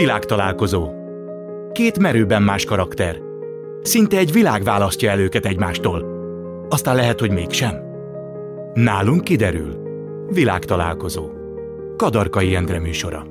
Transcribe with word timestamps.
Világtalálkozó. 0.00 0.90
Két 1.72 1.98
merőben 1.98 2.42
más 2.42 2.64
karakter. 2.64 3.20
Szinte 3.82 4.16
egy 4.16 4.32
világ 4.32 4.62
választja 4.62 5.10
el 5.10 5.18
őket 5.18 5.46
egymástól. 5.46 6.04
Aztán 6.68 6.94
lehet, 6.94 7.20
hogy 7.20 7.30
mégsem. 7.30 7.74
Nálunk 8.74 9.24
kiderül. 9.24 9.82
Világtalálkozó. 10.28 11.30
Kadarkai 11.96 12.54
Endre 12.54 12.80
műsora. 12.80 13.26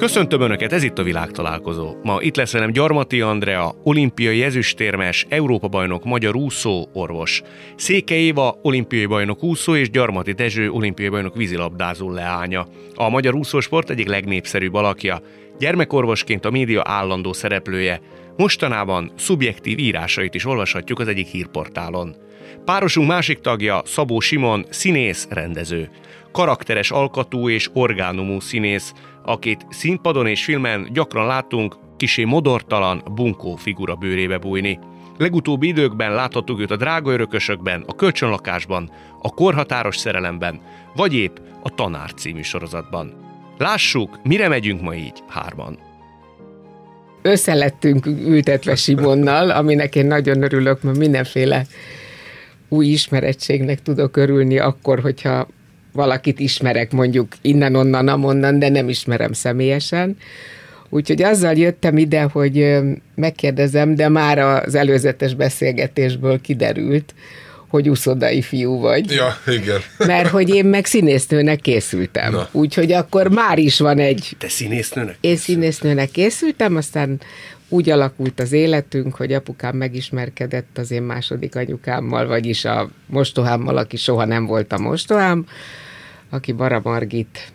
Köszöntöm 0.00 0.40
Önöket, 0.40 0.72
ez 0.72 0.82
itt 0.82 0.98
a 0.98 1.02
világtalálkozó. 1.02 1.94
Ma 2.02 2.20
itt 2.20 2.36
lesz 2.36 2.52
velem 2.52 2.70
Gyarmati 2.70 3.20
Andrea, 3.20 3.74
olimpiai 3.82 4.42
ezüstérmes, 4.42 5.26
Európa-bajnok, 5.28 6.04
magyar 6.04 6.36
úszó, 6.36 6.88
orvos. 6.92 7.42
Széke 7.76 8.14
Éva, 8.14 8.58
olimpiai 8.62 9.06
bajnok 9.06 9.42
úszó 9.42 9.76
és 9.76 9.90
Gyarmati 9.90 10.32
Dezső, 10.32 10.70
olimpiai 10.70 11.08
bajnok 11.08 11.36
vízilabdázó 11.36 12.10
leánya. 12.10 12.66
A 12.94 13.08
magyar 13.08 13.34
úszósport 13.34 13.90
egyik 13.90 14.08
legnépszerűbb 14.08 14.74
alakja. 14.74 15.20
Gyermekorvosként 15.58 16.44
a 16.44 16.50
média 16.50 16.82
állandó 16.84 17.32
szereplője. 17.32 18.00
Mostanában 18.36 19.12
szubjektív 19.16 19.78
írásait 19.78 20.34
is 20.34 20.46
olvashatjuk 20.46 20.98
az 20.98 21.08
egyik 21.08 21.26
hírportálon. 21.26 22.16
Párosunk 22.64 23.08
másik 23.08 23.38
tagja 23.38 23.82
Szabó 23.84 24.20
Simon, 24.20 24.66
színész, 24.68 25.26
rendező. 25.30 25.90
Karakteres 26.32 26.90
alkatú 26.90 27.48
és 27.48 27.70
orgánumú 27.72 28.40
színész, 28.40 28.92
akit 29.24 29.66
színpadon 29.68 30.26
és 30.26 30.44
filmen 30.44 30.88
gyakran 30.92 31.26
látunk 31.26 31.76
kisé 31.96 32.24
modortalan, 32.24 33.02
bunkó 33.14 33.56
figura 33.56 33.94
bőrébe 33.94 34.38
bújni. 34.38 34.78
Legutóbbi 35.18 35.66
időkben 35.66 36.14
láthattuk 36.14 36.60
őt 36.60 36.70
a 36.70 36.76
drága 36.76 37.12
örökösökben, 37.12 37.84
a 37.86 37.94
kölcsönlakásban, 37.94 38.90
a 39.22 39.28
korhatáros 39.28 39.96
szerelemben, 39.96 40.60
vagy 40.96 41.14
épp 41.14 41.36
a 41.62 41.74
Tanár 41.74 42.14
című 42.14 42.42
sorozatban. 42.42 43.14
Lássuk, 43.58 44.20
mire 44.22 44.48
megyünk 44.48 44.80
ma 44.80 44.94
így 44.94 45.22
hárman. 45.28 45.78
Összelettünk 47.22 48.06
ültetve 48.06 48.74
Simonnal, 48.74 49.50
aminek 49.50 49.94
én 49.94 50.06
nagyon 50.06 50.42
örülök, 50.42 50.82
mert 50.82 50.98
mindenféle 50.98 51.66
új 52.68 52.86
ismerettségnek 52.86 53.82
tudok 53.82 54.16
örülni 54.16 54.58
akkor, 54.58 55.00
hogyha 55.00 55.46
valakit 55.92 56.38
ismerek 56.40 56.92
mondjuk 56.92 57.32
innen-onnan, 57.40 58.08
amonnan, 58.08 58.58
de 58.58 58.68
nem 58.68 58.88
ismerem 58.88 59.32
személyesen. 59.32 60.16
Úgyhogy 60.88 61.22
azzal 61.22 61.54
jöttem 61.54 61.98
ide, 61.98 62.22
hogy 62.22 62.78
megkérdezem, 63.14 63.94
de 63.94 64.08
már 64.08 64.38
az 64.38 64.74
előzetes 64.74 65.34
beszélgetésből 65.34 66.40
kiderült, 66.40 67.14
hogy 67.68 67.90
uszodai 67.90 68.42
fiú 68.42 68.78
vagy. 68.78 69.10
Ja, 69.10 69.36
igen. 69.46 69.80
Mert 69.98 70.28
hogy 70.28 70.54
én 70.54 70.64
meg 70.64 70.86
színésznőnek 70.86 71.60
készültem. 71.60 72.36
Úgyhogy 72.52 72.92
akkor 72.92 73.28
már 73.28 73.58
is 73.58 73.78
van 73.78 73.98
egy... 73.98 74.36
Te 74.38 74.48
színésznőnek? 74.48 75.16
Én 75.20 75.36
színésznőnek 75.36 76.10
készültem, 76.10 76.76
aztán 76.76 77.20
úgy 77.72 77.90
alakult 77.90 78.40
az 78.40 78.52
életünk, 78.52 79.14
hogy 79.14 79.32
apukám 79.32 79.76
megismerkedett 79.76 80.78
az 80.78 80.90
én 80.90 81.02
második 81.02 81.56
anyukámmal, 81.56 82.26
vagyis 82.26 82.64
a 82.64 82.90
mostohámmal, 83.06 83.76
aki 83.76 83.96
soha 83.96 84.24
nem 84.24 84.46
volt 84.46 84.72
a 84.72 84.78
mostohám, 84.78 85.46
aki 86.30 86.52
Bara 86.52 86.80
Margit. 86.84 87.52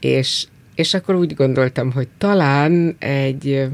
És, 0.00 0.46
és 0.74 0.94
akkor 0.94 1.14
úgy 1.14 1.34
gondoltam, 1.34 1.92
hogy 1.92 2.08
talán 2.18 2.96
egy, 2.98 3.66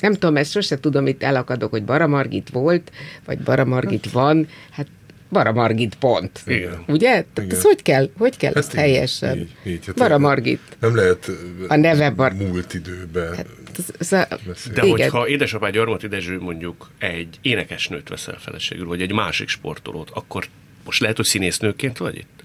nem 0.00 0.12
tudom, 0.12 0.36
ezt 0.36 0.50
sose 0.50 0.80
tudom, 0.80 1.06
itt 1.06 1.22
elakadok, 1.22 1.70
hogy 1.70 1.84
Bara 1.84 2.06
Margit 2.06 2.50
volt, 2.50 2.90
vagy 3.24 3.38
Bara 3.38 3.64
Margit 3.64 4.10
van, 4.10 4.48
hát 4.70 4.86
Bara 5.28 5.52
Margit 5.52 5.94
pont. 5.94 6.40
Igen. 6.46 6.84
Ugye? 6.88 7.24
Tehát 7.32 7.52
ez 7.52 7.62
hogy 7.62 7.82
kell, 7.82 8.10
hogy 8.18 8.36
kell 8.36 8.52
Ezt 8.54 8.58
ezt 8.68 8.74
helyesen? 8.74 9.38
így, 9.38 9.50
így, 9.64 9.86
hát 9.86 9.94
Bara 9.94 10.18
Margit. 10.18 10.60
Nem 10.80 10.94
lehet 10.96 11.30
A 11.68 11.76
neve 11.76 12.10
Bar- 12.10 12.38
múlt 12.38 12.74
időben 12.74 13.34
Hát, 13.34 13.46
ez, 13.78 13.86
ez 13.98 14.12
a. 14.12 14.26
De 14.74 14.82
Igen. 14.82 14.90
hogyha 14.90 15.28
édesapád 15.28 15.72
Gyarmati 15.72 16.08
Dezső 16.08 16.40
mondjuk 16.40 16.90
egy 16.98 17.38
énekesnőt 17.42 18.08
veszel 18.08 18.38
feleségül, 18.38 18.86
vagy 18.86 19.02
egy 19.02 19.12
másik 19.12 19.48
sportolót, 19.48 20.10
akkor 20.10 20.44
most 20.84 21.00
lehet, 21.00 21.16
hogy 21.16 21.26
színésznőként 21.26 21.98
vagy 21.98 22.16
itt? 22.16 22.44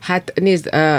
Hát 0.00 0.32
nézd, 0.34 0.68
uh, 0.72 0.98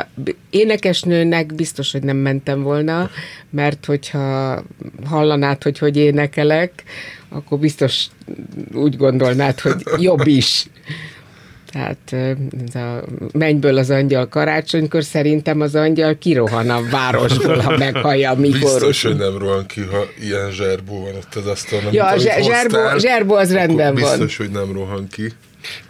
énekesnőnek 0.49 1.53
biztos, 1.53 1.91
hogy 1.91 2.03
nem 2.03 2.17
mentem 2.17 2.61
volna, 2.61 3.09
mert 3.49 3.85
hogyha 3.85 4.63
hallanád, 5.05 5.63
hogy 5.63 5.77
hogy 5.77 5.97
énekelek, 5.97 6.83
akkor 7.29 7.59
biztos 7.59 8.05
úgy 8.73 8.97
gondolnád, 8.97 9.59
hogy 9.59 9.83
jobb 9.99 10.27
is. 10.27 10.65
Tehát 11.71 12.13
ez 12.67 12.75
a 12.75 13.03
mennyből 13.31 13.77
az 13.77 13.89
angyal 13.89 14.27
karácsonykor 14.27 15.03
szerintem 15.03 15.61
az 15.61 15.75
angyal 15.75 16.17
kirohan 16.17 16.69
a 16.69 16.81
városból, 16.89 17.57
ha 17.57 17.77
meghallja 17.77 18.31
a 18.31 18.35
mikor. 18.35 18.59
Biztos, 18.59 19.03
hogy 19.03 19.15
nem 19.15 19.37
rohan 19.37 19.65
ki, 19.65 19.81
ha 19.81 20.05
ilyen 20.21 20.51
zserbó 20.51 21.01
van 21.01 21.15
ott 21.15 21.35
az 21.35 21.45
asztalon. 21.45 21.93
Ja, 21.93 22.05
amit 22.05 22.17
a 22.17 22.21
zse- 22.21 22.33
hoztál, 22.33 22.69
zserbó- 22.69 22.97
zserbó 22.99 23.35
az 23.35 23.53
rendben 23.53 23.93
van. 23.93 24.03
Biztos, 24.03 24.37
hogy 24.37 24.49
nem 24.49 24.71
rohan 24.71 25.07
ki. 25.11 25.31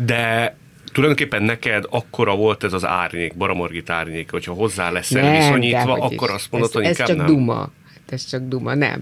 De 0.05 0.55
tulajdonképpen 0.93 1.43
neked 1.43 1.83
akkora 1.89 2.35
volt 2.35 2.63
ez 2.63 2.73
az 2.73 2.85
árnyék, 2.85 3.35
Baramorgit 3.37 3.89
árnyék, 3.89 4.31
hogyha 4.31 4.53
hozzá 4.53 4.91
leszel 4.91 5.21
Nem, 5.21 5.33
viszonyítva, 5.37 5.93
akkor 5.93 6.29
is. 6.29 6.35
azt 6.35 6.47
mondod, 6.51 6.69
ez, 6.69 6.75
hogy 6.75 6.83
ez 6.83 6.89
inkább 6.89 7.07
csak 7.07 7.17
nem. 7.17 7.25
duma. 7.25 7.55
Hát 7.55 8.11
ez 8.11 8.25
csak 8.25 8.41
duma, 8.47 8.75
nem. 8.75 9.01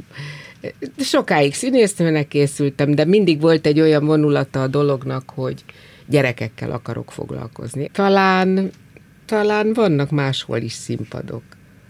Sokáig 0.99 1.53
színésznőnek 1.53 2.27
készültem, 2.27 2.95
de 2.95 3.05
mindig 3.05 3.41
volt 3.41 3.65
egy 3.65 3.79
olyan 3.79 4.05
vonulata 4.05 4.61
a 4.61 4.67
dolognak, 4.67 5.23
hogy 5.35 5.63
gyerekekkel 6.07 6.71
akarok 6.71 7.11
foglalkozni. 7.11 7.89
Talán, 7.93 8.69
talán 9.25 9.73
vannak 9.73 10.09
máshol 10.09 10.57
is 10.57 10.73
színpadok. 10.73 11.43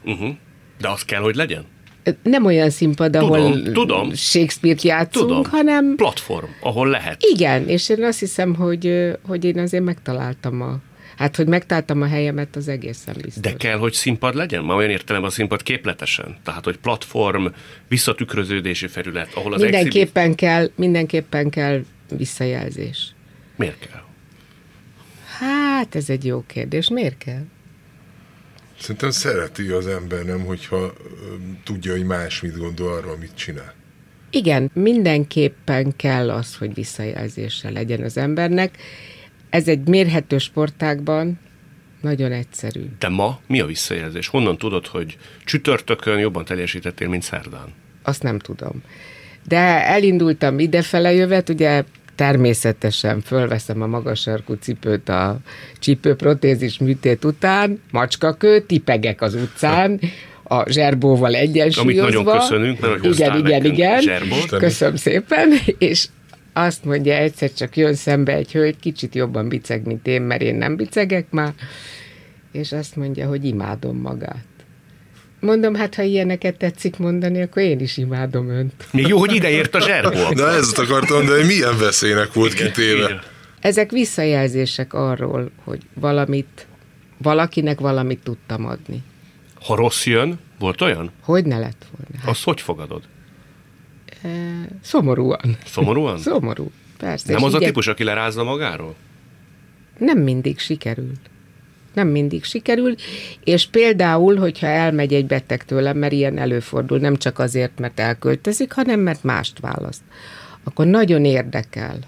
Uh-huh. 0.06 0.36
De 0.80 0.90
az 0.90 1.06
kell, 1.06 1.22
hogy 1.22 1.36
legyen? 1.36 1.66
Nem 2.24 2.46
olyan 2.46 2.70
színpad, 2.70 3.16
ahol 3.16 3.52
Tudom, 3.52 3.74
tudom. 3.74 4.14
Shakespeare-t 4.14 4.82
játszunk, 4.82 5.28
Tudom. 5.28 5.44
hanem 5.44 5.96
Platform, 5.96 6.48
ahol 6.62 6.88
lehet. 6.88 7.22
igen, 7.24 7.68
és 7.68 7.90
én 7.90 8.04
azt 8.04 8.20
hiszem, 8.20 8.56
hogy, 8.56 9.12
hogy 9.28 9.46
én 9.46 9.60
azért 9.60 9.84
megtaláltam 9.84 10.62
a 10.62 10.80
Hát, 11.18 11.36
hogy 11.36 11.48
megtaláltam 11.48 12.02
a 12.02 12.06
helyemet, 12.06 12.56
az 12.56 12.68
egészen 12.68 13.16
biztos. 13.22 13.42
De 13.42 13.56
kell, 13.56 13.78
hogy 13.78 13.94
színpad 13.94 14.36
legyen? 14.36 14.64
Már 14.64 14.78
olyan 14.78 14.90
értelemben 14.90 15.32
a 15.32 15.34
színpad 15.34 15.64
képletesen. 15.64 16.38
Tehát, 16.44 16.64
hogy 16.64 16.78
platform, 16.78 17.46
visszatükröződési 17.88 18.88
felület, 18.88 19.30
ahol 19.34 19.54
az 19.54 19.62
exhibit... 19.62 19.84
mindenképpen 19.84 20.36
kell, 20.36 20.70
mindenképpen 20.76 21.50
kell 21.50 21.82
visszajelzés. 22.18 23.14
Miért 23.56 23.80
kell? 23.80 24.02
Hát, 25.40 25.96
ez 25.96 26.10
egy 26.10 26.26
jó 26.26 26.44
kérdés. 26.48 26.90
Miért 26.90 27.18
kell? 27.18 27.44
Szerintem 28.80 29.12
szereti 29.12 29.68
az 29.68 29.88
ember, 29.88 30.24
nem, 30.24 30.46
hogyha 30.46 30.94
tudja, 31.64 31.92
hogy 31.92 32.06
más 32.06 32.42
mit 32.42 32.58
gondol 32.58 32.94
arról, 32.94 33.12
amit 33.12 33.36
csinál. 33.36 33.74
Igen, 34.30 34.72
mindenképpen 34.74 35.96
kell 35.96 36.32
az, 36.32 36.56
hogy 36.56 36.74
visszajelzése 36.74 37.70
legyen 37.70 38.04
az 38.04 38.18
embernek. 38.18 38.78
Ez 39.50 39.68
egy 39.68 39.88
mérhető 39.88 40.38
sportágban 40.38 41.40
nagyon 42.02 42.32
egyszerű. 42.32 42.86
De 43.00 43.10
ma 43.10 43.40
mi 43.48 43.60
a 43.60 43.66
visszajelzés? 43.66 44.28
Honnan 44.28 44.58
tudod, 44.58 44.88
hogy 44.88 45.18
csütörtökön 45.46 46.20
jobban 46.20 46.46
teljesítettél, 46.46 47.08
mint 47.08 47.24
szerdán? 47.24 47.74
Azt 48.04 48.24
nem 48.24 48.40
tudom. 48.40 48.84
De 49.48 49.88
elindultam 49.88 50.60
idefele 50.60 51.14
jövet, 51.14 51.50
ugye 51.50 51.84
természetesen 52.16 53.22
fölveszem 53.22 53.82
a 53.82 53.88
magas 53.88 54.20
sarkú 54.20 54.54
cipőt 54.54 55.10
a 55.10 55.38
csípőprotézis 55.80 56.78
műtét 56.78 57.26
után, 57.26 57.82
macskakő, 57.92 58.60
tipegek 58.60 59.22
az 59.22 59.34
utcán, 59.34 60.00
a 60.44 60.70
zserbóval 60.72 61.36
egyensúlyozva. 61.36 62.02
Amit 62.04 62.26
nagyon 62.26 62.40
köszönünk, 62.40 62.80
mert 62.80 63.00
hogy 63.00 63.14
Igen, 63.14 63.38
igen, 63.38 63.66
igen. 63.66 64.02
zserbót. 64.02 64.50
Köszönöm 64.50 64.96
szépen, 64.96 65.50
és 65.78 66.08
azt 66.54 66.86
mondja, 66.86 67.14
egyszer 67.14 67.54
csak 67.54 67.78
jön 67.78 67.94
szembe 67.94 68.34
egy 68.34 68.52
hölgy, 68.52 68.80
kicsit 68.80 69.16
jobban 69.16 69.48
biceg, 69.48 69.86
mint 69.86 70.08
én, 70.08 70.22
mert 70.22 70.42
én 70.42 70.56
nem 70.56 70.76
bicegek 70.76 71.26
már, 71.30 71.54
és 72.52 72.72
azt 72.72 72.96
mondja, 72.96 73.28
hogy 73.28 73.46
imádom 73.46 73.98
magát. 73.98 74.46
Mondom, 75.46 75.76
hát 75.76 75.96
ha 75.96 76.02
ilyeneket 76.02 76.58
tetszik 76.58 76.98
mondani, 76.98 77.42
akkor 77.42 77.62
én 77.62 77.80
is 77.80 77.98
imádom 77.98 78.50
önt. 78.50 78.88
Még 78.92 79.08
jó, 79.08 79.18
hogy 79.20 79.36
ideért 79.36 79.76
a 79.76 79.82
zserbó. 79.82 80.30
Na 80.30 80.50
ezt 80.50 80.78
akartam, 80.78 81.26
de 81.26 81.44
milyen 81.46 81.78
veszélynek 81.78 82.34
volt 82.34 82.54
kitéve. 82.54 83.04
Igen. 83.04 83.22
Ezek 83.60 83.92
visszajelzések 83.92 84.94
arról, 84.94 85.52
hogy 85.64 85.82
valamit, 85.94 86.68
valakinek 87.18 87.80
valamit 87.80 88.20
tudtam 88.24 88.66
adni. 88.66 89.04
Ha 89.66 89.76
rossz 89.76 90.06
jön, 90.06 90.40
volt 90.60 90.82
olyan? 90.82 91.12
Hogy 91.22 91.46
ne 91.46 91.58
lett 91.58 91.86
volna? 91.92 92.20
Hát, 92.20 92.30
Azt 92.30 92.44
hogy 92.44 92.62
fogadod? 92.62 93.02
e, 94.24 94.30
szomorúan. 94.82 95.58
Szomorúan? 95.66 96.18
Szomorú. 96.18 96.72
Persze. 96.98 97.32
Nem 97.34 97.38
és 97.38 97.46
az 97.46 97.54
a 97.54 97.58
igen, 97.58 97.68
típus, 97.70 97.88
aki 97.88 98.04
lerázza 98.04 98.44
magáról? 98.44 98.96
Nem 99.98 100.18
mindig 100.20 100.60
sikerül. 100.60 101.12
Nem 101.96 102.08
mindig 102.08 102.44
sikerül, 102.44 102.96
és 103.44 103.68
például, 103.68 104.36
hogyha 104.36 104.68
elmegy 104.68 105.14
egy 105.14 105.26
beteg 105.26 105.66
tőlem, 105.66 105.98
mert 105.98 106.14
ilyen 106.14 106.38
előfordul, 106.38 106.98
nem 106.98 107.16
csak 107.16 107.40
azért, 107.40 107.80
mert 107.80 108.00
elköltözik, 108.00 108.72
hanem 108.72 109.00
mert 109.00 109.24
mást 109.24 109.60
választ, 109.60 110.02
akkor 110.64 110.86
nagyon 110.86 111.26
érdekel, 111.26 112.00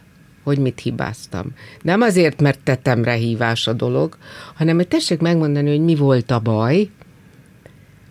hogy 0.44 0.58
mit 0.58 0.80
hibáztam. 0.80 1.46
Nem 1.82 2.02
azért, 2.02 2.42
mert 2.42 2.60
tetemre 2.64 3.14
hívás 3.14 3.68
a 3.68 3.74
dolog, 3.74 4.18
hanem 4.56 4.76
hogy 4.76 4.88
tessék 4.88 5.20
megmondani, 5.20 5.70
hogy 5.70 5.84
mi 5.84 5.96
volt 5.96 6.32
a 6.32 6.40
baj, 6.40 6.90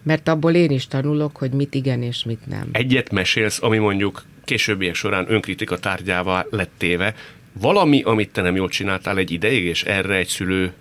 mert 0.03 0.29
abból 0.29 0.55
én 0.55 0.71
is 0.71 0.87
tanulok, 0.87 1.37
hogy 1.37 1.51
mit 1.51 1.75
igen 1.75 2.03
és 2.03 2.25
mit 2.25 2.47
nem. 2.47 2.69
Egyet 2.73 3.13
mesélsz, 3.13 3.63
ami 3.63 3.79
mondjuk 3.79 4.25
későbbiek 4.45 4.95
során 4.95 5.25
önkritika 5.29 5.79
tárgyává 5.79 6.47
lett 6.51 6.73
téve, 6.77 7.15
valami, 7.61 8.03
amit 8.03 8.33
te 8.33 8.43
nem 8.43 8.57
jól 8.57 8.69
csináltál 8.69 9.19
egy 9.19 9.31
ideig, 9.31 9.65
és 9.65 9.85
erre 9.85 10.15
egy 10.15 10.29
szülő 10.29 10.73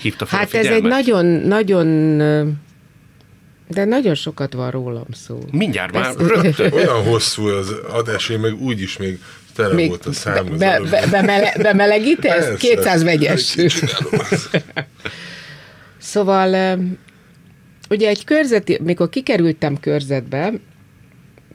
hívta 0.00 0.26
fel 0.26 0.38
Hát 0.38 0.54
a 0.54 0.58
ez 0.58 0.66
egy 0.66 0.82
nagyon, 0.82 1.24
nagyon, 1.26 2.16
de 3.68 3.84
nagyon 3.84 4.14
sokat 4.14 4.52
van 4.52 4.70
rólam 4.70 5.06
szó. 5.12 5.38
Mindjárt 5.50 5.92
már 5.92 6.08
Ez- 6.08 6.16
rögtön. 6.16 6.72
Olyan 6.72 7.02
hosszú 7.04 7.46
az 7.46 7.70
adás, 7.92 8.28
én 8.28 8.38
meg 8.38 8.60
úgyis 8.62 8.96
még 8.96 9.18
tele 9.54 9.74
Még 9.74 9.88
volt 9.88 10.06
a 10.06 10.12
szám. 10.12 10.56
be, 10.58 10.66
előbb. 10.72 10.90
be, 10.90 11.06
bemele, 11.10 11.54
bemelegítesz? 11.62 12.44
Persze. 12.44 12.56
200 12.56 13.02
vegyes. 13.02 13.56
Szóval 15.98 16.78
ugye 17.90 18.08
egy 18.08 18.24
körzeti, 18.24 18.78
mikor 18.82 19.08
kikerültem 19.08 19.80
körzetbe, 19.80 20.52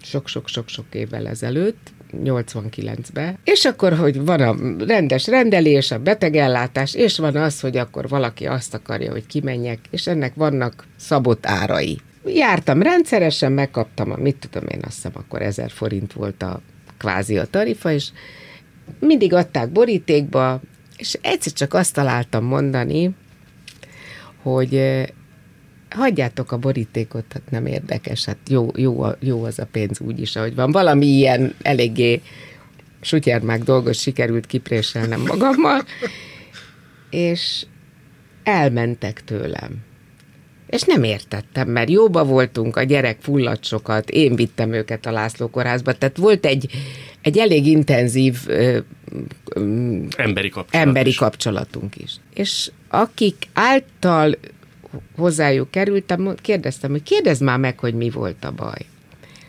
sok-sok-sok-sok 0.01 0.85
évvel 0.91 1.27
ezelőtt, 1.27 1.93
89-be, 2.23 3.37
és 3.43 3.65
akkor, 3.65 3.93
hogy 3.93 4.25
van 4.25 4.41
a 4.41 4.85
rendes 4.85 5.27
rendelés, 5.27 5.91
a 5.91 5.99
betegellátás, 5.99 6.93
és 6.93 7.17
van 7.17 7.35
az, 7.35 7.59
hogy 7.59 7.77
akkor 7.77 8.07
valaki 8.07 8.45
azt 8.45 8.73
akarja, 8.73 9.11
hogy 9.11 9.25
kimenjek, 9.25 9.79
és 9.89 10.07
ennek 10.07 10.33
vannak 10.35 10.87
szabott 10.95 11.45
árai. 11.45 11.99
Jártam 12.25 12.81
rendszeresen, 12.81 13.51
megkaptam 13.51 14.11
a, 14.11 14.17
mit 14.17 14.47
tudom 14.49 14.67
én, 14.67 14.79
azt 14.83 14.95
hiszem, 14.95 15.11
akkor 15.13 15.41
1000 15.41 15.71
forint 15.71 16.13
volt 16.13 16.43
a 16.43 16.61
kvázi 16.97 17.37
a 17.37 17.45
tarifa, 17.45 17.91
és 17.91 18.09
mindig 18.99 19.33
adták 19.33 19.69
borítékba, 19.69 20.61
és 20.97 21.17
egyszer 21.21 21.53
csak 21.53 21.73
azt 21.73 21.93
találtam 21.93 22.43
mondani, 22.43 23.15
hogy 24.41 25.03
hagyjátok 25.95 26.51
a 26.51 26.57
borítékot, 26.57 27.25
hát 27.33 27.49
nem 27.49 27.65
érdekes, 27.65 28.25
hát 28.25 28.37
jó, 28.47 28.69
jó, 28.75 29.05
jó 29.19 29.43
az 29.43 29.59
a 29.59 29.67
pénz 29.71 29.99
úgyis, 29.99 30.35
ahogy 30.35 30.55
van. 30.55 30.71
Valami 30.71 31.05
ilyen 31.05 31.55
eléggé 31.61 32.21
sutyermák 33.01 33.63
dolgot 33.63 33.93
sikerült 33.93 34.45
kipréselnem 34.45 35.21
magammal, 35.21 35.83
és 37.09 37.65
elmentek 38.43 39.23
tőlem. 39.23 39.83
És 40.67 40.81
nem 40.81 41.03
értettem, 41.03 41.69
mert 41.69 41.89
jóba 41.89 42.23
voltunk, 42.25 42.75
a 42.75 42.83
gyerek 42.83 43.17
fulladt 43.21 43.63
sokat, 43.63 44.09
én 44.09 44.35
vittem 44.35 44.73
őket 44.73 45.05
a 45.05 45.11
László 45.11 45.47
kórházba, 45.47 45.93
tehát 45.93 46.17
volt 46.17 46.45
egy, 46.45 46.69
egy 47.21 47.37
elég 47.37 47.65
intenzív 47.65 48.37
ö, 48.47 48.77
ö, 49.53 49.61
Emberi 50.17 50.49
kapcsolat. 50.49 50.87
emberi 50.87 51.09
is. 51.09 51.15
kapcsolatunk 51.15 51.95
is. 51.95 52.11
És 52.33 52.71
akik 52.87 53.35
által 53.53 54.37
hozzájuk 55.17 55.71
kerültem, 55.71 56.35
kérdeztem, 56.41 56.91
hogy 56.91 57.03
kérdezd 57.03 57.41
már 57.41 57.59
meg, 57.59 57.79
hogy 57.79 57.93
mi 57.93 58.09
volt 58.09 58.45
a 58.45 58.51
baj. 58.51 58.85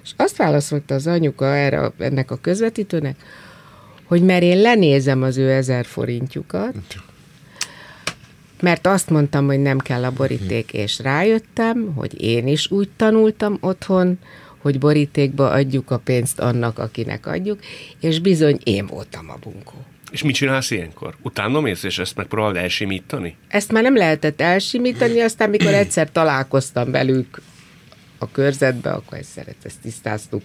És 0.02 0.10
azt 0.16 0.36
válaszolta 0.36 0.94
az 0.94 1.06
anyuka 1.06 1.56
erre, 1.56 1.92
ennek 1.98 2.30
a 2.30 2.36
közvetítőnek, 2.36 3.16
hogy 4.04 4.22
mert 4.22 4.42
én 4.42 4.60
lenézem 4.60 5.22
az 5.22 5.36
ő 5.36 5.50
ezer 5.50 5.84
forintjukat, 5.84 6.74
mert 8.60 8.86
azt 8.86 9.10
mondtam, 9.10 9.46
hogy 9.46 9.60
nem 9.60 9.78
kell 9.78 10.04
a 10.04 10.10
boríték, 10.10 10.72
és 10.72 10.98
rájöttem, 10.98 11.92
hogy 11.94 12.22
én 12.22 12.46
is 12.46 12.70
úgy 12.70 12.88
tanultam 12.96 13.58
otthon, 13.60 14.18
hogy 14.58 14.78
borítékba 14.78 15.50
adjuk 15.50 15.90
a 15.90 15.98
pénzt 15.98 16.40
annak, 16.40 16.78
akinek 16.78 17.26
adjuk, 17.26 17.58
és 18.00 18.20
bizony 18.20 18.58
én 18.64 18.86
voltam 18.86 19.30
a 19.30 19.36
bunkó. 19.42 19.84
És 20.10 20.22
mit 20.22 20.34
csinálsz 20.34 20.70
ilyenkor? 20.70 21.14
Utána 21.22 21.60
mész, 21.60 21.82
és 21.82 21.98
ezt 21.98 22.16
megpróbálod 22.16 22.56
elsimítani? 22.56 23.36
Ezt 23.48 23.72
már 23.72 23.82
nem 23.82 23.96
lehetett 23.96 24.40
elsimítani, 24.40 25.20
aztán 25.20 25.50
mikor 25.50 25.74
egyszer 25.74 26.10
találkoztam 26.12 26.90
velük 26.90 27.40
a 28.18 28.30
körzetbe, 28.30 28.90
akkor 28.90 29.18
ezt 29.18 29.30
szeret, 29.30 29.56
ezt 29.62 29.80
tisztáztuk. 29.82 30.42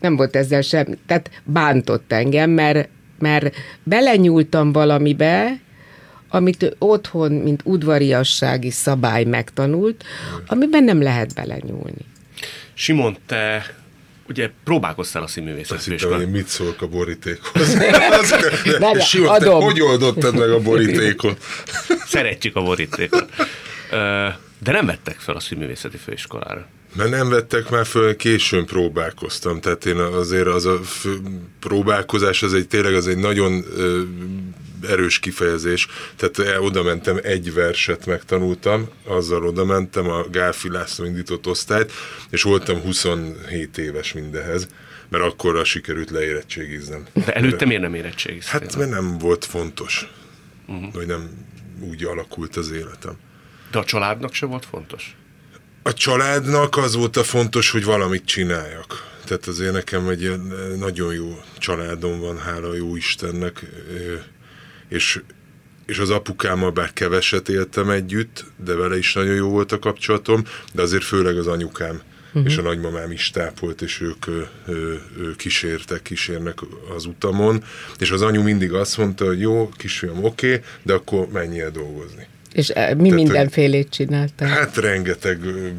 Nem 0.00 0.16
volt 0.16 0.36
ezzel 0.36 0.62
sem, 0.62 0.86
tehát 1.06 1.30
bántott 1.44 2.12
engem, 2.12 2.50
mert, 2.50 2.88
mert 3.18 3.54
belenyúltam 3.82 4.72
valamibe, 4.72 5.60
amit 6.28 6.76
otthon, 6.78 7.32
mint 7.32 7.60
udvariassági 7.64 8.70
szabály 8.70 9.24
megtanult, 9.24 10.04
amiben 10.46 10.84
nem 10.84 11.02
lehet 11.02 11.34
belenyúlni. 11.34 12.06
Simon, 12.74 13.16
te 13.26 13.74
ugye 14.32 14.50
próbálkoztál 14.64 15.22
a 15.22 15.24
Azt 15.24 15.34
hittem, 15.34 15.48
színművészetfőiskolán. 15.54 16.18
hogy 16.18 16.26
én 16.26 16.32
mit 16.32 16.46
szólok 16.48 16.82
a 16.82 16.86
borítékhoz. 16.86 17.76
És 18.98 19.08
Simon, 19.08 19.38
te 19.38 19.50
hogy 19.50 19.80
oldottad 19.80 20.38
meg 20.38 20.50
a 20.50 20.60
borítékot? 20.60 21.44
Szeretjük 22.14 22.56
a 22.56 22.62
borítékot. 22.62 23.32
De 24.58 24.72
nem 24.72 24.86
vettek 24.86 25.16
fel 25.18 25.34
a 25.34 25.40
színművészeti 25.40 25.96
főiskolára. 25.96 26.66
Mert 26.96 27.10
nem 27.10 27.28
vettek 27.28 27.70
már 27.70 27.86
föl, 27.86 28.16
későn 28.16 28.66
próbálkoztam, 28.66 29.60
tehát 29.60 29.86
én 29.86 29.96
azért 29.96 30.46
az 30.46 30.66
a 30.66 30.80
próbálkozás, 31.60 32.42
az 32.42 32.54
egy 32.54 32.68
tényleg 32.68 32.94
az 32.94 33.06
egy 33.08 33.16
nagyon 33.16 33.64
ö, 33.76 34.02
erős 34.88 35.18
kifejezés, 35.18 35.88
tehát 36.16 36.38
el- 36.38 36.60
oda 36.60 36.82
mentem, 36.82 37.18
egy 37.22 37.54
verset 37.54 38.06
megtanultam, 38.06 38.88
azzal 39.04 39.46
oda 39.46 39.64
mentem 39.64 40.08
a 40.08 40.28
Gálfi 40.30 40.70
László 40.70 41.04
indított 41.04 41.46
osztályt, 41.46 41.92
és 42.30 42.42
voltam 42.42 42.80
27 42.80 43.78
éves 43.78 44.12
mindehez, 44.12 44.68
mert 45.08 45.24
akkorra 45.24 45.64
sikerült 45.64 46.10
leérettségiznem. 46.10 47.06
De 47.12 47.32
előtte 47.32 47.66
miért 47.66 47.82
nem 47.82 47.94
érettségiztél? 47.94 48.60
Hát 48.60 48.76
mert 48.76 48.90
nem 48.90 49.18
volt 49.18 49.44
fontos, 49.44 50.08
uh-huh. 50.66 50.92
vagy 50.92 51.06
nem 51.06 51.30
úgy 51.80 52.04
alakult 52.04 52.56
az 52.56 52.70
életem. 52.70 53.16
De 53.70 53.78
a 53.78 53.84
családnak 53.84 54.34
se 54.34 54.46
volt 54.46 54.64
fontos? 54.64 55.16
A 55.82 55.92
családnak 55.92 56.76
az 56.76 56.94
volt 56.94 57.16
a 57.16 57.22
fontos, 57.24 57.70
hogy 57.70 57.84
valamit 57.84 58.24
csináljak. 58.24 59.10
Tehát 59.24 59.46
azért 59.46 59.72
nekem 59.72 60.08
egy 60.08 60.24
eh, 60.24 60.36
nagyon 60.78 61.14
jó 61.14 61.40
családom 61.58 62.20
van, 62.20 62.38
hála 62.38 62.74
jó 62.74 62.96
Istennek, 62.96 63.62
eh, 63.62 64.22
és, 64.92 65.20
és 65.86 65.98
az 65.98 66.10
apukámmal 66.10 66.70
bár 66.70 66.92
keveset 66.92 67.48
éltem 67.48 67.90
együtt, 67.90 68.44
de 68.64 68.74
vele 68.74 68.98
is 68.98 69.14
nagyon 69.14 69.34
jó 69.34 69.48
volt 69.48 69.72
a 69.72 69.78
kapcsolatom, 69.78 70.44
de 70.72 70.82
azért 70.82 71.04
főleg 71.04 71.38
az 71.38 71.46
anyukám 71.46 72.00
uh-huh. 72.32 72.50
és 72.50 72.56
a 72.56 72.62
nagymamám 72.62 73.10
is 73.10 73.30
tápolt, 73.30 73.82
és 73.82 74.00
ők 74.00 74.26
ö, 74.26 74.42
ö, 74.66 74.94
ö, 75.18 75.30
kísértek, 75.36 76.02
kísérnek 76.02 76.58
az 76.96 77.04
utamon, 77.04 77.64
és 77.98 78.10
az 78.10 78.22
anyu 78.22 78.42
mindig 78.42 78.72
azt 78.72 78.98
mondta, 78.98 79.24
hogy 79.24 79.40
jó, 79.40 79.68
kisfiam, 79.76 80.24
oké, 80.24 80.46
okay, 80.46 80.64
de 80.82 80.92
akkor 80.92 81.28
menjél 81.28 81.70
dolgozni. 81.70 82.26
És 82.52 82.68
eh, 82.68 82.94
mi 82.94 83.08
hogy- 83.08 83.18
mindenfélét 83.18 83.88
csináltál? 83.90 84.48
Hát 84.48 84.76
rengeteg 84.76 85.38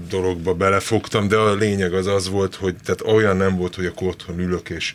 dologba 0.09 0.53
belefogtam, 0.53 1.27
de 1.27 1.35
a 1.35 1.53
lényeg 1.55 1.93
az 1.93 2.07
az 2.07 2.29
volt, 2.29 2.55
hogy 2.55 2.75
tehát 2.85 3.01
olyan 3.15 3.37
nem 3.37 3.57
volt, 3.57 3.75
hogy 3.75 3.85
akkor 3.85 4.07
otthon 4.07 4.39
ülök 4.39 4.69
és 4.69 4.93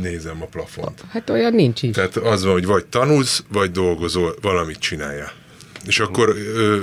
nézem 0.00 0.42
a 0.42 0.46
plafont. 0.46 1.00
Hát 1.10 1.30
olyan 1.30 1.54
nincs 1.54 1.82
is. 1.82 1.94
Tehát 1.94 2.16
az 2.16 2.44
van, 2.44 2.52
hogy 2.52 2.66
vagy 2.66 2.86
tanulsz, 2.86 3.44
vagy 3.48 3.70
dolgozol, 3.70 4.34
valamit 4.40 4.78
csináljál. 4.78 5.32
És 5.86 6.00
akkor 6.00 6.28
ö, 6.28 6.80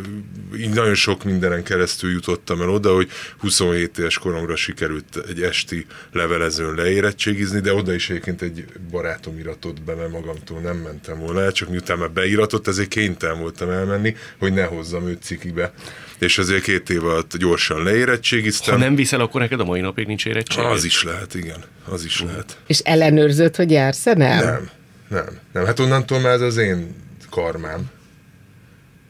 így 0.57 0.69
nagyon 0.69 0.95
sok 0.95 1.23
mindenen 1.23 1.63
keresztül 1.63 2.11
jutottam 2.11 2.61
el 2.61 2.69
oda, 2.69 2.93
hogy 2.93 3.09
27 3.37 3.97
éves 3.97 4.17
koromra 4.17 4.55
sikerült 4.55 5.23
egy 5.27 5.41
esti 5.41 5.85
levelezőn 6.11 6.75
leérettségizni, 6.75 7.59
de 7.59 7.73
oda 7.73 7.93
is 7.93 8.09
egyébként 8.09 8.41
egy 8.41 8.65
barátom 8.91 9.39
iratott 9.39 9.81
be, 9.81 9.93
mert 9.93 10.11
magamtól 10.11 10.59
nem 10.59 10.77
mentem 10.77 11.19
volna 11.19 11.41
el, 11.41 11.51
csak 11.51 11.69
miután 11.69 11.97
már 11.97 12.11
beiratott, 12.11 12.67
ezért 12.67 12.89
kénytelen 12.89 13.39
voltam 13.39 13.69
elmenni, 13.69 14.15
hogy 14.39 14.53
ne 14.53 14.63
hozzam 14.63 15.07
őt 15.07 15.21
cikibe. 15.21 15.73
És 16.19 16.37
ezért 16.37 16.63
két 16.63 16.89
év 16.89 17.05
alatt 17.05 17.37
gyorsan 17.37 17.83
leérettségiztem. 17.83 18.73
Ha 18.73 18.79
nem 18.79 18.95
viszel, 18.95 19.19
akkor 19.19 19.41
neked 19.41 19.59
a 19.59 19.65
mai 19.65 19.79
napig 19.79 20.07
nincs 20.07 20.25
érettség. 20.25 20.63
Az 20.63 20.83
is 20.83 21.03
lehet, 21.03 21.33
igen. 21.33 21.63
Az 21.89 22.05
is 22.05 22.21
lehet. 22.21 22.57
És 22.67 22.79
ellenőrzött, 22.79 23.55
hogy 23.55 23.71
jársz 23.71 24.03
nem? 24.03 24.17
Nem, 24.17 24.69
nem, 25.07 25.39
nem. 25.53 25.65
Hát 25.65 25.79
onnantól 25.79 26.19
már 26.19 26.33
ez 26.33 26.41
az 26.41 26.57
én 26.57 26.95
karmám. 27.29 27.89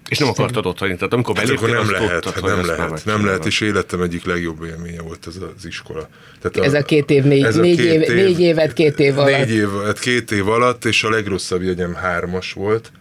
És 0.07 0.17
nem 0.17 0.27
akartad 0.27 0.65
ott 0.65 0.79
hagyni. 0.79 0.95
Tehát 0.95 1.13
amikor 1.13 1.35
Hát 1.35 1.45
beléptél, 1.45 1.75
akkor 1.75 1.85
nem 1.85 1.91
lehet, 1.91 2.21
tudtad, 2.21 2.33
hát 2.33 2.55
nem 2.55 2.65
lehet, 2.65 3.05
nem 3.05 3.25
lehet, 3.25 3.45
és 3.45 3.61
életem 3.61 4.01
egyik 4.01 4.25
legjobb 4.25 4.63
élménye 4.63 5.01
volt 5.01 5.27
ez 5.27 5.35
az 5.57 5.65
iskola. 5.65 6.09
Tehát 6.41 6.67
Ez 6.67 6.73
a 6.73 6.83
két 6.83 7.09
év, 7.09 7.23
négy, 7.23 7.55
négy, 7.55 7.75
két 7.75 8.07
év, 8.07 8.15
négy 8.15 8.39
évet 8.39 8.73
két 8.73 8.99
év 8.99 9.17
alatt. 9.17 9.37
Négy 9.37 9.55
év, 9.55 9.69
hát 9.85 9.99
két 9.99 10.31
év 10.31 10.47
alatt, 10.47 10.85
és 10.85 11.03
a 11.03 11.09
legrosszabb 11.09 11.61
jegyem 11.61 11.93
hármas 11.93 12.53
volt, 12.53 12.91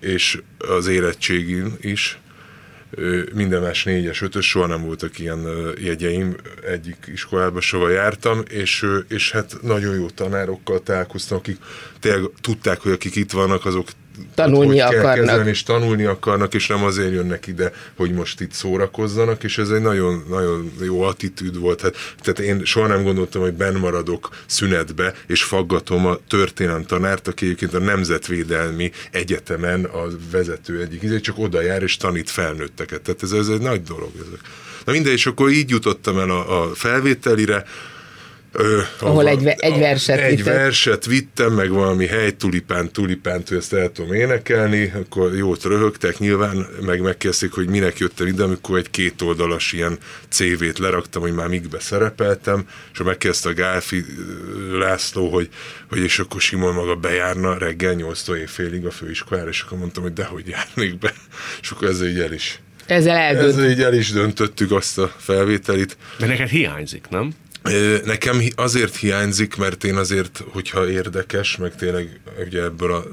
és 0.00 0.40
az 0.58 0.86
érettségin 0.86 1.76
is, 1.80 2.18
minden 3.34 3.62
más 3.62 3.84
négyes, 3.84 4.22
ötös, 4.22 4.48
soha 4.48 4.66
nem 4.66 4.82
voltak 4.82 5.18
ilyen 5.18 5.46
jegyeim, 5.82 6.36
egyik 6.66 6.96
iskolába 7.12 7.60
soha 7.60 7.90
jártam, 7.90 8.42
és, 8.48 8.86
és 9.08 9.30
hát 9.30 9.56
nagyon 9.62 9.94
jó 9.94 10.10
tanárokkal 10.10 10.82
találkoztam, 10.82 11.38
akik 11.38 11.56
tényleg 12.00 12.30
tudták, 12.40 12.80
hogy 12.80 12.92
akik 12.92 13.16
itt 13.16 13.32
vannak, 13.32 13.64
azok 13.64 13.88
tanulni 14.34 14.66
hogy 14.66 14.76
kell 14.76 14.88
akarnak. 14.88 15.14
kezelni, 15.14 15.48
és 15.48 15.62
tanulni 15.62 16.04
akarnak, 16.04 16.54
és 16.54 16.66
nem 16.66 16.84
azért 16.84 17.12
jönnek 17.12 17.46
ide, 17.46 17.72
hogy 17.96 18.12
most 18.12 18.40
itt 18.40 18.52
szórakozzanak, 18.52 19.44
és 19.44 19.58
ez 19.58 19.70
egy 19.70 19.80
nagyon, 19.80 20.24
nagyon 20.28 20.72
jó 20.80 21.02
attitűd 21.02 21.58
volt. 21.58 21.80
Hát, 21.80 21.94
tehát 22.20 22.38
én 22.38 22.64
soha 22.64 22.86
nem 22.86 23.02
gondoltam, 23.02 23.42
hogy 23.42 23.52
benn 23.52 23.76
maradok 23.76 24.28
szünetbe, 24.46 25.14
és 25.26 25.42
faggatom 25.42 26.06
a 26.06 26.18
történelem 26.28 26.84
tanárt, 26.84 27.28
aki 27.28 27.44
egyébként 27.44 27.74
a 27.74 27.78
Nemzetvédelmi 27.78 28.90
Egyetemen 29.10 29.84
a 29.84 30.06
vezető 30.30 30.80
egyik, 30.80 31.02
izé, 31.02 31.20
csak 31.20 31.38
oda 31.38 31.60
jár 31.60 31.82
és 31.82 31.96
tanít 31.96 32.30
felnőtteket. 32.30 33.00
Tehát 33.00 33.22
ez, 33.22 33.32
ez 33.32 33.48
egy 33.48 33.60
nagy 33.60 33.82
dolog. 33.82 34.10
Ezek. 34.14 34.40
Na 34.84 34.92
mindegy, 34.92 35.12
és 35.12 35.26
akkor 35.26 35.50
így 35.50 35.70
jutottam 35.70 36.18
el 36.18 36.30
a, 36.30 36.62
a 36.62 36.74
felvételire, 36.74 37.64
Ö, 38.58 38.80
Ahol 39.00 39.28
egy, 39.28 39.46
egy 39.46 39.78
verset 39.78 40.18
Egy 40.18 40.36
vitett. 40.36 40.54
verset 40.54 41.04
vittem, 41.06 41.52
meg 41.52 41.70
valami 41.70 42.06
hely 42.06 42.30
tulipán, 42.32 42.92
tulipánt, 42.92 43.50
ezt 43.52 43.72
el 43.72 43.92
tudom 43.92 44.12
énekelni, 44.12 44.92
akkor 44.94 45.36
jót 45.36 45.64
röhögtek 45.64 46.18
nyilván, 46.18 46.66
meg 46.80 47.00
megkezdték, 47.00 47.52
hogy 47.52 47.68
minek 47.68 47.98
jöttem 47.98 48.26
ide, 48.26 48.42
amikor 48.42 48.78
egy 48.78 48.90
kétoldalas 48.90 49.72
ilyen 49.72 49.98
CV-t 50.28 50.78
leraktam, 50.78 51.22
hogy 51.22 51.32
már 51.34 51.48
mikbe 51.48 51.80
szerepeltem, 51.80 52.64
és 52.92 53.02
megkezdte 53.02 53.48
a 53.48 53.52
Gálfi 53.52 54.04
László, 54.78 55.28
hogy, 55.28 55.48
hogy 55.88 55.98
és 55.98 56.18
akkor 56.18 56.40
Simon 56.40 56.74
maga 56.74 56.94
bejárna 56.94 57.58
reggel 57.58 57.92
8 57.94 58.28
évfélig 58.28 58.86
a 58.86 58.90
főiskolára, 58.90 59.48
és 59.48 59.60
akkor 59.60 59.78
mondtam, 59.78 60.02
hogy 60.02 60.12
dehogy 60.12 60.48
járnék 60.48 60.98
be, 60.98 61.12
és 61.62 61.70
akkor 61.70 61.88
ezzel 61.88 62.06
így 62.08 62.18
el 62.20 62.32
is 62.32 62.60
Ezzel 62.86 63.16
eldönt. 63.16 63.48
ezzel 63.48 63.70
így 63.70 63.82
el 63.82 63.94
is 63.94 64.10
döntöttük 64.12 64.70
azt 64.72 64.98
a 64.98 65.12
felvételit. 65.16 65.96
De 66.18 66.26
neked 66.26 66.48
hiányzik, 66.48 67.06
nem? 67.10 67.32
Nekem 68.04 68.42
azért 68.54 68.96
hiányzik, 68.96 69.56
mert 69.56 69.84
én 69.84 69.96
azért, 69.96 70.42
hogyha 70.52 70.90
érdekes, 70.90 71.56
meg 71.56 71.74
tényleg 71.76 72.20
ugye 72.46 72.62
ebből 72.62 72.92
a 72.92 73.04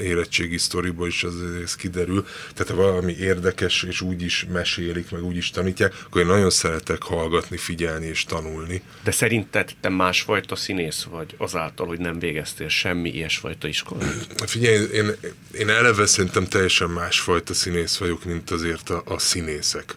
érettségi 0.00 0.58
sztoriból 0.58 1.06
is 1.06 1.24
az 1.24 1.34
ez 1.62 1.76
kiderül, 1.76 2.26
tehát 2.54 2.72
ha 2.72 2.88
valami 2.88 3.16
érdekes, 3.16 3.82
és 3.82 4.00
úgy 4.00 4.22
is 4.22 4.46
mesélik, 4.52 5.10
meg 5.10 5.24
úgy 5.24 5.36
is 5.36 5.50
tanítják, 5.50 5.94
akkor 6.06 6.20
én 6.20 6.26
nagyon 6.26 6.50
szeretek 6.50 7.02
hallgatni, 7.02 7.56
figyelni 7.56 8.06
és 8.06 8.24
tanulni. 8.24 8.82
De 9.04 9.10
szerinted 9.10 9.70
te 9.80 9.88
másfajta 9.88 10.56
színész 10.56 11.02
vagy 11.02 11.34
azáltal, 11.38 11.86
hogy 11.86 11.98
nem 11.98 12.18
végeztél 12.18 12.68
semmi 12.68 13.10
ilyesfajta 13.10 13.68
iskolát? 13.68 14.26
Figyelj, 14.46 14.86
én, 14.92 15.10
én 15.58 15.68
eleve 15.68 16.06
szerintem 16.06 16.44
teljesen 16.44 16.90
másfajta 16.90 17.54
színész 17.54 17.96
vagyok, 17.96 18.24
mint 18.24 18.50
azért 18.50 18.90
a, 18.90 19.02
a 19.06 19.18
színészek. 19.18 19.96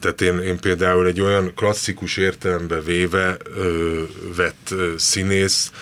Tehát 0.00 0.20
én, 0.20 0.38
én 0.38 0.58
például 0.58 1.06
egy 1.06 1.20
olyan 1.20 1.52
klasszikus 1.54 2.16
értelembe 2.16 2.80
véve 2.80 3.36
ö, 3.56 4.02
vett 4.36 4.68
ö, 4.70 4.92
színész 4.96 5.72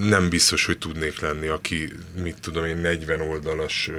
nem 0.00 0.28
biztos, 0.28 0.66
hogy 0.66 0.78
tudnék 0.78 1.20
lenni, 1.20 1.46
aki, 1.46 1.92
mit 2.22 2.36
tudom 2.40 2.64
én, 2.64 2.76
40 2.76 3.20
oldalas 3.20 3.90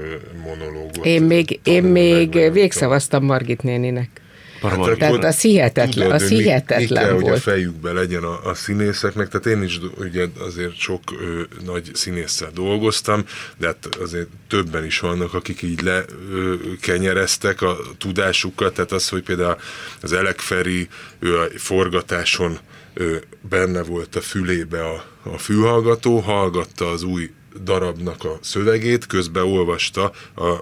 monológot 0.43 1.05
Én 1.05 1.23
még, 1.23 1.59
én 1.63 1.83
még 1.83 2.51
végszavaztam 2.51 3.23
Margit 3.23 3.63
néninek. 3.63 4.21
Paramargit. 4.59 4.97
Tehát 4.97 5.23
az 5.23 5.41
hihetetlen, 5.41 6.11
az 6.11 6.21
hogy 6.21 6.31
mi- 6.31 6.43
hihetetlen 6.43 6.81
mi 6.81 6.87
kell, 6.87 7.13
hogy 7.13 7.23
a 7.23 7.27
volt. 7.27 7.41
fejükbe 7.41 7.91
legyen 7.91 8.23
a, 8.23 8.45
a 8.49 8.53
színészeknek, 8.53 9.27
tehát 9.27 9.45
én 9.45 9.63
is 9.63 9.79
ugye 9.97 10.25
azért 10.39 10.77
sok 10.77 11.01
ö, 11.21 11.41
nagy 11.65 11.89
színésszel 11.93 12.49
dolgoztam, 12.53 13.23
de 13.57 13.67
hát 13.67 13.95
azért 14.01 14.27
többen 14.47 14.85
is 14.85 14.99
vannak, 14.99 15.33
akik 15.33 15.61
így 15.61 15.81
lekenyereztek 15.81 17.61
a 17.61 17.77
tudásukat, 17.97 18.73
tehát 18.73 18.91
az, 18.91 19.09
hogy 19.09 19.23
például 19.23 19.57
az 20.01 20.13
Elek 20.13 20.39
Feri, 20.39 20.87
ő 21.19 21.39
a 21.39 21.47
forgatáson 21.55 22.57
ö, 22.93 23.15
benne 23.49 23.83
volt 23.83 24.15
a 24.15 24.21
fülébe 24.21 24.85
a, 24.85 25.05
a 25.23 25.37
fülhallgató, 25.37 26.19
hallgatta 26.19 26.89
az 26.89 27.03
új 27.03 27.31
darabnak 27.63 28.23
a 28.23 28.37
szövegét, 28.41 29.05
közben 29.05 29.43
olvasta, 29.43 30.11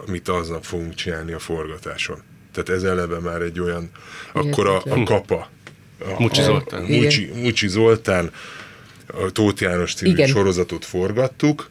amit 0.07 0.29
aznap 0.29 0.63
fogunk 0.63 0.93
csinálni 0.95 1.31
a 1.31 1.39
forgatáson. 1.39 2.23
Tehát 2.55 2.81
ez 2.81 2.83
eleve 2.89 3.19
már 3.19 3.41
egy 3.41 3.59
olyan, 3.59 3.89
akkor 4.33 4.67
a, 4.67 4.81
a 4.85 5.03
kapa. 5.03 5.49
A, 5.99 6.21
Mucsi 6.21 6.41
a- 6.41 6.43
Zoltán. 6.43 6.81
Mucsi, 6.83 7.31
Mucsi 7.35 7.67
Zoltán, 7.67 8.31
a 9.07 9.31
Tóth 9.31 9.61
János 9.61 9.93
című 9.93 10.11
Igen. 10.11 10.27
sorozatot 10.27 10.85
forgattuk, 10.85 11.69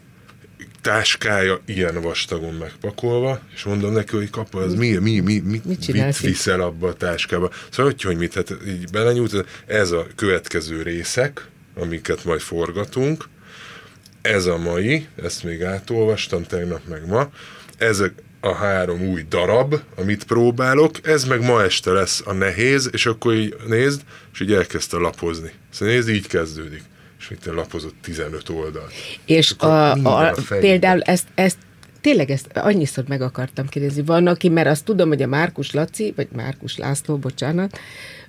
táskája 0.81 1.61
ilyen 1.67 2.01
vastagon 2.01 2.55
megpakolva, 2.55 3.41
és 3.55 3.63
mondom 3.63 3.93
neki, 3.93 4.17
hogy 4.17 4.31
kapa, 4.31 4.59
az 4.61 4.75
mi, 4.75 4.91
mi, 4.91 5.21
mi, 5.21 5.21
mit, 5.21 5.45
mit, 5.65 5.65
mit 5.65 5.89
itt? 5.89 6.17
viszel 6.17 6.61
abba 6.61 6.89
a 6.89 6.95
táskába? 6.95 7.51
Szóval, 7.71 7.93
hogy, 7.93 8.03
hogy 8.03 8.17
mit, 8.17 8.35
hát 8.35 8.57
így 8.67 8.91
belenyújt, 8.91 9.45
ez 9.67 9.91
a 9.91 10.07
következő 10.15 10.83
részek, 10.83 11.49
amiket 11.77 12.25
majd 12.25 12.41
forgatunk, 12.41 13.25
ez 14.23 14.47
a 14.47 14.59
mai, 14.59 15.07
ezt 15.23 15.45
még 15.45 15.63
átolvastam 15.63 16.43
tegnap 16.43 16.81
meg 16.89 17.07
ma, 17.07 17.29
ezek 17.79 18.13
a 18.45 18.55
három 18.55 19.01
új 19.01 19.25
darab, 19.29 19.75
amit 19.97 20.25
próbálok, 20.25 21.07
ez 21.07 21.25
meg 21.25 21.45
ma 21.45 21.63
este 21.63 21.91
lesz 21.91 22.23
a 22.27 22.33
nehéz, 22.33 22.89
és 22.93 23.07
akkor 23.07 23.35
így 23.35 23.57
nézd, 23.67 24.01
és 24.33 24.41
így 24.41 24.53
elkezdte 24.53 24.97
lapozni. 24.97 25.51
Szóval 25.71 25.95
nézd, 25.95 26.09
így 26.09 26.27
kezdődik. 26.27 26.83
És 27.19 27.29
mit 27.29 27.41
te 27.41 27.53
lapozott 27.53 27.95
15 28.03 28.49
oldal. 28.49 28.89
És 29.25 29.51
akkor 29.51 29.69
a, 29.69 29.93
a, 29.93 30.29
a 30.29 30.35
például 30.59 31.01
ezt, 31.01 31.27
ezt 31.35 31.57
tényleg 32.01 32.31
ezt 32.31 32.47
annyiszor 32.55 33.05
meg 33.09 33.21
akartam 33.21 33.69
kérdezni. 33.69 34.03
Van, 34.03 34.27
aki, 34.27 34.49
mert 34.49 34.69
azt 34.69 34.85
tudom, 34.85 35.09
hogy 35.09 35.23
a 35.23 35.27
Márkus 35.27 35.73
Laci, 35.73 36.13
vagy 36.17 36.29
Márkus 36.37 36.77
László, 36.77 37.17
bocsánat, 37.17 37.79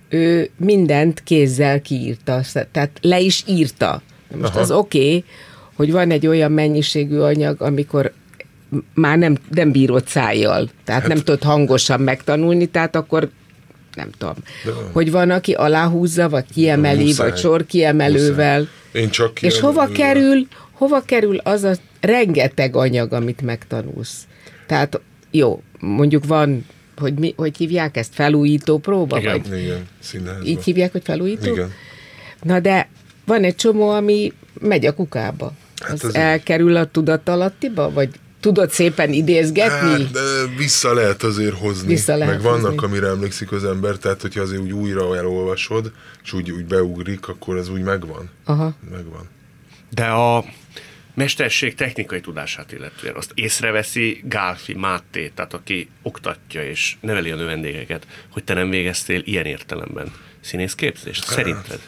ő 0.10 0.50
mindent 0.58 1.24
kézzel 1.24 1.82
kiírta, 1.82 2.42
tehát 2.72 2.98
le 3.02 3.20
is 3.20 3.44
írta. 3.48 4.02
Most 4.36 4.52
Aha. 4.52 4.60
az 4.60 4.72
oké, 4.72 4.98
okay, 4.98 5.24
hogy 5.76 5.92
van 5.92 6.12
egy 6.12 6.28
olyan 6.28 6.52
mennyiségű 6.52 7.18
anyag, 7.18 7.62
amikor 7.62 8.14
már 8.94 9.18
nem, 9.18 9.38
nem 9.52 9.72
bírod 9.72 10.08
szájjal, 10.08 10.70
tehát 10.84 11.02
hát, 11.02 11.10
nem 11.14 11.18
tudod 11.24 11.44
hangosan 11.44 12.02
megtanulni, 12.02 12.66
tehát 12.66 12.96
akkor 12.96 13.30
nem 13.96 14.10
tudom, 14.18 14.36
hogy 14.92 15.12
van, 15.12 15.30
aki 15.30 15.54
aláhúzza, 15.54 16.30
vagy 16.30 16.46
kiemeli, 16.54 17.04
Muszáj. 17.04 17.30
vagy 17.30 17.40
sor 17.40 17.66
kiemelővel. 17.66 18.60
Muszáj. 18.60 19.02
Én 19.04 19.10
csak 19.10 19.42
És 19.42 19.52
ilyen- 19.54 19.66
hova 19.66 19.88
kerül, 19.88 20.48
hova 20.72 21.02
kerül 21.02 21.38
az 21.38 21.64
a 21.64 21.74
rengeteg 22.02 22.76
anyag, 22.76 23.14
amit 23.14 23.42
megtanulsz? 23.42 24.28
Tehát 24.68 25.02
jó, 25.32 25.62
mondjuk 25.80 26.26
van, 26.26 26.66
hogy, 26.98 27.14
mi, 27.14 27.34
hogy 27.38 27.58
hívják 27.58 27.98
ezt, 27.98 28.14
felújító 28.14 28.78
próba? 28.78 29.20
Igen. 29.20 29.42
Vagy 29.50 29.60
Igen, 29.64 29.88
színházban. 30.00 30.46
így 30.46 30.64
hívják, 30.64 30.92
hogy 30.92 31.04
felújító? 31.04 31.54
Igen. 31.54 31.72
Na 32.42 32.60
de 32.60 32.88
van 33.26 33.44
egy 33.44 33.56
csomó, 33.56 33.90
ami 33.90 34.34
megy 34.60 34.86
a 34.86 34.94
kukába. 34.94 35.52
Hát 35.82 35.92
az, 35.92 36.04
az 36.04 36.16
elkerül 36.16 36.76
a 36.76 36.86
tudatalattiba? 36.86 37.92
Vagy 37.92 38.10
tudod 38.46 38.72
szépen 38.72 39.14
idézgetni? 39.14 39.90
Hát, 39.90 40.12
de 40.12 40.20
vissza 40.58 40.94
lehet 40.94 41.24
azért 41.24 41.58
hozni. 41.58 41.88
Vissza 41.88 42.16
lehet 42.16 42.34
Meg 42.34 42.44
vannak, 42.44 42.80
hozni. 42.80 42.86
amire 42.86 43.08
emlékszik 43.08 43.52
az 43.52 43.64
ember, 43.64 43.96
tehát 43.96 44.22
hogyha 44.22 44.42
azért 44.42 44.62
úgy 44.62 44.72
újra 44.72 45.18
elolvasod, 45.18 45.92
és 46.24 46.34
úgy, 46.34 46.52
úgy 46.52 46.66
beugrik, 46.66 47.28
akkor 47.28 47.58
az 47.58 47.70
úgy 47.70 47.82
megvan. 47.82 48.30
Aha. 48.44 48.76
Megvan. 48.92 49.30
De 49.90 50.06
a 50.06 50.46
mesterség 51.14 51.76
technikai 51.76 52.22
tudását 52.22 52.72
illetően 52.72 53.16
azt 53.16 53.32
észreveszi 53.34 54.24
Gálfi 54.24 54.74
Máté, 54.74 55.32
tehát 55.36 55.54
aki 55.54 55.90
oktatja 56.02 56.64
és 56.64 56.96
neveli 57.02 57.32
a 57.32 57.36
növendégeket, 57.36 58.08
hogy 58.30 58.44
te 58.44 58.54
nem 58.54 58.70
végeztél 58.70 59.22
ilyen 59.24 59.46
értelemben 59.46 60.12
színészképzést? 60.42 61.24
Szerinted? 61.24 61.80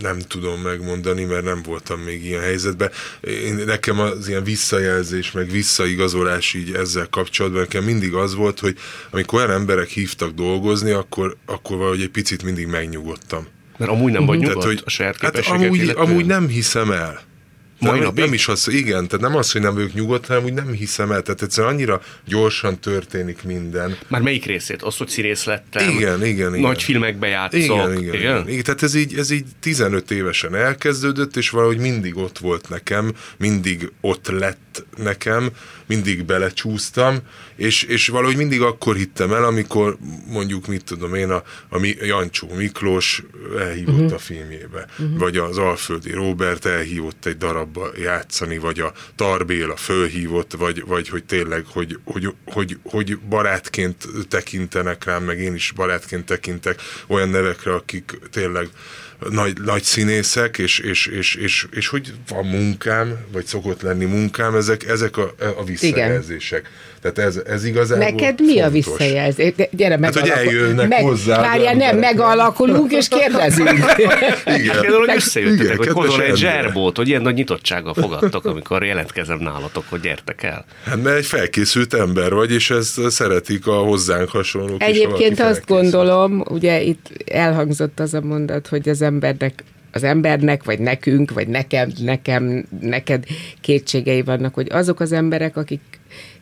Nem 0.00 0.18
tudom 0.18 0.60
megmondani, 0.60 1.24
mert 1.24 1.44
nem 1.44 1.62
voltam 1.62 2.00
még 2.00 2.24
ilyen 2.24 2.40
helyzetben. 2.40 2.90
Én, 3.20 3.54
nekem 3.54 4.00
az 4.00 4.28
ilyen 4.28 4.44
visszajelzés, 4.44 5.32
meg 5.32 5.50
visszaigazolás 5.50 6.54
így 6.54 6.72
ezzel 6.72 7.06
kapcsolatban, 7.10 7.60
nekem 7.60 7.84
mindig 7.84 8.14
az 8.14 8.34
volt, 8.34 8.60
hogy 8.60 8.76
amikor 9.10 9.38
olyan 9.38 9.50
emberek 9.50 9.88
hívtak 9.88 10.30
dolgozni, 10.30 10.90
akkor, 10.90 11.36
akkor 11.46 11.76
valahogy 11.76 12.02
egy 12.02 12.10
picit 12.10 12.42
mindig 12.42 12.66
megnyugodtam. 12.66 13.46
Mert 13.78 13.90
amúgy 13.90 14.12
nem 14.12 14.26
vagy 14.26 14.38
Tehát, 14.38 14.54
nyugodt 14.54 14.72
hogy, 14.72 14.82
a 14.84 14.90
saját 14.90 15.16
hát 15.20 15.36
amúgy, 15.38 15.78
illetően? 15.78 16.06
amúgy 16.06 16.26
nem 16.26 16.48
hiszem 16.48 16.90
el. 16.90 17.28
Mai 17.80 17.94
Nem, 17.94 18.02
napig? 18.02 18.24
nem 18.24 18.32
is 18.32 18.48
az, 18.48 18.68
igen, 18.68 19.08
tehát 19.08 19.26
nem 19.26 19.36
az, 19.36 19.52
hogy 19.52 19.60
nem 19.60 19.74
vagyok 19.74 19.92
nyugodt, 19.92 20.26
hanem 20.26 20.44
úgy 20.44 20.52
nem 20.52 20.72
hiszem 20.72 21.12
el. 21.12 21.22
Tehát 21.22 21.42
egyszerűen 21.42 21.72
annyira 21.72 22.00
gyorsan 22.24 22.78
történik 22.78 23.42
minden. 23.42 23.98
Már 24.08 24.20
melyik 24.20 24.44
részét? 24.44 24.82
Az, 24.82 24.96
hogy 24.96 25.08
színész 25.08 25.44
lettem? 25.44 25.88
Igen, 25.88 26.24
igen, 26.24 26.54
igen. 26.54 26.60
Nagy 26.60 26.82
filmekbe 26.82 27.26
játszok? 27.26 27.60
Igen, 27.60 27.98
igen, 27.98 28.14
igen. 28.14 28.48
igen. 28.48 28.62
Tehát 28.62 28.82
ez 28.82 28.94
így, 28.94 29.18
ez 29.18 29.30
így 29.30 29.44
15 29.60 30.10
évesen 30.10 30.54
elkezdődött, 30.54 31.36
és 31.36 31.50
valahogy 31.50 31.78
mindig 31.78 32.16
ott 32.16 32.38
volt 32.38 32.68
nekem, 32.68 33.12
mindig 33.36 33.92
ott 34.00 34.28
lett 34.28 34.84
nekem, 34.96 35.50
mindig 35.90 36.24
belecsúsztam, 36.24 37.18
és, 37.56 37.82
és 37.82 38.08
valahogy 38.08 38.36
mindig 38.36 38.62
akkor 38.62 38.96
hittem 38.96 39.32
el, 39.32 39.44
amikor 39.44 39.96
mondjuk, 40.26 40.66
mit 40.66 40.84
tudom 40.84 41.14
én, 41.14 41.30
a, 41.30 41.42
a 41.68 41.94
Jancsó 42.00 42.48
Miklós 42.54 43.22
elhívott 43.58 43.94
uh-huh. 43.94 44.12
a 44.12 44.18
filmjébe, 44.18 44.86
uh-huh. 44.98 45.18
vagy 45.18 45.36
az 45.36 45.58
Alföldi 45.58 46.12
Robert 46.12 46.64
elhívott 46.64 47.26
egy 47.26 47.36
darabba, 47.36 47.80
abba 47.80 47.90
játszani, 47.98 48.58
vagy 48.58 48.80
a 48.80 48.92
Tarbél, 49.14 49.70
a 49.70 49.76
fölhívott, 49.76 50.52
vagy, 50.52 50.84
vagy 50.86 51.08
hogy 51.08 51.24
tényleg, 51.24 51.64
hogy, 51.66 51.98
hogy, 52.04 52.34
hogy, 52.44 52.78
hogy 52.84 53.18
barátként 53.18 54.08
tekintenek 54.28 55.04
rám, 55.04 55.24
meg 55.24 55.38
én 55.38 55.54
is 55.54 55.72
barátként 55.76 56.24
tekintek 56.24 56.80
olyan 57.06 57.28
nevekre, 57.28 57.74
akik 57.74 58.18
tényleg 58.30 58.68
nagy, 59.28 59.52
nagy 59.64 59.82
színészek, 59.82 60.58
és, 60.58 60.78
és, 60.78 61.06
és, 61.06 61.34
és, 61.34 61.66
és, 61.70 61.88
hogy 61.88 62.12
van 62.28 62.44
munkám, 62.44 63.18
vagy 63.32 63.46
szokott 63.46 63.82
lenni 63.82 64.04
munkám, 64.04 64.54
ezek, 64.54 64.88
ezek 64.88 65.16
a, 65.16 65.34
a 65.56 65.64
visszajelzések. 65.64 66.60
Igen. 66.60 66.90
Tehát 67.02 67.18
ez, 67.18 67.40
ez 67.46 67.64
igazából 67.64 68.04
Neked 68.04 68.40
mi 68.40 68.46
fontos. 68.46 68.66
a 68.66 68.70
visszajelzés? 68.70 69.52
Gyere, 69.70 69.96
meg 69.96 70.14
hát, 70.14 70.28
hogy 70.28 70.30
eljönnek 70.30 70.88
meg, 70.88 71.02
hozzá. 71.02 71.40
Várjál, 71.40 71.74
nem, 71.74 71.98
megalakulunk 71.98 72.92
és 72.92 73.08
kérdezünk. 73.08 73.68
igen. 74.58 74.80
Például, 74.80 75.06
hogy 75.06 75.16
összejöttetek, 75.16 75.76
hogy 75.76 75.88
hozol 75.88 76.22
egy 76.22 76.36
zserbót, 76.36 76.96
hogy 76.96 77.08
ilyen 77.08 77.22
nagy 77.22 77.34
nyitottsággal 77.34 77.94
fogadtok, 77.94 78.44
amikor 78.44 78.84
jelentkezem 78.84 79.38
nálatok, 79.38 79.84
hogy 79.88 80.00
gyertek 80.00 80.42
el. 80.42 80.64
Hát 80.84 81.02
mert 81.02 81.16
egy 81.16 81.26
felkészült 81.26 81.94
ember 81.94 82.32
vagy, 82.32 82.52
és 82.52 82.70
ezt 82.70 83.10
szeretik 83.10 83.66
a 83.66 83.74
hozzánk 83.74 84.28
hasonlók 84.28 84.82
Egyébként 84.82 85.32
is, 85.32 85.44
azt 85.44 85.66
gondolom, 85.66 86.44
ugye 86.48 86.80
itt 86.80 87.06
elhangzott 87.26 88.00
az 88.00 88.14
a 88.14 88.20
mondat, 88.20 88.66
hogy 88.66 88.88
az 88.88 89.02
embernek 89.10 89.64
az 89.92 90.02
embernek, 90.02 90.64
vagy 90.64 90.78
nekünk, 90.78 91.32
vagy 91.32 91.48
nekem, 91.48 91.92
nekem, 91.98 92.64
neked 92.80 93.24
kétségei 93.60 94.22
vannak, 94.22 94.54
hogy 94.54 94.66
azok 94.70 95.00
az 95.00 95.12
emberek, 95.12 95.56
akik 95.56 95.80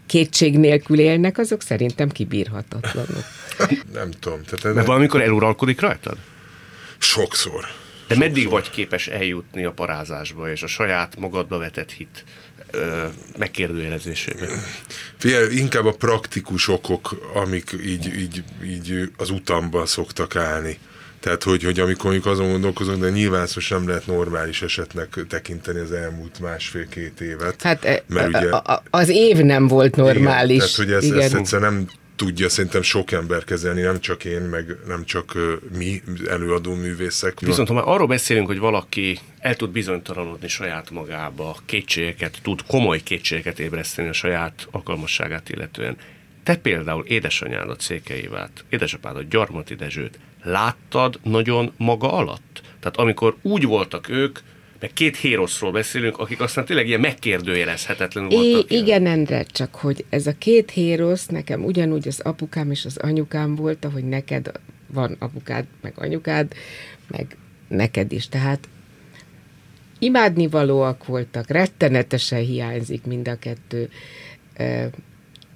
kétség 0.06 0.58
nélkül 0.58 0.98
élnek, 0.98 1.38
azok 1.38 1.62
szerintem 1.62 2.08
kibírhatatlanok. 2.08 3.24
Nem 3.92 4.10
tudom. 4.10 4.40
Tehát 4.44 4.74
Mert 4.76 4.86
valamikor 4.86 5.22
eluralkodik 5.22 5.80
rajtad? 5.80 6.16
Sokszor. 6.98 7.60
De 7.60 7.68
Sokszor. 8.14 8.16
meddig 8.16 8.48
vagy 8.48 8.70
képes 8.70 9.08
eljutni 9.08 9.64
a 9.64 9.72
parázásba 9.72 10.50
és 10.50 10.62
a 10.62 10.66
saját 10.66 11.16
magadba 11.18 11.58
vetett 11.58 11.90
hit 11.90 12.24
ö, 12.70 13.06
megkérdőjelezésében? 13.38 14.48
Figyelj, 15.16 15.56
inkább 15.56 15.84
a 15.84 15.92
praktikus 15.92 16.68
okok, 16.68 17.30
amik 17.34 17.76
így, 17.84 18.06
így, 18.18 18.44
így 18.64 19.10
az 19.16 19.30
utamban 19.30 19.86
szoktak 19.86 20.36
állni. 20.36 20.78
Tehát, 21.20 21.42
hogy, 21.42 21.62
hogy 21.62 21.80
amikor 21.80 22.04
mondjuk 22.04 22.26
azon 22.26 22.50
gondolkozunk, 22.50 23.00
de 23.00 23.10
nyilván 23.10 23.46
most 23.54 23.70
nem 23.70 23.88
lehet 23.88 24.06
normális 24.06 24.62
esetnek 24.62 25.18
tekinteni 25.28 25.78
az 25.78 25.92
elmúlt 25.92 26.40
másfél-két 26.40 27.20
évet. 27.20 27.62
Hát 27.62 27.84
e, 27.84 28.02
mert 28.06 28.28
ugye, 28.28 28.50
az 28.90 29.08
év 29.08 29.36
nem 29.36 29.68
volt 29.68 29.96
normális. 29.96 30.56
Igen, 30.56 30.58
tehát, 30.58 30.74
hogy 30.76 30.92
ez, 30.92 31.04
igen. 31.04 31.18
ezt 31.18 31.34
egyszerűen 31.34 31.72
nem 31.72 31.86
tudja 32.18 32.48
szerintem 32.48 32.82
sok 32.82 33.12
ember 33.12 33.44
kezelni, 33.44 33.80
nem 33.80 34.00
csak 34.00 34.24
én, 34.24 34.40
meg 34.40 34.76
nem 34.86 35.04
csak 35.04 35.34
mi 35.76 36.02
előadó 36.28 36.74
művészek. 36.74 37.40
Viszont 37.40 37.68
ha 37.68 37.74
már 37.74 37.84
arról 37.86 38.06
beszélünk, 38.06 38.46
hogy 38.46 38.58
valaki 38.58 39.18
el 39.38 39.56
tud 39.56 39.70
bizonytalanodni 39.70 40.48
saját 40.48 40.90
magába, 40.90 41.56
kétségeket, 41.66 42.38
tud 42.42 42.62
komoly 42.66 43.02
kétségeket 43.02 43.58
ébreszteni 43.58 44.08
a 44.08 44.12
saját 44.12 44.68
alkalmasságát 44.70 45.48
illetően. 45.48 45.96
Te 46.48 46.56
például 46.56 47.04
édesanyádat, 47.04 47.80
Székelyévát, 47.80 48.64
édesapádat, 48.68 49.28
Gyarmati 49.28 49.74
Dezsőt 49.74 50.18
láttad 50.42 51.20
nagyon 51.22 51.72
maga 51.76 52.12
alatt? 52.12 52.62
Tehát 52.80 52.96
amikor 52.96 53.36
úgy 53.42 53.64
voltak 53.64 54.08
ők, 54.08 54.38
meg 54.80 54.92
két 54.92 55.16
héroszról 55.16 55.72
beszélünk, 55.72 56.18
akik 56.18 56.40
aztán 56.40 56.64
tényleg 56.64 56.86
ilyen 56.86 57.00
megkérdőjelezhetetlenül 57.00 58.30
voltak. 58.30 58.70
I- 58.70 58.76
igen, 58.76 59.06
Endre, 59.06 59.44
csak 59.44 59.74
hogy 59.74 60.04
ez 60.08 60.26
a 60.26 60.32
két 60.38 60.70
hérosz 60.70 61.26
nekem 61.26 61.64
ugyanúgy 61.64 62.08
az 62.08 62.20
apukám 62.20 62.70
és 62.70 62.84
az 62.84 62.96
anyukám 62.96 63.54
volt, 63.54 63.84
ahogy 63.84 64.04
neked 64.04 64.50
van 64.86 65.16
apukád, 65.18 65.64
meg 65.80 65.92
anyukád, 65.96 66.52
meg 67.08 67.36
neked 67.68 68.12
is. 68.12 68.28
Tehát 68.28 68.68
imádnivalóak 69.98 71.06
voltak, 71.06 71.50
rettenetesen 71.50 72.40
hiányzik 72.40 73.04
mind 73.04 73.28
a 73.28 73.38
kettő. 73.38 73.88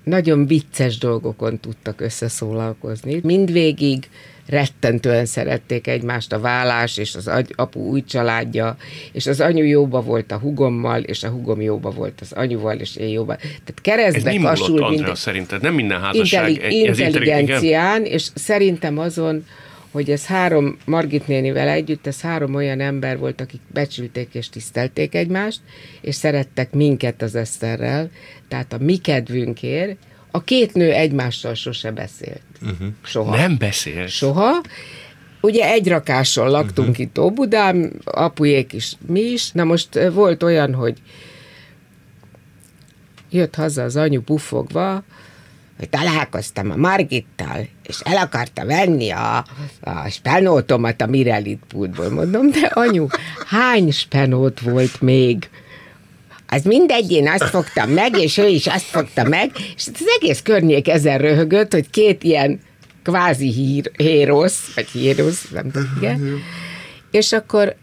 Nagyon 0.05 0.47
vicces 0.47 0.99
dolgokon 0.99 1.59
tudtak 1.61 2.01
összeszólalkozni. 2.01 3.21
Mindvégig 3.23 4.09
rettentően 4.47 5.27
szerették 5.27 5.87
egymást 5.87 6.33
a 6.33 6.41
vállás, 6.41 6.97
és 6.97 7.15
az 7.15 7.31
apu 7.55 7.81
új 7.81 8.05
családja, 8.05 8.77
és 9.13 9.27
az 9.27 9.41
anyu 9.41 9.65
jóba 9.65 10.01
volt 10.03 10.33
a 10.33 10.39
hugommal, 10.39 11.01
és 11.01 11.23
a 11.23 11.29
hugom 11.29 11.61
jóba 11.61 11.91
volt 11.91 12.21
az 12.21 12.33
anyuval, 12.33 12.77
és 12.77 12.97
én 12.97 13.09
jóba. 13.09 13.37
Tehát 13.37 13.81
keresztbe 13.83 14.31
ez 14.31 14.43
kasul 14.43 14.69
múlott, 14.69 14.91
minden... 14.91 15.15
szerinted? 15.15 15.63
Nem 15.63 15.75
minden 15.75 16.01
házasság 16.01 16.51
intelli- 16.51 16.87
ez 16.87 16.99
intelligencián, 16.99 18.05
és 18.05 18.29
szerintem 18.35 18.99
azon, 18.99 19.45
hogy 19.93 20.11
ez 20.11 20.27
három, 20.27 20.77
Margit 20.85 21.27
nénivel 21.27 21.69
együtt, 21.69 22.07
ez 22.07 22.21
három 22.21 22.55
olyan 22.55 22.81
ember 22.81 23.19
volt, 23.19 23.41
akik 23.41 23.61
becsülték 23.73 24.35
és 24.35 24.49
tisztelték 24.49 25.15
egymást, 25.15 25.61
és 26.01 26.15
szerettek 26.15 26.73
minket 26.73 27.23
az 27.23 27.35
Eszterrel, 27.35 28.11
tehát 28.49 28.73
a 28.73 28.79
mi 28.79 28.97
kedvünkért, 28.97 29.97
a 30.31 30.43
két 30.43 30.75
nő 30.75 30.93
egymással 30.93 31.55
sose 31.55 31.91
beszélt. 31.91 32.43
Uh-huh. 32.63 32.89
Soha. 33.03 33.37
Nem 33.37 33.59
beszélt? 33.59 34.09
Soha. 34.09 34.61
Ugye 35.41 35.71
egy 35.71 35.89
rakáson 35.89 36.51
laktunk 36.51 36.89
uh-huh. 36.89 37.05
itt 37.05 37.19
Óbudán, 37.19 37.93
apujék 38.05 38.73
is, 38.73 38.93
mi 39.07 39.21
is. 39.21 39.51
Na 39.51 39.65
most 39.65 40.11
volt 40.13 40.43
olyan, 40.43 40.75
hogy 40.75 40.99
jött 43.31 43.55
haza 43.55 43.83
az 43.83 43.97
anyu 43.97 44.21
bufogva, 44.21 45.05
hogy 45.79 45.89
találkoztam 45.89 46.71
a 46.71 46.77
Margittal, 46.77 47.69
és 47.87 48.01
el 48.05 48.17
akarta 48.17 48.65
venni 48.65 49.11
a, 49.11 49.45
a 49.81 50.09
spenótomat 50.09 51.01
a 51.01 51.07
Mirelit 51.07 51.61
pultból. 51.69 52.11
Mondom, 52.11 52.51
de 52.51 52.67
anyu, 52.67 53.07
hány 53.47 53.91
spenót 53.91 54.61
volt 54.61 55.01
még? 55.01 55.49
az 56.53 56.63
mindegy, 56.63 57.11
én 57.11 57.29
azt 57.29 57.45
fogtam 57.45 57.91
meg, 57.91 58.19
és 58.19 58.39
ő 58.39 58.47
is 58.47 58.67
azt 58.67 58.85
fogta 58.85 59.29
meg, 59.29 59.51
és 59.77 59.87
az 59.95 60.07
egész 60.21 60.43
környék 60.43 60.89
ezen 60.89 61.19
röhögött, 61.19 61.73
hogy 61.73 61.91
két 61.91 62.23
ilyen 62.23 62.61
kvázi 63.03 63.53
hír, 63.53 63.91
hérosz, 63.97 64.75
vagy 64.75 64.89
hérosz, 64.89 65.49
nem 65.51 65.71
tudom, 65.71 65.93
igen. 65.97 66.43
És 67.11 67.33
akkor 67.33 67.77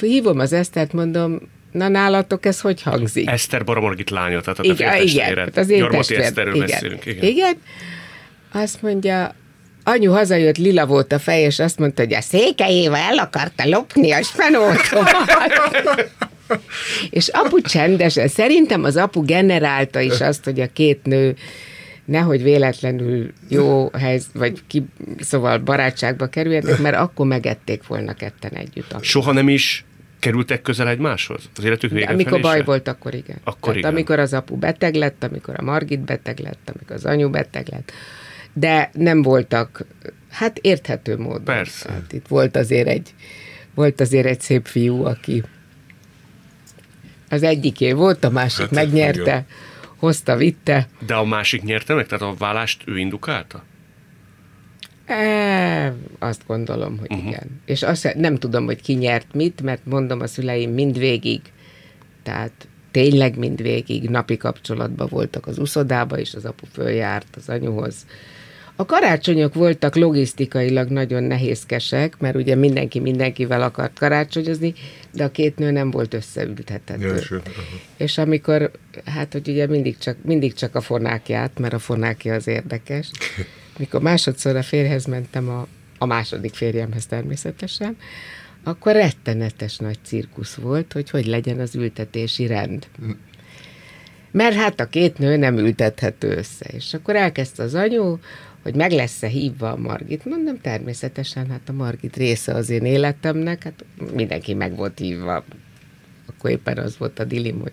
hívom 0.00 0.38
az 0.38 0.52
Esztert, 0.52 0.92
mondom, 0.92 1.40
na 1.72 1.88
nálatok 1.88 2.46
ez 2.46 2.60
hogy 2.60 2.82
hangzik? 2.82 3.28
Eszter 3.28 3.64
Baramorgit 3.64 4.10
lánya, 4.10 4.40
tehát 4.40 4.58
a 4.58 4.62
igen, 4.62 5.02
igen, 5.02 5.36
hát 5.36 5.56
az 5.56 5.70
én 5.70 5.84
Eszterről 6.08 6.54
igen, 6.54 6.66
beszélünk. 6.66 7.06
Igen. 7.06 7.24
igen. 7.24 7.56
Azt 8.52 8.82
mondja, 8.82 9.34
anyu 9.84 10.12
hazajött, 10.12 10.56
lila 10.56 10.86
volt 10.86 11.12
a 11.12 11.18
fej, 11.18 11.42
és 11.42 11.58
azt 11.58 11.78
mondta, 11.78 12.02
hogy 12.02 12.14
a 12.14 12.20
székelyével 12.20 13.00
el 13.00 13.18
akarta 13.18 13.68
lopni 13.68 14.12
a 14.12 14.22
spenótomat. 14.22 16.10
És 17.10 17.28
apu 17.28 17.60
csendesen, 17.60 18.28
szerintem 18.28 18.84
az 18.84 18.96
apu 18.96 19.24
generálta 19.24 20.00
is 20.00 20.20
azt, 20.20 20.44
hogy 20.44 20.60
a 20.60 20.66
két 20.72 21.00
nő 21.02 21.36
nehogy 22.04 22.42
véletlenül 22.42 23.32
jó 23.48 23.90
helyz, 23.98 24.26
vagy 24.34 24.62
ki, 24.66 24.84
szóval 25.18 25.58
barátságba 25.58 26.26
kerüljenek, 26.26 26.78
mert 26.78 26.96
akkor 26.96 27.26
megették 27.26 27.86
volna 27.86 28.14
ketten 28.14 28.52
együtt. 28.52 28.92
Akkor. 28.92 29.04
Soha 29.04 29.32
nem 29.32 29.48
is 29.48 29.84
kerültek 30.18 30.62
közel 30.62 30.88
egymáshoz? 30.88 31.48
Az 31.56 31.64
életük 31.64 31.90
vége 31.90 32.06
Amikor 32.06 32.40
baj 32.40 32.64
volt, 32.64 32.88
akkor 32.88 33.14
igen. 33.14 33.36
Akkor 33.44 33.76
igen. 33.76 33.90
Amikor 33.90 34.18
az 34.18 34.32
apu 34.32 34.56
beteg 34.56 34.94
lett, 34.94 35.24
amikor 35.24 35.54
a 35.56 35.62
Margit 35.62 36.00
beteg 36.00 36.38
lett, 36.38 36.72
amikor 36.74 36.96
az 36.96 37.04
anyu 37.04 37.30
beteg 37.30 37.68
lett, 37.68 37.92
de 38.54 38.90
nem 38.92 39.22
voltak, 39.22 39.86
hát 40.30 40.58
érthető 40.58 41.16
módon. 41.18 41.44
Persze. 41.44 41.90
Hát 41.90 42.12
itt 42.12 42.26
volt 42.26 42.56
azért 42.56 42.88
egy, 42.88 43.14
volt 43.74 44.00
azért 44.00 44.26
egy 44.26 44.40
szép 44.40 44.66
fiú, 44.66 45.04
aki 45.04 45.42
az 47.28 47.42
egyiké 47.42 47.92
volt, 47.92 48.24
a 48.24 48.30
másik 48.30 48.60
hát, 48.60 48.70
megnyerte, 48.70 49.30
nagyon. 49.30 49.46
hozta, 49.96 50.36
vitte. 50.36 50.88
De 51.06 51.14
a 51.14 51.24
másik 51.24 51.62
nyerte 51.62 51.94
meg? 51.94 52.06
Tehát 52.06 52.34
a 52.34 52.34
vállást 52.38 52.82
ő 52.86 52.98
indukálta? 52.98 53.62
E, 55.06 55.94
azt 56.18 56.42
gondolom, 56.46 56.98
hogy 56.98 57.12
uh-huh. 57.12 57.28
igen. 57.28 57.60
És 57.64 57.82
azt 57.82 58.14
nem 58.14 58.36
tudom, 58.36 58.64
hogy 58.64 58.82
ki 58.82 58.92
nyert 58.92 59.34
mit, 59.34 59.62
mert 59.62 59.84
mondom 59.84 60.20
a 60.20 60.26
szüleim 60.26 60.70
mindvégig, 60.70 61.40
tehát 62.22 62.68
tényleg 62.90 63.38
mindvégig 63.38 64.08
napi 64.10 64.36
kapcsolatban 64.36 65.08
voltak 65.10 65.46
az 65.46 65.58
uszodába, 65.58 66.18
és 66.18 66.34
az 66.34 66.44
apu 66.44 66.66
följárt 66.72 67.36
az 67.36 67.48
anyuhoz, 67.48 68.06
a 68.76 68.84
karácsonyok 68.84 69.54
voltak 69.54 69.94
logisztikailag 69.96 70.88
nagyon 70.88 71.22
nehézkesek, 71.22 72.18
mert 72.18 72.36
ugye 72.36 72.54
mindenki 72.54 73.00
mindenkivel 73.00 73.62
akart 73.62 73.98
karácsonyozni, 73.98 74.74
de 75.12 75.24
a 75.24 75.30
két 75.30 75.58
nő 75.58 75.70
nem 75.70 75.90
volt 75.90 76.14
összeültethető. 76.14 77.12
És 77.96 78.18
amikor, 78.18 78.70
hát 79.04 79.32
hogy 79.32 79.48
ugye 79.48 79.66
mindig 79.66 79.98
csak, 79.98 80.16
mindig 80.22 80.54
csak 80.54 80.74
a 80.74 80.80
fonákját, 80.80 81.58
mert 81.58 81.72
a 81.72 81.78
fonákja 81.78 82.34
az 82.34 82.46
érdekes. 82.46 83.10
Mikor 83.78 84.00
másodszor 84.02 84.56
a 84.56 84.62
férhez 84.62 85.04
mentem 85.04 85.48
a, 85.48 85.66
a 85.98 86.06
második 86.06 86.54
férjemhez 86.54 87.06
természetesen, 87.06 87.96
akkor 88.64 88.92
rettenetes 88.92 89.76
nagy 89.76 89.98
cirkusz 90.02 90.54
volt, 90.54 90.92
hogy 90.92 91.10
hogy 91.10 91.26
legyen 91.26 91.60
az 91.60 91.74
ültetési 91.74 92.46
rend. 92.46 92.86
Mert 94.30 94.54
hát 94.54 94.80
a 94.80 94.86
két 94.86 95.18
nő 95.18 95.36
nem 95.36 95.58
ültethető 95.58 96.36
össze. 96.36 96.66
És 96.72 96.94
akkor 96.94 97.16
elkezdte 97.16 97.62
az 97.62 97.74
anyu, 97.74 98.18
hogy 98.64 98.74
meg 98.74 98.92
lesz-e 98.92 99.26
hívva 99.26 99.70
a 99.70 99.76
Margit. 99.76 100.24
Mondom, 100.24 100.60
természetesen, 100.60 101.50
hát 101.50 101.68
a 101.68 101.72
Margit 101.72 102.16
része 102.16 102.54
az 102.54 102.70
én 102.70 102.84
életemnek, 102.84 103.62
hát 103.62 103.84
mindenki 104.14 104.54
meg 104.54 104.76
volt 104.76 104.98
hívva 104.98 105.44
akkor 106.26 106.50
éppen 106.50 106.78
az 106.78 106.98
volt 106.98 107.18
a 107.18 107.24
dilim, 107.24 107.60
hogy 107.60 107.72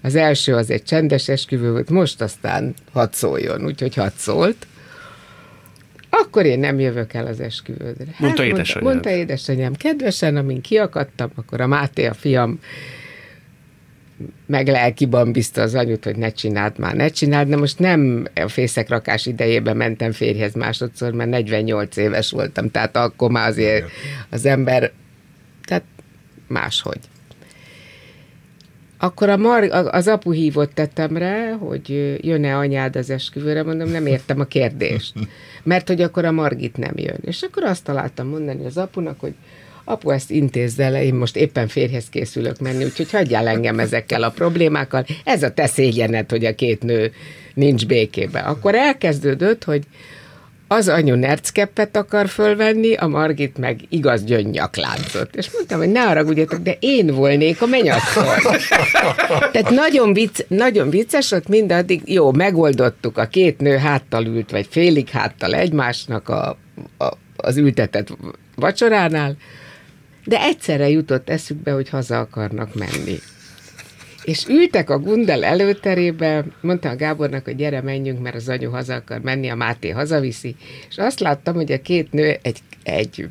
az 0.00 0.14
első 0.14 0.54
az 0.54 0.70
egy 0.70 0.82
csendes 0.82 1.28
esküvő 1.28 1.70
volt, 1.70 1.90
most 1.90 2.20
aztán 2.20 2.74
hadd 2.92 3.08
szóljon, 3.12 3.64
úgyhogy 3.64 3.94
hadd 3.94 4.12
szólt. 4.16 4.66
Akkor 6.10 6.44
én 6.44 6.58
nem 6.58 6.80
jövök 6.80 7.12
el 7.12 7.26
az 7.26 7.40
esküvődre. 7.40 8.04
Hát, 8.10 8.20
mondta 8.20 8.44
édesanyám. 8.44 8.88
Mondta 8.88 9.10
édesanyám, 9.10 9.74
kedvesen, 9.74 10.36
amin 10.36 10.60
kiakadtam, 10.60 11.30
akkor 11.34 11.60
a 11.60 11.66
Máté, 11.66 12.06
a 12.06 12.14
fiam, 12.14 12.60
meg 14.46 14.68
lelkiban 14.68 15.32
bízta 15.32 15.62
az 15.62 15.74
anyut, 15.74 16.04
hogy 16.04 16.16
ne 16.16 16.32
csináld 16.32 16.78
már, 16.78 16.94
ne 16.94 17.08
csináld, 17.08 17.48
de 17.48 17.56
most 17.56 17.78
nem 17.78 18.26
a 18.34 18.48
fészekrakás 18.48 19.26
idejében 19.26 19.76
mentem 19.76 20.12
férjhez 20.12 20.54
másodszor, 20.54 21.12
mert 21.12 21.30
48 21.30 21.96
éves 21.96 22.30
voltam, 22.30 22.70
tehát 22.70 22.96
akkor 22.96 23.30
már 23.30 23.48
azért 23.48 23.86
az 24.30 24.46
ember, 24.46 24.92
tehát 25.64 25.84
máshogy. 26.48 27.00
Akkor 28.98 29.28
a 29.28 29.36
Mar- 29.36 29.72
az 29.72 30.08
apu 30.08 30.32
hívott 30.32 30.72
tetemre, 30.74 31.52
hogy 31.52 32.18
jön-e 32.22 32.56
anyád 32.56 32.96
az 32.96 33.10
esküvőre, 33.10 33.62
mondom, 33.62 33.88
nem 33.88 34.06
értem 34.06 34.40
a 34.40 34.44
kérdést. 34.44 35.14
Mert 35.62 35.88
hogy 35.88 36.02
akkor 36.02 36.24
a 36.24 36.32
Margit 36.32 36.76
nem 36.76 36.92
jön. 36.96 37.18
És 37.20 37.42
akkor 37.42 37.62
azt 37.62 37.84
találtam 37.84 38.28
mondani 38.28 38.64
az 38.64 38.76
apunak, 38.76 39.20
hogy 39.20 39.34
apu, 39.84 40.10
ezt 40.10 40.30
intézze 40.30 40.88
le, 40.88 41.04
én 41.04 41.14
most 41.14 41.36
éppen 41.36 41.68
férhez 41.68 42.04
készülök 42.10 42.58
menni, 42.58 42.84
úgyhogy 42.84 43.10
hagyjál 43.10 43.48
engem 43.48 43.78
ezekkel 43.78 44.22
a 44.22 44.30
problémákkal. 44.30 45.06
Ez 45.24 45.42
a 45.42 45.50
te 45.50 45.66
szégyened, 45.66 46.30
hogy 46.30 46.44
a 46.44 46.54
két 46.54 46.82
nő 46.82 47.12
nincs 47.54 47.86
békébe. 47.86 48.40
Akkor 48.40 48.74
elkezdődött, 48.74 49.64
hogy 49.64 49.82
az 50.68 50.88
anyu 50.88 51.14
nerckeppet 51.14 51.96
akar 51.96 52.28
fölvenni, 52.28 52.94
a 52.94 53.06
Margit 53.06 53.58
meg 53.58 53.80
igaz 53.88 54.24
gyöngyakláncot. 54.24 55.36
És 55.36 55.50
mondtam, 55.50 55.78
hogy 55.78 55.92
ne 55.92 56.00
haragudjatok, 56.00 56.60
de 56.60 56.76
én 56.80 57.06
volnék 57.06 57.62
a 57.62 57.66
menyasszony. 57.66 58.24
Tehát 59.52 59.70
nagyon, 59.70 60.12
vicc, 60.12 60.40
nagyon 60.48 60.90
vicces 60.90 61.30
ott 61.30 61.48
mindaddig, 61.48 62.02
jó, 62.04 62.32
megoldottuk, 62.32 63.18
a 63.18 63.26
két 63.26 63.60
nő 63.60 63.76
háttal 63.76 64.26
ült, 64.26 64.50
vagy 64.50 64.66
félig 64.70 65.08
háttal 65.08 65.54
egymásnak 65.54 66.28
a, 66.28 66.56
a, 66.98 67.12
az 67.36 67.56
ültetett 67.56 68.16
vacsoránál, 68.54 69.36
de 70.24 70.40
egyszerre 70.40 70.88
jutott 70.88 71.28
eszükbe, 71.28 71.72
hogy 71.72 71.88
haza 71.88 72.18
akarnak 72.18 72.74
menni. 72.74 73.18
És 74.24 74.46
ültek 74.48 74.90
a 74.90 74.98
Gundel 74.98 75.44
előterébe, 75.44 76.44
mondta 76.60 76.88
a 76.88 76.96
Gábornak, 76.96 77.44
hogy 77.44 77.56
gyere, 77.56 77.80
menjünk, 77.80 78.22
mert 78.22 78.34
az 78.34 78.48
anyu 78.48 78.70
haza 78.70 78.94
akar 78.94 79.20
menni, 79.20 79.48
a 79.48 79.54
Máté 79.54 79.90
hazaviszi, 79.90 80.56
és 80.88 80.96
azt 80.96 81.20
láttam, 81.20 81.54
hogy 81.54 81.72
a 81.72 81.80
két 81.80 82.12
nő 82.12 82.38
egy, 82.42 82.58
egy 82.82 83.28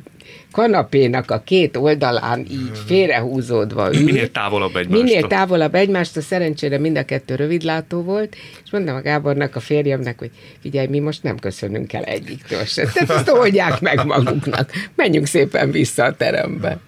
kanapénak 0.54 1.30
a 1.30 1.42
két 1.44 1.76
oldalán 1.76 2.38
így 2.50 2.78
félrehúzódva 2.86 3.94
ül. 3.94 4.04
Minél 4.04 4.30
távolabb 4.30 4.76
egymástól. 4.76 5.02
Minél 5.02 5.26
távolabb 5.26 5.74
egymástól, 5.74 6.22
szerencsére 6.22 6.78
mind 6.78 6.96
a 6.96 7.04
kettő 7.04 7.34
rövidlátó 7.34 8.02
volt, 8.02 8.36
és 8.64 8.70
mondtam 8.70 8.96
a 8.96 9.00
Gábornak, 9.00 9.56
a 9.56 9.60
férjemnek, 9.60 10.18
hogy 10.18 10.30
figyelj, 10.60 10.86
mi 10.86 10.98
most 10.98 11.22
nem 11.22 11.38
köszönünk 11.38 11.92
el 11.92 12.02
egyiktől 12.02 12.64
se. 12.64 12.86
Tehát 12.92 13.10
ezt 13.10 13.28
oldják 13.28 13.80
meg 13.80 14.04
maguknak. 14.04 14.70
Menjünk 14.94 15.26
szépen 15.26 15.70
vissza 15.70 16.04
a 16.04 16.16
terembe. 16.16 16.78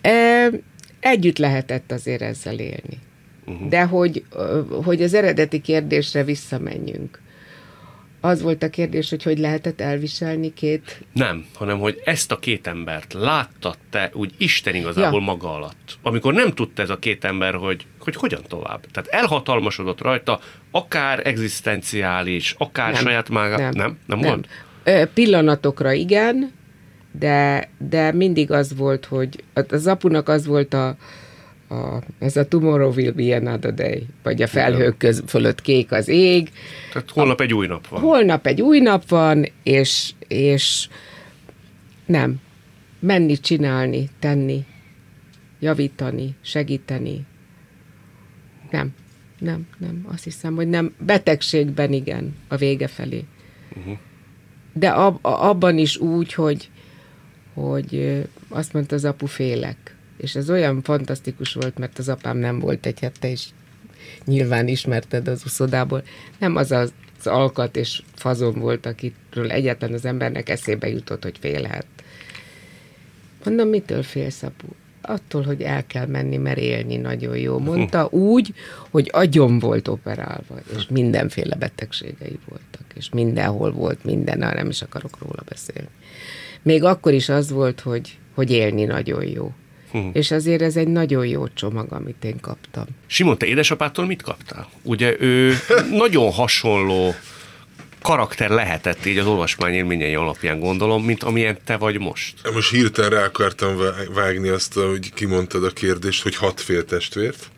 E, 0.00 0.48
együtt 1.00 1.38
lehetett 1.38 1.92
azért 1.92 2.22
ezzel 2.22 2.58
élni. 2.58 2.98
Uh-huh. 3.46 3.68
De 3.68 3.82
hogy, 3.82 4.24
hogy 4.84 5.02
az 5.02 5.14
eredeti 5.14 5.60
kérdésre 5.60 6.24
visszamenjünk. 6.24 7.21
Az 8.24 8.42
volt 8.42 8.62
a 8.62 8.68
kérdés, 8.68 9.10
hogy 9.10 9.22
hogy 9.22 9.38
lehetett 9.38 9.80
elviselni 9.80 10.52
két... 10.54 11.04
Nem, 11.12 11.46
hanem 11.54 11.78
hogy 11.78 12.00
ezt 12.04 12.32
a 12.32 12.38
két 12.38 12.66
embert 12.66 13.12
láttad 13.12 13.76
te 13.90 14.10
úgy 14.12 14.34
Isten 14.36 14.74
igazából 14.74 15.18
ja. 15.18 15.26
maga 15.26 15.54
alatt. 15.54 15.98
Amikor 16.02 16.32
nem 16.32 16.50
tudta 16.50 16.82
ez 16.82 16.90
a 16.90 16.98
két 16.98 17.24
ember, 17.24 17.54
hogy, 17.54 17.86
hogy 17.98 18.16
hogyan 18.16 18.42
tovább. 18.48 18.86
Tehát 18.92 19.10
elhatalmasodott 19.10 20.00
rajta, 20.00 20.40
akár 20.70 21.26
egzisztenciális, 21.26 22.54
akár 22.58 22.92
nem, 22.92 23.02
saját 23.02 23.28
maga... 23.28 23.56
Nem, 23.56 23.70
nem, 23.74 23.98
nem, 24.06 24.18
nem. 24.18 24.28
Mond? 24.28 24.46
Pillanatokra 25.14 25.92
igen, 25.92 26.52
de, 27.18 27.68
de 27.88 28.12
mindig 28.12 28.50
az 28.50 28.76
volt, 28.76 29.04
hogy 29.04 29.44
az 29.68 29.86
apunak 29.86 30.28
az 30.28 30.46
volt 30.46 30.74
a, 30.74 30.96
a, 31.72 32.02
ez 32.18 32.36
a 32.36 32.48
tomorrow 32.48 32.92
will 32.94 33.12
be 33.12 33.36
another 33.36 33.74
day, 33.74 34.06
vagy 34.22 34.42
a 34.42 34.46
felhők 34.46 34.96
köz, 34.96 35.22
fölött 35.26 35.60
kék 35.60 35.92
az 35.92 36.08
ég. 36.08 36.50
Tehát 36.92 37.10
holnap 37.10 37.40
a, 37.40 37.42
egy 37.42 37.54
új 37.54 37.66
nap 37.66 37.88
van. 37.88 38.00
Holnap 38.00 38.46
egy 38.46 38.60
új 38.60 38.80
nap 38.80 39.08
van, 39.08 39.46
és, 39.62 40.10
és 40.28 40.88
nem, 42.06 42.40
menni, 42.98 43.38
csinálni, 43.38 44.08
tenni, 44.18 44.64
javítani, 45.58 46.34
segíteni. 46.40 47.24
Nem, 48.70 48.94
nem, 49.38 49.66
nem, 49.78 50.06
azt 50.12 50.24
hiszem, 50.24 50.54
hogy 50.54 50.68
nem. 50.68 50.94
Betegségben 50.98 51.92
igen, 51.92 52.36
a 52.48 52.56
vége 52.56 52.86
felé. 52.86 53.24
Uh-huh. 53.76 53.96
De 54.72 54.88
ab, 54.88 55.18
abban 55.22 55.78
is 55.78 55.96
úgy, 55.96 56.34
hogy 56.34 56.70
hogy 57.54 58.22
azt 58.48 58.72
mondta 58.72 58.94
az 58.94 59.04
apu 59.04 59.26
félek. 59.26 59.96
És 60.16 60.34
ez 60.34 60.50
olyan 60.50 60.82
fantasztikus 60.82 61.52
volt, 61.52 61.78
mert 61.78 61.98
az 61.98 62.08
apám 62.08 62.36
nem 62.36 62.58
volt 62.58 62.86
egy 62.86 62.98
hete, 62.98 63.30
és 63.30 63.46
nyilván 64.24 64.68
ismerted 64.68 65.28
az 65.28 65.42
uszodából. 65.44 66.02
Nem 66.38 66.56
az 66.56 66.72
az 66.72 66.92
alkat 67.24 67.76
és 67.76 68.02
fazon 68.14 68.54
volt, 68.54 68.86
akitől 68.86 69.50
egyetlen 69.50 69.92
az 69.92 70.04
embernek 70.04 70.48
eszébe 70.48 70.88
jutott, 70.88 71.22
hogy 71.22 71.36
félhet. 71.40 71.86
Mondom, 73.44 73.68
mitől 73.68 74.02
félsz, 74.02 74.42
apu? 74.42 74.66
Attól, 75.04 75.42
hogy 75.42 75.62
el 75.62 75.86
kell 75.86 76.06
menni, 76.06 76.36
mert 76.36 76.58
élni 76.58 76.96
nagyon 76.96 77.36
jó. 77.36 77.58
Mondta 77.58 78.08
úgy, 78.10 78.54
hogy 78.90 79.10
agyon 79.12 79.58
volt 79.58 79.88
operálva, 79.88 80.54
és 80.76 80.86
mindenféle 80.88 81.56
betegségei 81.56 82.38
voltak, 82.48 82.84
és 82.94 83.08
mindenhol 83.08 83.72
volt 83.72 84.04
minden, 84.04 84.38
nem 84.38 84.68
is 84.68 84.82
akarok 84.82 85.18
róla 85.18 85.42
beszélni 85.48 85.88
még 86.62 86.84
akkor 86.84 87.12
is 87.12 87.28
az 87.28 87.50
volt, 87.50 87.80
hogy, 87.80 88.18
hogy 88.34 88.50
élni 88.50 88.84
nagyon 88.84 89.26
jó. 89.26 89.52
Hmm. 89.92 90.10
És 90.12 90.30
azért 90.30 90.62
ez 90.62 90.76
egy 90.76 90.88
nagyon 90.88 91.26
jó 91.26 91.48
csomag, 91.48 91.92
amit 91.92 92.24
én 92.24 92.40
kaptam. 92.40 92.84
Simon, 93.06 93.38
te 93.38 93.46
édesapától 93.46 94.06
mit 94.06 94.22
kaptál? 94.22 94.68
Ugye 94.82 95.16
ő 95.20 95.54
nagyon 96.04 96.30
hasonló 96.30 97.14
karakter 98.02 98.50
lehetett 98.50 99.06
így 99.06 99.18
az 99.18 99.26
olvasmány 99.26 99.72
élményei 99.72 100.14
alapján 100.14 100.58
gondolom, 100.58 101.04
mint 101.04 101.22
amilyen 101.22 101.58
te 101.64 101.76
vagy 101.76 101.98
most. 101.98 102.34
Most 102.54 102.70
hirtelen 102.70 103.10
rá 103.10 103.24
akartam 103.24 103.76
vágni 104.14 104.48
azt, 104.48 104.74
hogy 104.74 105.12
kimondtad 105.12 105.64
a 105.64 105.70
kérdést, 105.70 106.22
hogy 106.22 106.36
hat 106.36 106.60
fél 106.60 106.84
testvért. 106.84 107.50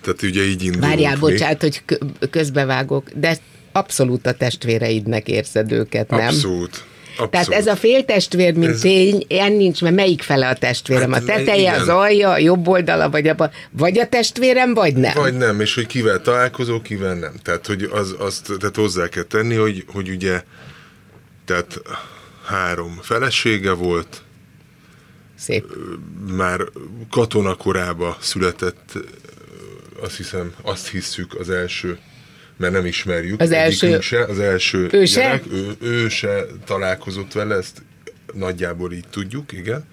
Tehát 0.00 0.22
ugye 0.22 0.42
így 0.42 0.62
indulunk 0.62 0.90
Várjál, 0.90 1.16
bocsánat, 1.16 1.60
hogy 1.60 1.82
közbevágok, 2.30 3.10
de 3.14 3.38
abszolút 3.72 4.26
a 4.26 4.32
testvéreidnek 4.32 5.28
érzed 5.28 5.72
őket, 5.72 6.10
nem? 6.10 6.20
Abszolút. 6.20 6.84
Abszolút. 7.18 7.30
Tehát 7.30 7.48
ez 7.48 7.66
a 7.66 7.76
féltestvér, 7.76 8.54
mint 8.54 8.72
ez... 8.72 8.80
tény, 8.80 9.24
ilyen 9.28 9.52
nincs, 9.52 9.82
mert 9.82 9.94
melyik 9.94 10.22
fele 10.22 10.48
a 10.48 10.54
testvérem? 10.54 11.12
Hát, 11.12 11.22
a 11.22 11.24
teteje, 11.24 11.60
igen. 11.60 11.80
az 11.80 11.88
alja, 11.88 12.30
a 12.30 12.38
jobb 12.38 12.68
oldala, 12.68 13.10
vagy 13.10 13.28
a, 13.28 13.50
vagy 13.70 13.98
a 13.98 14.08
testvérem, 14.08 14.74
vagy 14.74 14.94
nem? 14.94 15.12
Vagy 15.14 15.34
nem, 15.34 15.60
és 15.60 15.74
hogy 15.74 15.86
kivel 15.86 16.20
találkozó, 16.20 16.80
kivel 16.80 17.14
nem. 17.14 17.34
Tehát, 17.42 17.66
hogy 17.66 17.88
az, 17.92 18.14
azt 18.18 18.52
tehát 18.58 18.76
hozzá 18.76 19.08
kell 19.08 19.22
tenni, 19.22 19.54
hogy, 19.54 19.84
hogy 19.92 20.08
ugye 20.08 20.42
tehát 21.44 21.82
három 22.46 22.98
felesége 23.02 23.72
volt, 23.72 24.20
Szép. 25.38 25.64
Már 26.36 26.60
katonakorába 27.10 28.16
született, 28.20 28.92
azt 30.00 30.16
hiszem, 30.16 30.54
azt 30.62 30.88
hisszük 30.88 31.34
az 31.34 31.50
első 31.50 31.98
mert 32.56 32.72
nem 32.72 32.86
ismerjük. 32.86 33.40
Az 33.40 33.50
első, 33.50 34.00
se, 34.00 34.24
az 34.24 34.38
első 34.38 34.88
ő 34.92 35.04
gyerek, 35.04 35.42
se? 35.42 35.50
Ő, 35.52 35.76
ő 35.80 36.08
se 36.08 36.46
találkozott 36.64 37.32
vele, 37.32 37.54
ezt 37.54 37.82
nagyjából 38.32 38.92
így 38.92 39.08
tudjuk, 39.10 39.52
igen. 39.52 39.84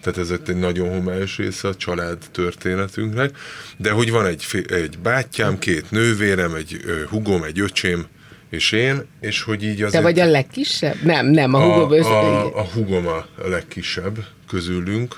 Tehát 0.00 0.18
ez 0.18 0.38
egy 0.46 0.56
nagyon 0.56 0.88
homályos 0.88 1.36
része 1.36 1.68
a 1.68 1.74
család 1.74 2.18
történetünknek. 2.32 3.38
De 3.76 3.90
hogy 3.90 4.10
van 4.10 4.26
egy, 4.26 4.46
egy 4.68 4.98
bátyám, 4.98 5.58
két 5.58 5.90
nővérem, 5.90 6.54
egy 6.54 6.80
hugom, 7.08 7.42
egy 7.42 7.60
öcsém, 7.60 8.06
és 8.50 8.72
én, 8.72 9.04
és 9.20 9.42
hogy 9.42 9.62
így 9.62 9.82
az. 9.82 9.92
Te 9.92 10.00
vagy 10.00 10.20
a 10.20 10.24
legkisebb? 10.24 11.02
Nem, 11.02 11.26
nem, 11.26 11.54
a 11.54 11.60
hugom. 11.60 12.04
A, 12.04 12.44
a, 12.44 12.58
a 12.58 12.64
hugom 12.64 13.06
a 13.06 13.26
legkisebb 13.44 14.24
közülünk. 14.48 15.16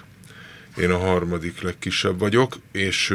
Én 0.77 0.91
a 0.91 0.99
harmadik 0.99 1.63
legkisebb 1.63 2.19
vagyok, 2.19 2.57
és, 2.73 3.15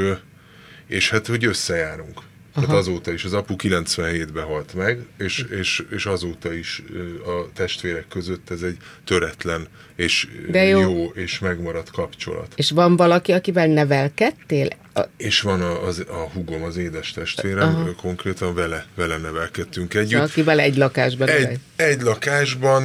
és 0.88 1.10
hát, 1.10 1.28
hogy 1.28 1.46
összejárunk. 1.46 2.22
Aha. 2.54 2.66
Tehát 2.66 2.82
azóta 2.82 3.12
is, 3.12 3.24
az 3.24 3.34
apu 3.34 3.56
97-ben 3.58 4.44
halt 4.44 4.74
meg, 4.74 5.06
és, 5.18 5.46
és, 5.60 5.84
és 5.90 6.06
azóta 6.06 6.54
is 6.54 6.84
a 7.26 7.52
testvérek 7.54 8.08
között 8.08 8.50
ez 8.50 8.62
egy 8.62 8.78
töretlen 9.06 9.68
és 9.96 10.28
De 10.50 10.64
jó. 10.64 10.80
jó 10.80 11.06
és 11.06 11.40
megmaradt 11.40 11.92
kapcsolat. 11.92 12.54
És 12.56 12.72
van 12.72 12.96
valaki, 12.96 13.32
akivel 13.32 13.68
nevelkedtél? 13.68 14.68
A... 14.94 15.02
És 15.18 15.42
van 15.42 15.62
a, 15.62 15.84
az, 15.88 16.04
a 16.08 16.30
hugom, 16.34 16.64
az 16.64 16.78
édes 16.78 17.12
testvérem, 17.12 17.76
Aha. 17.76 17.96
konkrétan 17.96 18.56
vele, 18.56 18.86
vele 18.96 19.18
nevelkedtünk 19.18 19.94
együtt. 19.94 20.10
Szóval 20.10 20.26
akivel 20.26 20.60
egy 20.60 20.78
lakásban 20.78 21.28
egy, 21.28 21.60
egy 21.76 22.02
lakásban, 22.02 22.84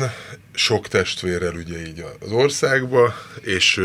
sok 0.54 0.88
testvérrel 0.88 1.54
ugye 1.54 1.87
így 1.87 2.04
az 2.20 2.31
országba, 2.31 3.14
és 3.40 3.81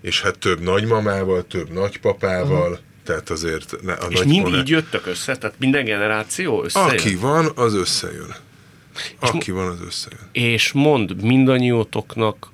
és 0.00 0.22
hát 0.22 0.38
több 0.38 0.60
nagymamával, 0.60 1.46
több 1.46 1.72
nagypapával, 1.72 2.70
uh-huh. 2.70 2.86
Tehát 3.08 3.30
azért... 3.30 3.82
Ne, 3.82 3.92
a 3.92 4.06
és 4.08 4.22
mind 4.22 4.54
így 4.54 4.68
jöttek 4.68 5.06
össze? 5.06 5.36
Tehát 5.36 5.58
minden 5.58 5.84
generáció 5.84 6.64
összejön? 6.64 6.88
Aki 6.88 7.14
van, 7.14 7.50
az 7.54 7.74
összejön. 7.74 8.34
Aki 9.18 9.50
van, 9.50 9.66
az 9.66 9.78
összejön. 9.86 10.28
És 10.32 10.72
mond 10.72 11.22
mindannyiótoknak 11.22 12.50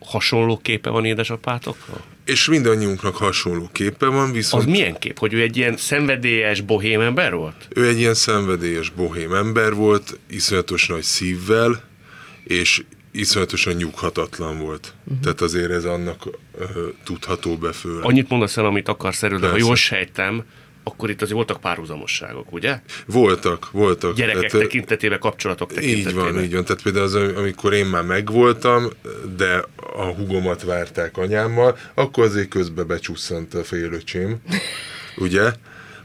hasonló 0.00 0.58
képe 0.62 0.90
van 0.90 1.04
édesapátokról? 1.04 2.04
És 2.24 2.46
mindannyiunknak 2.46 3.16
hasonló 3.16 3.68
képe 3.72 4.06
van, 4.06 4.32
viszont... 4.32 4.62
Az 4.62 4.70
milyen 4.70 4.98
kép? 4.98 5.18
Hogy 5.18 5.32
ő 5.32 5.40
egy 5.40 5.56
ilyen 5.56 5.76
szenvedélyes 5.76 6.60
bohém 6.60 7.00
ember 7.00 7.34
volt? 7.34 7.68
Ő 7.68 7.86
egy 7.86 7.98
ilyen 7.98 8.14
szenvedélyes 8.14 8.90
bohém 8.90 9.32
ember 9.34 9.74
volt, 9.74 10.18
iszonyatos 10.26 10.86
nagy 10.86 11.02
szívvel, 11.02 11.82
és 12.44 12.84
iszonyatosan 13.14 13.74
nyughatatlan 13.74 14.58
volt. 14.58 14.94
Uh-huh. 15.04 15.22
Tehát 15.22 15.40
azért 15.40 15.70
ez 15.70 15.84
annak 15.84 16.26
uh, 16.26 16.68
tudható 17.04 17.56
be 17.56 17.72
föl. 17.72 18.02
Annyit 18.02 18.28
mondasz 18.28 18.56
el, 18.56 18.64
amit 18.64 18.88
akarsz 18.88 19.22
erről, 19.22 19.38
de 19.38 19.48
ha 19.48 19.56
jól 19.56 19.76
sejtem, 19.76 20.44
akkor 20.84 21.10
itt 21.10 21.22
azért 21.22 21.36
voltak 21.36 21.60
párhuzamosságok, 21.60 22.52
ugye? 22.52 22.80
Voltak, 23.06 23.70
voltak. 23.70 24.14
Gyerekek 24.14 24.50
tehát, 24.50 24.66
tekintetében, 24.66 25.18
kapcsolatok 25.18 25.72
tekintetében. 25.72 26.26
Így 26.26 26.32
van, 26.32 26.42
így 26.42 26.52
van. 26.52 26.64
Tehát 26.64 26.82
például 26.82 27.04
az, 27.04 27.14
amikor 27.14 27.72
én 27.72 27.86
már 27.86 28.02
megvoltam, 28.04 28.90
de 29.36 29.64
a 29.96 30.04
hugomat 30.04 30.62
várták 30.62 31.16
anyámmal, 31.16 31.78
akkor 31.94 32.24
azért 32.24 32.48
közbe 32.48 32.82
becsusszant 32.82 33.54
a 33.54 33.64
félöcsém, 33.64 34.36
ugye? 35.16 35.52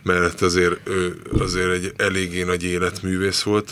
Mert 0.03 0.41
azért, 0.41 0.89
azért 1.39 1.71
egy 1.71 1.93
eléggé 1.97 2.43
nagy 2.43 2.63
életművész 2.63 3.41
volt 3.41 3.71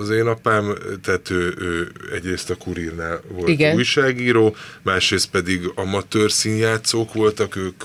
az 0.00 0.10
én 0.10 0.26
apám, 0.26 0.74
tehát 1.02 1.30
ő, 1.30 1.54
ő 1.58 1.92
egyrészt 2.12 2.50
a 2.50 2.56
kurírnál 2.56 3.22
volt 3.28 3.48
Igen. 3.48 3.74
újságíró, 3.74 4.56
másrészt 4.82 5.30
pedig 5.30 5.70
amatőr 5.74 6.30
színjátszók 6.30 7.12
voltak, 7.12 7.56
ők 7.56 7.82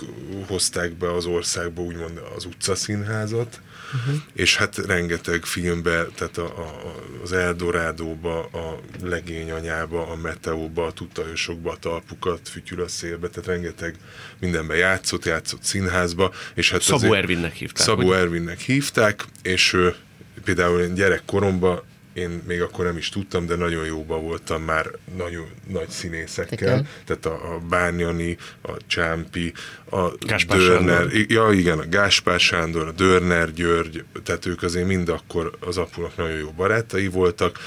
hozták 0.47 0.97
be 0.97 1.13
az 1.13 1.25
országba 1.25 1.81
úgymond 1.81 2.21
az 2.35 2.45
utcaszínházat, 2.45 3.59
uh-huh. 3.93 4.21
és 4.33 4.57
hát 4.57 4.77
rengeteg 4.77 5.45
filmbe, 5.45 6.05
tehát 6.15 6.37
a, 6.37 6.45
a, 6.45 6.95
az 7.23 7.31
Eldorádóba, 7.31 8.39
a 8.39 8.79
Legény 9.03 9.51
anyába, 9.51 10.07
a 10.07 10.15
Meteóba, 10.15 10.85
a 10.85 10.91
Tutajosokba, 10.91 11.71
a 11.71 11.77
Talpukat, 11.77 12.49
Fütyül 12.49 12.81
a 12.81 12.87
szélbe, 12.87 13.27
tehát 13.27 13.49
rengeteg 13.49 13.95
mindenben 14.39 14.77
játszott, 14.77 15.25
játszott 15.25 15.63
színházba. 15.63 16.33
És 16.53 16.71
hát 16.71 16.81
Szabó 16.81 17.13
Ervinnek 17.13 17.53
hívták. 17.53 17.85
Szabó 17.85 18.13
Ervinnek 18.13 18.59
hívták, 18.59 19.25
és 19.41 19.73
ő, 19.73 19.95
például 20.43 20.81
én 20.81 20.93
gyerekkoromban 20.93 21.81
én 22.13 22.41
még 22.47 22.61
akkor 22.61 22.85
nem 22.85 22.97
is 22.97 23.09
tudtam, 23.09 23.45
de 23.45 23.55
nagyon 23.55 23.85
jóba 23.85 24.19
voltam 24.19 24.63
már 24.63 24.85
nagyon 25.17 25.47
nagy 25.67 25.89
színészekkel. 25.89 26.87
Tehát 27.05 27.25
a, 27.25 27.53
a 27.53 27.59
Bányani, 27.69 28.37
a 28.61 28.71
Csámpi, 28.87 29.53
a 29.89 30.17
Gáspár 30.19 30.57
Dörner, 30.57 30.99
Sándor. 30.99 31.31
ja 31.31 31.51
igen, 31.51 31.79
a 31.79 31.89
Gáspár 31.89 32.39
Sándor, 32.39 32.87
a 32.87 32.91
Dörner 32.91 33.53
György, 33.53 34.03
tehát 34.23 34.45
ők 34.45 34.63
azért 34.63 34.87
mind 34.87 35.09
akkor 35.09 35.51
az 35.59 35.77
apunak 35.77 36.17
nagyon 36.17 36.37
jó 36.37 36.51
barátai 36.51 37.07
voltak 37.07 37.59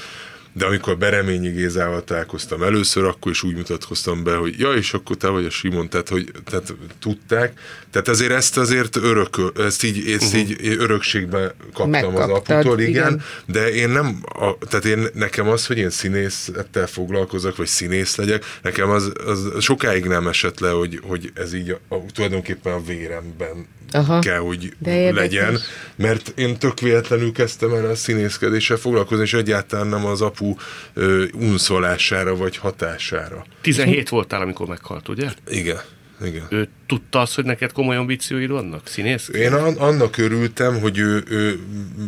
de 0.53 0.65
amikor 0.65 0.97
Bereményi 0.97 1.49
Gézával 1.49 2.03
találkoztam 2.03 2.63
először, 2.63 3.03
akkor 3.03 3.31
is 3.31 3.43
úgy 3.43 3.55
mutatkoztam 3.55 4.23
be, 4.23 4.35
hogy 4.35 4.59
ja, 4.59 4.71
és 4.73 4.93
akkor 4.93 5.15
te 5.15 5.27
vagy 5.27 5.45
a 5.45 5.49
Simon, 5.49 5.89
tehát, 5.89 6.09
hogy 6.09 6.31
tehát, 6.45 6.73
tudták. 6.99 7.59
Tehát 7.91 8.07
azért 8.07 8.31
ezt 8.31 8.57
azért 8.57 8.95
örököl, 8.95 9.51
ezt 9.57 9.83
így, 9.83 10.11
ezt 10.11 10.33
uh-huh. 10.33 10.49
így 10.49 10.77
örökségben 10.79 11.53
kaptam 11.73 11.89
Megkaptad, 11.89 12.29
az 12.29 12.29
aputól, 12.29 12.79
igen, 12.79 12.89
igen, 12.89 13.21
de 13.45 13.73
én 13.73 13.89
nem, 13.89 14.23
a, 14.23 14.57
tehát 14.67 14.85
én, 14.85 15.07
nekem 15.13 15.47
az, 15.47 15.65
hogy 15.65 15.77
én 15.77 15.89
színészettel 15.89 16.87
foglalkozok, 16.87 17.55
vagy 17.55 17.67
színész 17.67 18.15
legyek, 18.15 18.45
nekem 18.61 18.89
az, 18.89 19.11
az 19.25 19.51
sokáig 19.59 20.05
nem 20.05 20.27
esett 20.27 20.59
le, 20.59 20.69
hogy, 20.69 20.99
hogy 21.03 21.31
ez 21.35 21.53
így 21.53 21.69
a, 21.69 21.95
a, 21.95 22.05
tulajdonképpen 22.13 22.73
a 22.73 22.83
véremben 22.83 23.67
Aha, 23.91 24.19
kell, 24.19 24.37
hogy 24.37 24.73
legyen, 25.11 25.59
mert 25.95 26.33
én 26.35 26.57
tök 26.57 26.79
véletlenül 26.79 27.31
kezdtem 27.31 27.73
el 27.73 27.85
a 27.85 27.95
színészkedéssel 27.95 28.77
foglalkozni, 28.77 29.23
és 29.23 29.33
egyáltalán 29.33 29.87
nem 29.87 30.05
az 30.05 30.21
apu 30.21 30.55
ö, 30.93 31.25
unszolására 31.33 32.35
vagy 32.35 32.57
hatására. 32.57 33.45
17 33.61 34.09
voltál, 34.09 34.41
amikor 34.41 34.67
meghalt, 34.67 35.09
ugye? 35.09 35.29
Igen. 35.47 35.81
Igen. 36.23 36.45
Ő 36.49 36.67
tudta 36.87 37.19
azt, 37.19 37.35
hogy 37.35 37.45
neked 37.45 37.71
komoly 37.71 37.95
ambícióid 37.95 38.49
vannak? 38.49 38.87
Színész? 38.87 39.29
Én 39.33 39.53
an- 39.53 39.77
annak 39.77 40.17
örültem, 40.17 40.79
hogy 40.79 40.97
ő, 40.97 41.23
ő 41.27 41.59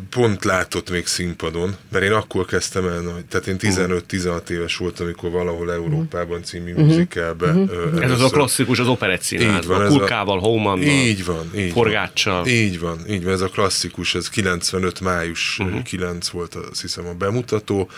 pont 0.09 0.43
látott 0.43 0.89
még 0.89 1.05
színpadon, 1.05 1.75
mert 1.91 2.05
én 2.05 2.11
akkor 2.11 2.45
kezdtem 2.45 2.87
el, 2.87 3.23
tehát 3.29 3.47
én 3.47 3.55
15-16 3.59 4.49
éves 4.49 4.77
voltam, 4.77 5.05
amikor 5.05 5.31
valahol 5.31 5.73
Európában 5.73 6.43
című 6.43 6.71
uh-huh. 6.71 6.87
musicalbe. 6.87 7.51
Uh-huh. 7.51 8.03
Ez 8.03 8.11
az 8.11 8.21
a 8.21 8.29
klasszikus, 8.29 8.79
az 8.79 8.87
operett 8.87 9.21
színházban, 9.21 9.81
a 9.81 9.87
Kulkával, 9.87 10.39
Houmannal, 10.39 10.87
így 10.87 11.25
van, 11.25 11.51
így 11.55 11.71
Forgáccsal. 11.71 12.43
Van, 12.43 12.47
így 12.47 12.79
van, 12.79 12.99
így 13.09 13.23
van, 13.23 13.33
ez 13.33 13.41
a 13.41 13.49
klasszikus, 13.49 14.15
ez 14.15 14.29
95 14.29 14.99
május 14.99 15.59
uh-huh. 15.59 15.81
9 15.81 16.27
volt 16.27 16.55
azt 16.55 16.81
hiszem 16.81 17.07
a 17.07 17.13
bemutató, 17.13 17.89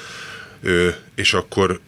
és 1.15 1.34
akkor 1.34 1.80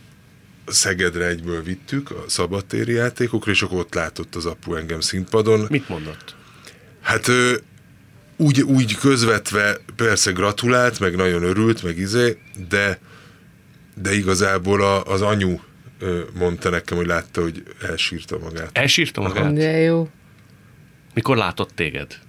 Szegedre 0.69 1.27
egyből 1.27 1.63
vittük 1.63 2.11
a 2.11 2.23
szabadtéri 2.27 2.93
játékokra, 2.93 3.51
és 3.51 3.61
akkor 3.61 3.77
ott 3.77 3.93
látott 3.93 4.35
az 4.35 4.45
apu 4.45 4.73
engem 4.73 4.99
színpadon. 4.99 5.65
Mit 5.69 5.89
mondott? 5.89 6.35
Hát 7.01 7.27
ő, 7.27 7.61
úgy, 8.37 8.61
úgy 8.61 8.95
közvetve 8.95 9.77
persze 9.95 10.31
gratulált, 10.31 10.99
meg 10.99 11.15
nagyon 11.15 11.43
örült, 11.43 11.83
meg 11.83 11.97
izé, 11.97 12.37
de, 12.69 12.99
de 14.01 14.13
igazából 14.13 14.81
a, 14.81 15.03
az 15.03 15.21
anyu 15.21 15.59
mondta 16.33 16.69
nekem, 16.69 16.97
hogy 16.97 17.05
látta, 17.05 17.41
hogy 17.41 17.63
elsírta 17.81 18.37
magát. 18.37 18.77
Elsírta 18.77 19.21
magát? 19.21 19.53
De 19.53 19.77
jó. 19.77 20.09
Mikor 21.13 21.37
látott 21.37 21.71
téged? 21.75 22.19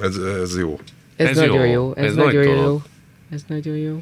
Ez, 0.00 0.16
ez 0.16 0.58
jó. 0.58 0.80
Ez, 1.16 1.28
ez 1.28 1.36
nagyon 1.36 1.66
jó. 1.66 1.72
jó. 1.72 1.94
Ez, 1.94 2.04
ez 2.04 2.14
nagyon 2.14 2.42
jó. 2.42 2.82
Ez 3.30 3.42
nagyon 3.48 3.76
jó. 3.76 3.98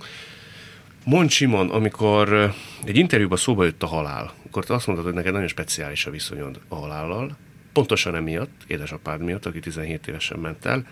Mond 1.04 1.30
Simon, 1.30 1.70
amikor 1.70 2.54
egy 2.84 2.96
interjúban 2.96 3.38
szóba 3.38 3.64
jött 3.64 3.82
a 3.82 3.86
halál, 3.86 4.34
akkor 4.46 4.64
te 4.64 4.74
azt 4.74 4.86
mondtad, 4.86 5.06
hogy 5.06 5.16
neked 5.16 5.32
nagyon 5.32 5.48
speciális 5.48 6.06
a 6.06 6.10
viszonyod 6.10 6.60
a 6.68 6.74
halállal, 6.74 7.36
pontosan 7.72 8.14
emiatt, 8.14 8.62
édesapád 8.66 9.20
miatt, 9.20 9.46
aki 9.46 9.60
17 9.60 10.06
évesen 10.06 10.38
ment 10.38 10.64
el, 10.64 10.86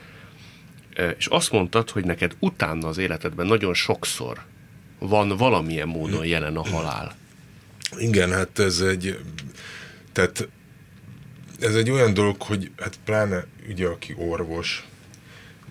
és 1.18 1.26
azt 1.26 1.52
mondtad, 1.52 1.90
hogy 1.90 2.04
neked 2.04 2.36
utána 2.38 2.88
az 2.88 2.98
életedben 2.98 3.46
nagyon 3.46 3.74
sokszor 3.74 4.40
van 4.98 5.28
valamilyen 5.28 5.88
módon 5.88 6.26
jelen 6.26 6.56
a 6.56 6.68
halál. 6.68 7.14
Igen, 7.98 8.32
hát 8.32 8.58
ez 8.58 8.80
egy, 8.80 9.18
tehát 10.12 10.48
ez 11.60 11.74
egy 11.74 11.90
olyan 11.90 12.14
dolog, 12.14 12.42
hogy 12.42 12.70
hát 12.76 12.98
pláne 13.04 13.46
ugye 13.68 13.86
aki 13.86 14.14
orvos, 14.18 14.84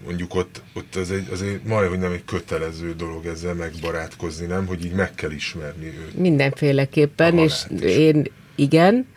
mondjuk 0.06 0.36
ott, 0.36 0.62
ott 0.74 0.96
az 0.96 1.12
egy, 1.12 1.28
azért 1.32 1.66
majd, 1.66 1.90
hogy 1.90 2.00
nem 2.00 2.12
egy 2.12 2.26
kötelező 2.26 2.94
dolog 2.94 3.26
ezzel 3.26 3.54
megbarátkozni, 3.54 4.46
nem? 4.46 4.66
Hogy 4.66 4.86
így 4.86 4.94
meg 4.94 5.16
kell 5.16 5.32
ismerni 5.32 5.86
őt. 5.86 6.18
Mindenféleképpen, 6.18 7.38
és 7.38 7.54
is. 7.70 7.82
én 7.82 8.32
igen, 8.56 9.08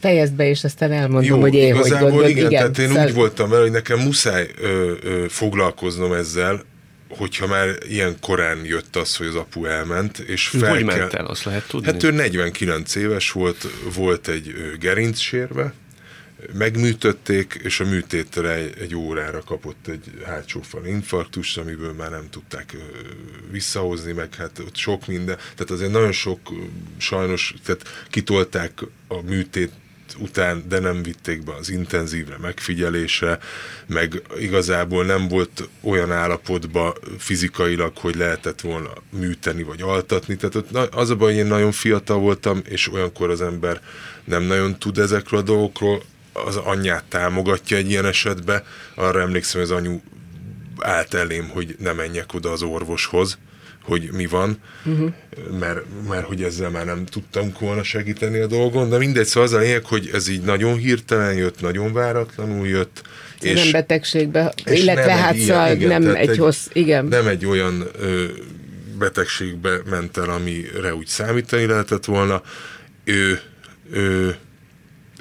fejezd 0.00 0.34
be, 0.34 0.48
és 0.48 0.64
aztán 0.64 0.92
elmondom, 0.92 1.22
Jó, 1.22 1.40
hogy 1.40 1.54
én 1.54 1.76
hogy 1.76 1.90
gondolom. 1.90 2.28
Igen, 2.28 2.46
igen, 2.46 2.50
tehát 2.50 2.78
én 2.78 2.88
szóval... 2.88 3.06
úgy 3.06 3.14
voltam 3.14 3.48
vele, 3.48 3.62
hogy 3.62 3.70
nekem 3.70 3.98
muszáj 3.98 4.50
ö, 4.60 4.92
ö, 5.02 5.24
foglalkoznom 5.28 6.12
ezzel, 6.12 6.62
hogyha 7.08 7.46
már 7.46 7.68
ilyen 7.88 8.16
korán 8.20 8.64
jött 8.64 8.96
az, 8.96 9.16
hogy 9.16 9.26
az 9.26 9.34
apu 9.34 9.64
elment, 9.64 10.18
és 10.18 10.48
fel 10.48 10.70
Hogy 10.70 10.84
kell... 10.84 10.98
ment 10.98 11.14
el, 11.14 11.26
azt 11.26 11.44
lehet 11.44 11.68
tudni? 11.68 11.86
Hát 11.86 12.02
ő 12.02 12.10
49 12.10 12.94
éves 12.94 13.30
volt, 13.30 13.66
volt 13.94 14.28
egy 14.28 14.54
gerincsérve, 14.80 15.72
megműtötték, 16.52 17.60
és 17.62 17.80
a 17.80 17.84
műtétre 17.84 18.52
egy, 18.54 18.94
órára 18.94 19.42
kapott 19.42 19.86
egy 19.86 20.04
hátsó 20.24 20.60
fal 20.62 20.86
infarktust, 20.86 21.58
amiből 21.58 21.92
már 21.92 22.10
nem 22.10 22.30
tudták 22.30 22.76
visszahozni, 23.50 24.12
meg 24.12 24.34
hát 24.34 24.58
ott 24.58 24.76
sok 24.76 25.06
minden, 25.06 25.36
tehát 25.36 25.70
azért 25.70 25.92
nagyon 25.92 26.12
sok 26.12 26.40
sajnos, 26.98 27.54
tehát 27.64 28.06
kitolták 28.10 28.72
a 29.08 29.22
műtét 29.22 29.72
után, 30.18 30.64
de 30.68 30.78
nem 30.78 31.02
vitték 31.02 31.44
be 31.44 31.54
az 31.54 31.70
intenzívre 31.70 32.36
megfigyelésre, 32.38 33.38
meg 33.86 34.22
igazából 34.38 35.04
nem 35.04 35.28
volt 35.28 35.68
olyan 35.80 36.12
állapotban 36.12 36.92
fizikailag, 37.18 37.96
hogy 37.96 38.16
lehetett 38.16 38.60
volna 38.60 38.90
műteni 39.10 39.62
vagy 39.62 39.82
altatni. 39.82 40.36
Tehát 40.36 40.88
az 40.94 41.10
a 41.10 41.16
baj, 41.16 41.30
hogy 41.30 41.40
én 41.40 41.46
nagyon 41.46 41.72
fiatal 41.72 42.18
voltam, 42.18 42.62
és 42.68 42.92
olyankor 42.92 43.30
az 43.30 43.40
ember 43.40 43.80
nem 44.24 44.42
nagyon 44.42 44.78
tud 44.78 44.98
ezekről 44.98 45.40
a 45.40 45.42
dolgokról, 45.42 46.02
az 46.46 46.56
anyját 46.56 47.04
támogatja 47.04 47.76
egy 47.76 47.90
ilyen 47.90 48.06
esetben. 48.06 48.62
Arra 48.94 49.20
emlékszem, 49.20 49.60
hogy 49.60 49.70
az 49.70 49.76
anyu 49.76 50.00
állt 50.78 51.14
elém, 51.14 51.48
hogy 51.48 51.76
ne 51.78 51.92
menjek 51.92 52.34
oda 52.34 52.50
az 52.50 52.62
orvoshoz, 52.62 53.38
hogy 53.82 54.08
mi 54.12 54.26
van, 54.26 54.58
uh-huh. 54.84 55.12
mert, 55.58 55.80
mert 56.08 56.26
hogy 56.26 56.42
ezzel 56.42 56.70
már 56.70 56.84
nem 56.84 57.04
tudtam 57.04 57.52
volna 57.60 57.82
segíteni 57.82 58.38
a 58.38 58.46
dolgon, 58.46 58.88
de 58.88 58.98
mindegy, 58.98 59.26
szóval 59.26 59.48
az 59.48 59.54
a 59.54 59.58
lényeg, 59.58 59.84
hogy 59.84 60.10
ez 60.12 60.28
így 60.28 60.42
nagyon 60.42 60.76
hirtelen 60.76 61.34
jött, 61.34 61.60
nagyon 61.60 61.92
váratlanul 61.92 62.66
jött. 62.66 63.02
És, 63.40 63.62
nem 63.62 63.70
betegségbe, 63.70 64.52
és 64.64 64.82
illetve 64.82 65.06
nem 65.06 65.18
hát 65.18 65.34
ilyen, 65.34 65.46
szóval 65.46 65.72
igen, 65.72 66.02
nem 66.02 66.14
egy, 66.14 66.28
egy 66.28 66.38
hossz, 66.38 66.66
igen. 66.72 67.04
Nem 67.04 67.26
egy 67.26 67.46
olyan 67.46 67.86
ö, 68.00 68.24
betegségbe 68.98 69.80
ment 69.90 70.16
el, 70.16 70.30
amire 70.30 70.94
úgy 70.94 71.06
számítani 71.06 71.66
lehetett 71.66 72.04
volna, 72.04 72.42
ő, 73.04 73.40
ő, 73.92 74.36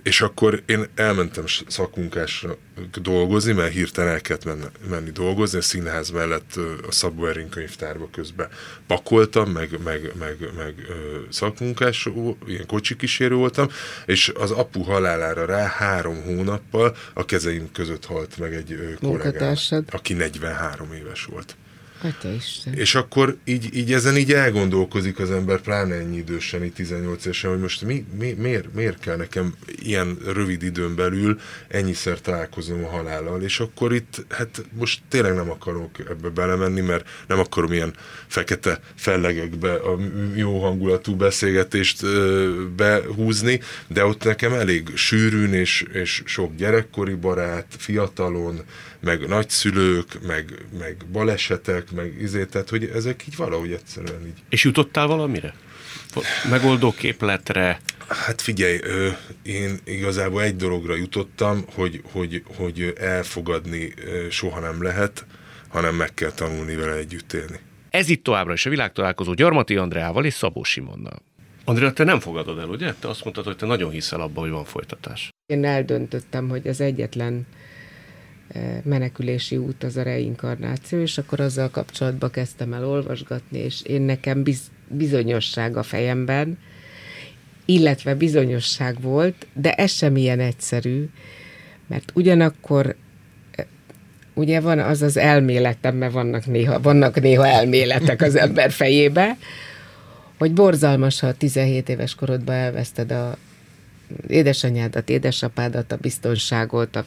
és 0.09 0.21
akkor 0.21 0.63
én 0.65 0.85
elmentem 0.95 1.43
szakmunkásra 1.67 2.57
dolgozni, 3.01 3.53
mert 3.53 3.73
hirtelen 3.73 4.13
el 4.13 4.21
kellett 4.21 4.45
menni, 4.45 4.63
menni 4.89 5.09
dolgozni, 5.09 5.57
a 5.57 5.61
színház 5.61 6.09
mellett 6.09 6.55
a 6.87 6.91
Szabó 6.91 7.25
Erin 7.25 7.49
könyvtárba 7.49 8.09
közben 8.11 8.47
pakoltam, 8.87 9.49
meg, 9.49 9.79
meg, 9.83 10.11
meg, 10.19 10.37
meg 10.57 10.73
szakmunkás, 11.29 12.09
ilyen 12.45 12.65
kocsi 12.65 12.95
kísérő 12.95 13.35
voltam, 13.35 13.67
és 14.05 14.31
az 14.35 14.51
apu 14.51 14.81
halálára 14.81 15.45
rá 15.45 15.67
három 15.67 16.23
hónappal 16.23 16.95
a 17.13 17.25
kezeim 17.25 17.71
között 17.71 18.05
halt 18.05 18.37
meg 18.37 18.53
egy 18.53 18.97
kollégám, 19.01 19.55
aki 19.89 20.13
43 20.13 20.93
éves 20.93 21.25
volt. 21.25 21.55
Isten. 22.37 22.73
És 22.73 22.95
akkor 22.95 23.37
így, 23.43 23.75
így 23.75 23.93
ezen 23.93 24.17
így 24.17 24.33
elgondolkozik 24.33 25.19
az 25.19 25.31
ember, 25.31 25.61
pláne 25.61 25.95
ennyi 25.95 26.17
idősen, 26.17 26.63
így 26.63 26.73
18 26.73 27.25
évesen, 27.25 27.49
hogy 27.49 27.59
most 27.59 27.81
mi, 27.81 28.05
mi, 28.17 28.31
miért, 28.31 28.73
miért 28.73 28.99
kell 28.99 29.15
nekem 29.15 29.55
ilyen 29.81 30.17
rövid 30.25 30.63
időn 30.63 30.95
belül 30.95 31.39
ennyiszer 31.67 32.21
találkoznom 32.21 32.83
a 32.83 32.87
halállal, 32.87 33.41
és 33.41 33.59
akkor 33.59 33.93
itt, 33.93 34.25
hát 34.29 34.65
most 34.77 35.01
tényleg 35.09 35.35
nem 35.35 35.49
akarok 35.49 35.99
ebbe 35.99 36.29
belemenni, 36.29 36.81
mert 36.81 37.09
nem 37.27 37.39
akarom 37.39 37.73
ilyen 37.73 37.93
fekete 38.27 38.79
fellegekbe 38.95 39.73
a 39.73 39.97
jó 40.35 40.59
hangulatú 40.61 41.15
beszélgetést 41.15 42.05
behúzni, 42.75 43.59
de 43.87 44.05
ott 44.05 44.23
nekem 44.23 44.53
elég 44.53 44.95
sűrűn 44.95 45.53
és, 45.53 45.85
és 45.93 46.21
sok 46.25 46.55
gyerekkori 46.55 47.13
barát, 47.13 47.65
fiatalon, 47.77 48.61
meg 48.99 49.27
nagyszülők, 49.27 50.27
meg, 50.27 50.65
meg 50.79 51.05
balesetek, 51.11 51.91
meg 51.91 52.21
izé, 52.21 52.45
tehát 52.45 52.69
hogy 52.69 52.91
ezek 52.93 53.23
így 53.27 53.35
valahogy 53.35 53.71
egyszerűen 53.71 54.25
így. 54.25 54.43
És 54.49 54.63
jutottál 54.63 55.07
valamire? 55.07 55.53
Megoldó 56.49 56.91
képletre? 56.91 57.79
Hát 58.07 58.41
figyelj, 58.41 58.79
én 59.43 59.79
igazából 59.83 60.41
egy 60.41 60.55
dologra 60.55 60.95
jutottam, 60.95 61.65
hogy, 61.73 62.01
hogy, 62.11 62.43
hogy 62.55 62.93
elfogadni 62.97 63.93
soha 64.29 64.59
nem 64.59 64.83
lehet, 64.83 65.25
hanem 65.67 65.95
meg 65.95 66.13
kell 66.13 66.31
tanulni 66.31 66.75
vele 66.75 66.93
együtt 66.93 67.33
élni. 67.33 67.59
Ez 67.89 68.09
itt 68.09 68.23
továbbra 68.23 68.53
is 68.53 68.65
a 68.65 68.69
világtalálkozó 68.69 69.33
Gyarmati 69.33 69.75
Andreával 69.75 70.25
és 70.25 70.33
Szabó 70.33 70.63
Simonnal. 70.63 71.21
Andrea, 71.65 71.93
te 71.93 72.03
nem 72.03 72.19
fogadod 72.19 72.59
el, 72.59 72.67
ugye? 72.67 72.93
Te 72.93 73.07
azt 73.07 73.23
mondtad, 73.23 73.45
hogy 73.45 73.55
te 73.55 73.65
nagyon 73.65 73.91
hiszel 73.91 74.21
abban, 74.21 74.43
hogy 74.43 74.51
van 74.51 74.65
folytatás. 74.65 75.29
Én 75.45 75.65
eldöntöttem, 75.65 76.49
hogy 76.49 76.67
az 76.67 76.81
egyetlen 76.81 77.47
menekülési 78.83 79.57
út 79.57 79.83
az 79.83 79.97
a 79.97 80.01
reinkarnáció, 80.01 80.99
és 80.99 81.17
akkor 81.17 81.39
azzal 81.39 81.69
kapcsolatban 81.69 82.31
kezdtem 82.31 82.73
el 82.73 82.85
olvasgatni, 82.85 83.59
és 83.59 83.81
én 83.81 84.01
nekem 84.01 84.43
biz, 84.43 84.61
bizonyosság 84.87 85.77
a 85.77 85.83
fejemben, 85.83 86.57
illetve 87.65 88.15
bizonyosság 88.15 89.01
volt, 89.01 89.47
de 89.53 89.73
ez 89.73 89.91
sem 89.91 90.15
ilyen 90.15 90.39
egyszerű, 90.39 91.09
mert 91.87 92.11
ugyanakkor 92.15 92.95
ugye 94.33 94.59
van 94.59 94.79
az 94.79 95.01
az 95.01 95.17
elméletem, 95.17 95.95
mert 95.95 96.13
vannak 96.13 96.45
néha, 96.45 96.79
vannak 96.79 97.21
néha 97.21 97.47
elméletek 97.47 98.21
az 98.21 98.35
ember 98.35 98.71
fejébe, 98.71 99.37
hogy 100.37 100.53
borzalmas, 100.53 101.19
ha 101.19 101.33
17 101.33 101.89
éves 101.89 102.15
korodban 102.15 102.55
elveszted 102.55 103.11
a 103.11 103.37
édesanyádat, 104.27 105.09
édesapádat, 105.09 105.91
a 105.91 105.97
biztonságot, 106.01 106.95
a 106.95 107.03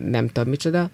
nem 0.00 0.26
tudom 0.28 0.48
micsoda. 0.48 0.90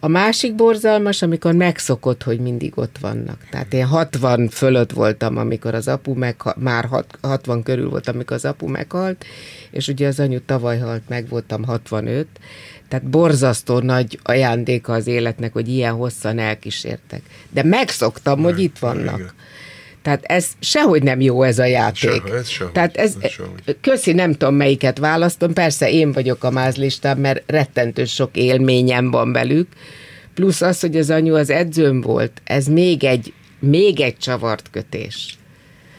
A 0.00 0.08
másik 0.08 0.54
borzalmas, 0.54 1.22
amikor 1.22 1.52
megszokott, 1.52 2.22
hogy 2.22 2.40
mindig 2.40 2.78
ott 2.78 2.98
vannak. 2.98 3.46
Tehát 3.50 3.74
én 3.74 3.84
60 3.84 4.48
fölött 4.48 4.92
voltam, 4.92 5.36
amikor 5.36 5.74
az 5.74 5.88
apu 5.88 6.14
meg, 6.14 6.36
már 6.56 6.88
60 7.22 7.62
körül 7.62 7.88
volt, 7.88 8.08
amikor 8.08 8.36
az 8.36 8.44
apu 8.44 8.66
meghalt, 8.66 9.24
és 9.70 9.88
ugye 9.88 10.06
az 10.06 10.20
anyu 10.20 10.40
tavaly 10.46 10.78
halt 10.78 11.08
meg, 11.08 11.28
voltam 11.28 11.64
65, 11.64 12.26
tehát 12.88 13.06
borzasztó 13.06 13.78
nagy 13.78 14.18
ajándéka 14.22 14.92
az 14.92 15.06
életnek, 15.06 15.52
hogy 15.52 15.68
ilyen 15.68 15.94
hosszan 15.94 16.38
elkísértek. 16.38 17.22
De 17.50 17.62
megszoktam, 17.62 18.42
hogy 18.42 18.58
itt 18.58 18.78
vannak. 18.78 19.18
Igen. 19.18 19.32
Tehát 20.08 20.24
ez 20.24 20.48
sehogy 20.58 21.02
nem 21.02 21.20
jó 21.20 21.42
ez 21.42 21.58
a 21.58 21.64
játék. 21.64 22.10
Sehogy, 22.10 22.30
ez 22.30 22.48
sehogy, 22.48 22.72
Tehát 22.72 22.96
ez, 22.96 23.14
ez 23.20 23.30
sehogy. 23.30 23.76
köszi, 23.80 24.12
nem 24.12 24.32
tudom 24.32 24.54
melyiket 24.54 24.98
választom, 24.98 25.52
persze 25.52 25.90
én 25.90 26.12
vagyok 26.12 26.44
a 26.44 26.50
mázlistám, 26.50 27.18
mert 27.18 27.42
rettentő 27.46 28.04
sok 28.04 28.36
élményem 28.36 29.10
van 29.10 29.32
velük, 29.32 29.68
plusz 30.34 30.60
az, 30.60 30.80
hogy 30.80 30.96
az 30.96 31.10
anyu 31.10 31.34
az 31.34 31.50
edzőm 31.50 32.00
volt, 32.00 32.40
ez 32.44 32.66
még 32.66 33.04
egy, 33.04 33.32
még 33.58 34.00
egy 34.00 34.16
csavart 34.16 34.70
kötés. 34.70 35.38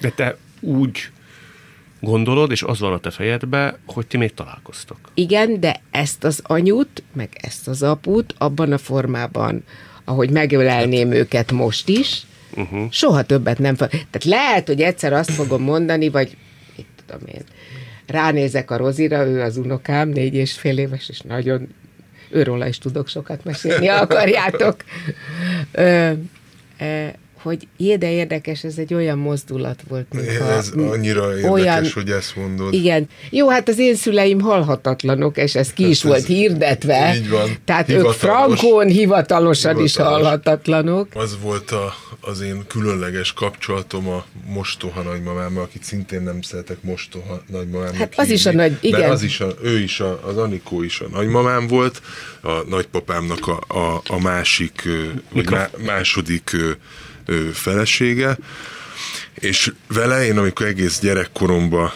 De 0.01 0.09
te 0.09 0.37
úgy 0.59 1.09
gondolod, 1.99 2.51
és 2.51 2.63
az 2.63 2.79
van 2.79 2.93
a 2.93 2.99
te 2.99 3.11
fejedbe, 3.11 3.79
hogy 3.85 4.07
ti 4.07 4.17
még 4.17 4.33
találkoztok. 4.33 4.97
Igen, 5.13 5.59
de 5.59 5.81
ezt 5.91 6.23
az 6.23 6.39
anyut, 6.43 7.03
meg 7.13 7.29
ezt 7.41 7.67
az 7.67 7.83
aput 7.83 8.33
abban 8.37 8.71
a 8.71 8.77
formában, 8.77 9.63
ahogy 10.03 10.29
megölelném 10.29 11.11
őket 11.11 11.51
most 11.51 11.89
is, 11.89 12.27
uh-huh. 12.59 12.91
soha 12.91 13.23
többet 13.23 13.59
nem 13.59 13.75
fog. 13.75 13.89
Tehát 13.89 14.23
lehet, 14.23 14.67
hogy 14.67 14.81
egyszer 14.81 15.13
azt 15.13 15.31
fogom 15.31 15.61
mondani, 15.61 16.09
vagy 16.09 16.37
mit 16.75 16.85
tudom 17.05 17.27
én, 17.27 17.43
ránézek 18.07 18.71
a 18.71 18.77
Rozira, 18.77 19.25
ő 19.25 19.41
az 19.41 19.57
unokám, 19.57 20.09
négy 20.09 20.33
és 20.33 20.53
fél 20.53 20.77
éves, 20.77 21.09
és 21.09 21.19
nagyon 21.21 21.67
őróla 22.29 22.67
is 22.67 22.77
tudok 22.77 23.07
sokat 23.07 23.43
mesélni, 23.43 23.87
akarjátok. 23.87 24.75
Hogy 27.41 27.67
de 27.99 28.11
érdekes, 28.11 28.63
ez 28.63 28.77
egy 28.77 28.93
olyan 28.93 29.17
mozdulat 29.17 29.79
volt. 29.87 30.13
Mintha, 30.13 30.51
ez 30.51 30.69
annyira 30.69 31.27
érdekes, 31.27 31.51
olyan, 31.51 31.85
hogy 31.93 32.09
ezt 32.09 32.35
mondod. 32.35 32.73
Igen. 32.73 33.07
Jó, 33.29 33.49
hát 33.49 33.69
az 33.69 33.79
én 33.79 33.95
szüleim 33.95 34.39
halhatatlanok, 34.39 35.37
és 35.37 35.55
ez 35.55 35.73
ki 35.73 35.83
hát 35.83 35.91
is 35.91 36.03
ez 36.03 36.09
volt 36.09 36.25
hirdetve. 36.25 37.15
Így 37.15 37.29
van. 37.29 37.57
Tehát 37.65 37.87
Hivatalos, 37.87 38.15
ők 38.15 38.19
frankón 38.19 38.87
hivatalosan 38.87 39.75
hivatalos. 39.75 39.91
is 39.91 39.97
halhatatlanok. 39.97 41.07
Az 41.13 41.37
volt 41.41 41.71
a, 41.71 41.93
az 42.21 42.41
én 42.41 42.63
különleges 42.67 43.33
kapcsolatom 43.33 44.07
a 44.07 44.25
mostoha 44.45 45.01
nagymamámmal, 45.01 45.63
akit 45.63 45.83
szintén 45.83 46.21
nem 46.21 46.41
szeretek 46.41 46.77
mostoha 46.81 47.41
nagymamámmal. 47.47 47.97
Hát 47.97 48.13
az 48.15 48.27
hívni, 48.27 48.33
is 48.33 48.45
a 48.45 48.51
nagy, 48.51 48.77
igen. 48.81 49.11
az 49.11 49.23
is 49.23 49.39
a, 49.39 49.47
ő 49.63 49.79
is, 49.79 49.99
a, 49.99 50.19
az 50.27 50.37
Anikó 50.37 50.83
is 50.83 50.99
a 50.99 51.07
nagymamám 51.11 51.67
volt, 51.67 52.01
a 52.41 52.51
nagypapámnak 52.69 53.47
a, 53.47 53.59
a, 53.67 54.01
a 54.07 54.19
másik, 54.21 54.87
vagy 55.33 55.49
má, 55.49 55.69
második 55.85 56.55
felesége, 57.53 58.37
és 59.33 59.71
vele 59.87 60.25
én, 60.25 60.37
amikor 60.37 60.65
egész 60.65 60.99
gyerekkoromban 60.99 61.91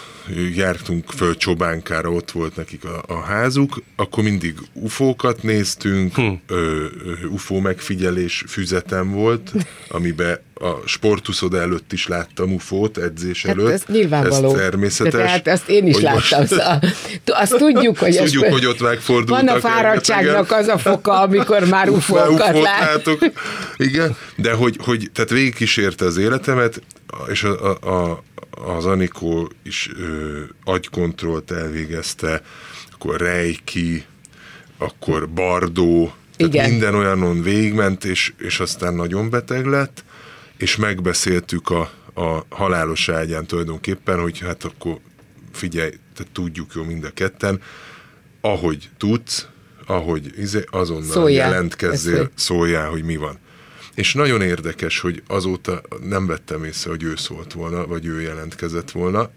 jártunk 0.55 1.11
föl 1.11 1.37
Csobánkára, 1.37 2.11
ott 2.11 2.31
volt 2.31 2.55
nekik 2.55 2.85
a, 2.85 3.03
a 3.07 3.21
házuk, 3.21 3.83
akkor 3.95 4.23
mindig 4.23 4.55
ufókat 4.73 5.43
néztünk, 5.43 6.15
hm. 6.15 6.31
ö, 6.47 6.85
ufó 7.29 7.59
megfigyelés 7.59 8.43
füzetem 8.47 9.11
volt, 9.11 9.51
amiben 9.87 10.39
a 10.53 10.87
sportuszoda 10.87 11.61
előtt 11.61 11.93
is 11.93 12.07
láttam 12.07 12.53
ufót, 12.53 12.97
edzés 12.97 13.43
hát 13.45 13.57
előtt. 13.57 13.71
Ez 13.71 13.83
nyilvánvaló. 13.87 14.55
Ez 14.55 14.59
természetes. 14.59 15.13
Tehát 15.13 15.47
ezt 15.47 15.69
én 15.69 15.87
is 15.87 15.99
láttam. 15.99 16.39
Most... 16.39 16.61
Azt 17.43 17.55
tudjuk, 17.55 17.97
hogy, 17.97 18.17
azt 18.17 18.33
tudjuk, 18.33 18.51
hogy 18.51 18.65
ott 18.65 18.81
megfordultak. 18.81 19.45
Van 19.45 19.55
a 19.55 19.59
fáradtságnak 19.59 20.51
az 20.51 20.67
a 20.67 20.77
foka, 20.77 21.21
amikor 21.21 21.67
már 21.67 21.89
ufókat 21.99 22.61
lát. 22.61 23.09
Igen, 23.77 24.15
de 24.35 24.53
hogy, 24.53 24.77
hogy 24.79 25.09
tehát 25.13 25.29
végigkísérte 25.29 26.05
az 26.05 26.17
életemet, 26.17 26.81
és 27.27 27.43
a, 27.43 27.69
a 27.71 28.23
az 28.65 28.85
Anikó 28.85 29.51
is 29.63 29.89
ö, 29.99 30.39
agykontrollt 30.63 31.51
elvégezte, 31.51 32.41
akkor 32.91 33.19
Reiki, 33.19 34.05
akkor 34.77 35.29
Bardó, 35.29 36.13
tehát 36.37 36.53
Igen. 36.53 36.69
minden 36.69 36.95
olyanon 36.95 37.41
végigment, 37.41 38.05
és, 38.05 38.33
és 38.37 38.59
aztán 38.59 38.93
nagyon 38.93 39.29
beteg 39.29 39.65
lett, 39.65 40.03
és 40.57 40.75
megbeszéltük 40.75 41.69
a, 41.69 41.91
a 42.13 42.45
halálos 42.49 43.09
ágyán 43.09 43.45
tulajdonképpen, 43.45 44.19
hogy 44.19 44.39
hát 44.39 44.63
akkor 44.63 44.97
figyelj, 45.51 45.91
te 46.15 46.23
tudjuk 46.31 46.71
jó 46.75 46.83
mind 46.83 47.03
a 47.03 47.09
ketten, 47.09 47.61
ahogy 48.41 48.89
tudsz, 48.97 49.47
ahogy 49.85 50.33
izé, 50.37 50.63
azonnal 50.71 51.11
szóljál. 51.11 51.49
jelentkezzél, 51.49 52.29
szóljál, 52.35 52.89
hogy 52.89 53.03
mi 53.03 53.15
van. 53.15 53.39
És 53.95 54.13
nagyon 54.13 54.41
érdekes, 54.41 54.99
hogy 54.99 55.23
azóta 55.27 55.81
nem 56.03 56.27
vettem 56.27 56.63
észre, 56.63 56.89
hogy 56.89 57.03
ő 57.03 57.15
szólt 57.15 57.53
volna, 57.53 57.87
vagy 57.87 58.05
ő 58.05 58.21
jelentkezett 58.21 58.91
volna. 58.91 59.29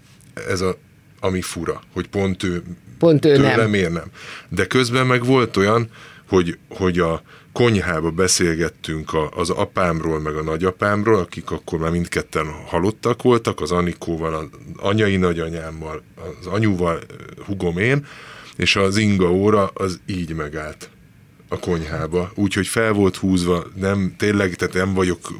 Ez 0.49 0.61
a, 0.61 0.79
ami 1.21 1.41
fura, 1.41 1.83
hogy 1.93 2.09
pont 2.09 2.43
ő, 2.43 2.63
pont 2.99 3.25
ő 3.25 3.35
tőle 3.35 3.57
nem. 3.57 3.71
miért 3.71 3.93
nem. 3.93 4.11
De 4.49 4.67
közben 4.67 5.07
meg 5.07 5.25
volt 5.25 5.57
olyan, 5.57 5.91
hogy, 6.29 6.59
hogy 6.69 6.99
a 6.99 7.23
konyhába 7.53 8.11
beszélgettünk 8.11 9.13
a, 9.13 9.31
az 9.31 9.51
apámról, 9.51 10.21
meg 10.21 10.37
a 10.37 10.43
nagyapámról, 10.43 11.19
akik 11.19 11.51
akkor 11.51 11.79
már 11.79 11.91
mindketten 11.91 12.47
halottak 12.67 13.23
voltak, 13.23 13.61
az 13.61 13.71
Anikóval, 13.73 14.35
az 14.35 14.47
anyai 14.77 15.17
nagyanyámmal, 15.17 16.03
az 16.41 16.47
anyuval, 16.47 17.01
hugom 17.47 17.79
én, 17.79 18.07
és 18.57 18.77
az 18.77 18.97
inga 18.97 19.33
óra 19.33 19.67
az 19.67 20.01
így 20.07 20.35
megállt 20.35 20.91
a 21.49 21.59
konyhába, 21.59 22.33
úgyhogy 22.35 22.67
fel 22.67 22.93
volt 22.93 23.17
húzva, 23.17 23.67
nem, 23.75 24.15
tényleg, 24.19 24.55
tehát 24.55 24.75
nem 24.75 24.95
vagyok 24.95 25.33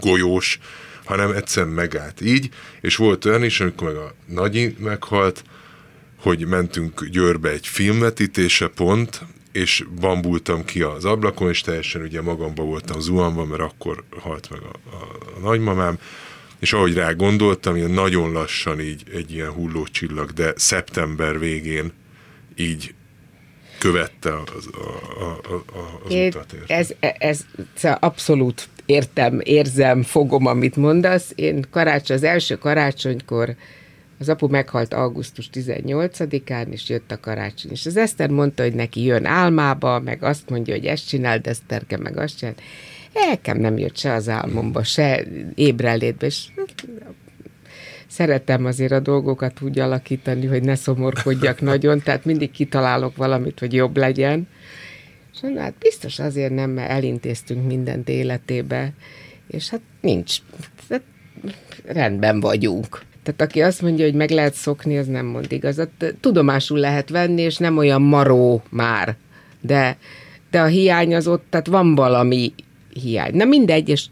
golyós, 0.00 0.58
hanem 1.04 1.30
egyszerűen 1.30 1.72
megállt 1.72 2.20
így, 2.20 2.48
és 2.80 2.96
volt 2.96 3.24
olyan 3.24 3.44
is, 3.44 3.60
amikor 3.60 3.86
meg 3.86 3.96
a 3.96 4.14
Nagyi 4.26 4.76
meghalt, 4.78 5.44
hogy 6.16 6.46
mentünk 6.46 7.04
Győrbe 7.04 7.50
egy 7.50 7.66
filmvetítése 7.66 8.68
pont, 8.68 9.22
és 9.52 9.84
bambultam 10.00 10.64
ki 10.64 10.82
az 10.82 11.04
ablakon, 11.04 11.48
és 11.48 11.60
teljesen 11.60 12.02
ugye 12.02 12.22
magamba 12.22 12.62
voltam 12.62 13.00
zuhanva, 13.00 13.44
mert 13.44 13.62
akkor 13.62 14.04
halt 14.20 14.50
meg 14.50 14.60
a, 14.62 14.96
a, 14.96 15.36
a 15.36 15.38
nagymamám, 15.48 15.98
és 16.58 16.72
ahogy 16.72 16.94
rá 16.94 17.12
gondoltam, 17.12 17.76
ilyen 17.76 17.90
nagyon 17.90 18.32
lassan 18.32 18.80
így 18.80 19.02
egy 19.12 19.32
ilyen 19.32 19.50
hullócsillag, 19.50 20.30
de 20.30 20.52
szeptember 20.56 21.38
végén 21.38 21.92
így 22.56 22.94
követte 23.78 24.34
az, 24.56 24.68
a, 24.72 25.18
a, 25.24 25.54
a, 25.54 26.00
az 26.04 26.12
Én, 26.12 26.28
utat. 26.28 26.52
Érte. 26.52 26.74
Ez, 26.74 26.94
ez, 27.00 27.44
ez 27.74 27.96
abszolút 28.00 28.68
értem, 28.86 29.40
érzem, 29.42 30.02
fogom, 30.02 30.46
amit 30.46 30.76
mondasz. 30.76 31.32
Én 31.34 31.64
karácsony, 31.70 32.16
az 32.16 32.22
első 32.22 32.56
karácsonykor 32.56 33.54
az 34.22 34.28
apu 34.28 34.48
meghalt 34.48 34.94
augusztus 34.94 35.50
18-án, 35.52 36.66
és 36.66 36.88
jött 36.88 37.12
a 37.12 37.20
karácsony. 37.20 37.70
És 37.70 37.86
az 37.86 37.96
Eszter 37.96 38.30
mondta, 38.30 38.62
hogy 38.62 38.74
neki 38.74 39.04
jön 39.04 39.24
álmába, 39.24 40.00
meg 40.00 40.22
azt 40.22 40.50
mondja, 40.50 40.74
hogy 40.74 40.86
ezt 40.86 41.08
csináld, 41.08 41.46
Eszterke, 41.46 41.96
meg 41.96 42.16
azt 42.16 42.38
csináld. 42.38 42.58
Nekem 43.14 43.58
nem 43.58 43.78
jött 43.78 43.96
se 43.96 44.12
az 44.12 44.28
álmomba, 44.28 44.82
se 44.82 45.24
ébrelétbe, 45.54 46.26
és 46.26 46.48
szeretem 48.06 48.64
azért 48.64 48.92
a 48.92 49.00
dolgokat 49.00 49.60
úgy 49.60 49.78
alakítani, 49.78 50.46
hogy 50.46 50.62
ne 50.62 50.74
szomorkodjak 50.74 51.60
nagyon, 51.60 52.00
tehát 52.00 52.24
mindig 52.24 52.50
kitalálok 52.50 53.16
valamit, 53.16 53.58
hogy 53.58 53.72
jobb 53.72 53.96
legyen. 53.96 54.48
És 55.34 55.40
mondom, 55.40 55.62
hát 55.62 55.74
biztos 55.78 56.18
azért 56.18 56.54
nem, 56.54 56.70
mert 56.70 56.90
elintéztünk 56.90 57.66
mindent 57.66 58.08
életébe, 58.08 58.92
és 59.48 59.70
hát 59.70 59.80
nincs, 60.00 60.36
hát 60.90 61.02
rendben 61.84 62.40
vagyunk. 62.40 63.10
Tehát 63.22 63.40
aki 63.40 63.62
azt 63.62 63.82
mondja, 63.82 64.04
hogy 64.04 64.14
meg 64.14 64.30
lehet 64.30 64.54
szokni, 64.54 64.98
az 64.98 65.06
nem 65.06 65.26
mond 65.26 65.52
igazat. 65.52 65.90
Tudomásul 66.20 66.78
lehet 66.78 67.08
venni, 67.08 67.42
és 67.42 67.56
nem 67.56 67.76
olyan 67.76 68.02
maró 68.02 68.62
már. 68.68 69.16
De, 69.60 69.96
de 70.50 70.60
a 70.60 70.66
hiány 70.66 71.14
az 71.14 71.28
ott, 71.28 71.44
tehát 71.50 71.66
van 71.66 71.94
valami 71.94 72.54
hiány. 72.92 73.34
Na 73.34 73.44
mindegy, 73.44 73.88
és 73.88 74.06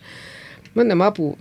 mondom, 0.72 1.00
apu, 1.00 1.34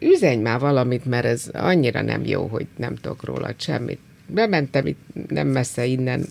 üzenj 0.00 0.42
már 0.42 0.60
valamit, 0.60 1.04
mert 1.04 1.24
ez 1.24 1.50
annyira 1.52 2.02
nem 2.02 2.24
jó, 2.24 2.46
hogy 2.46 2.66
nem 2.76 2.94
tudok 2.94 3.24
róla 3.24 3.50
semmit. 3.56 3.98
Bementem 4.26 4.86
itt 4.86 5.00
nem 5.28 5.48
messze 5.48 5.84
innen, 5.84 6.24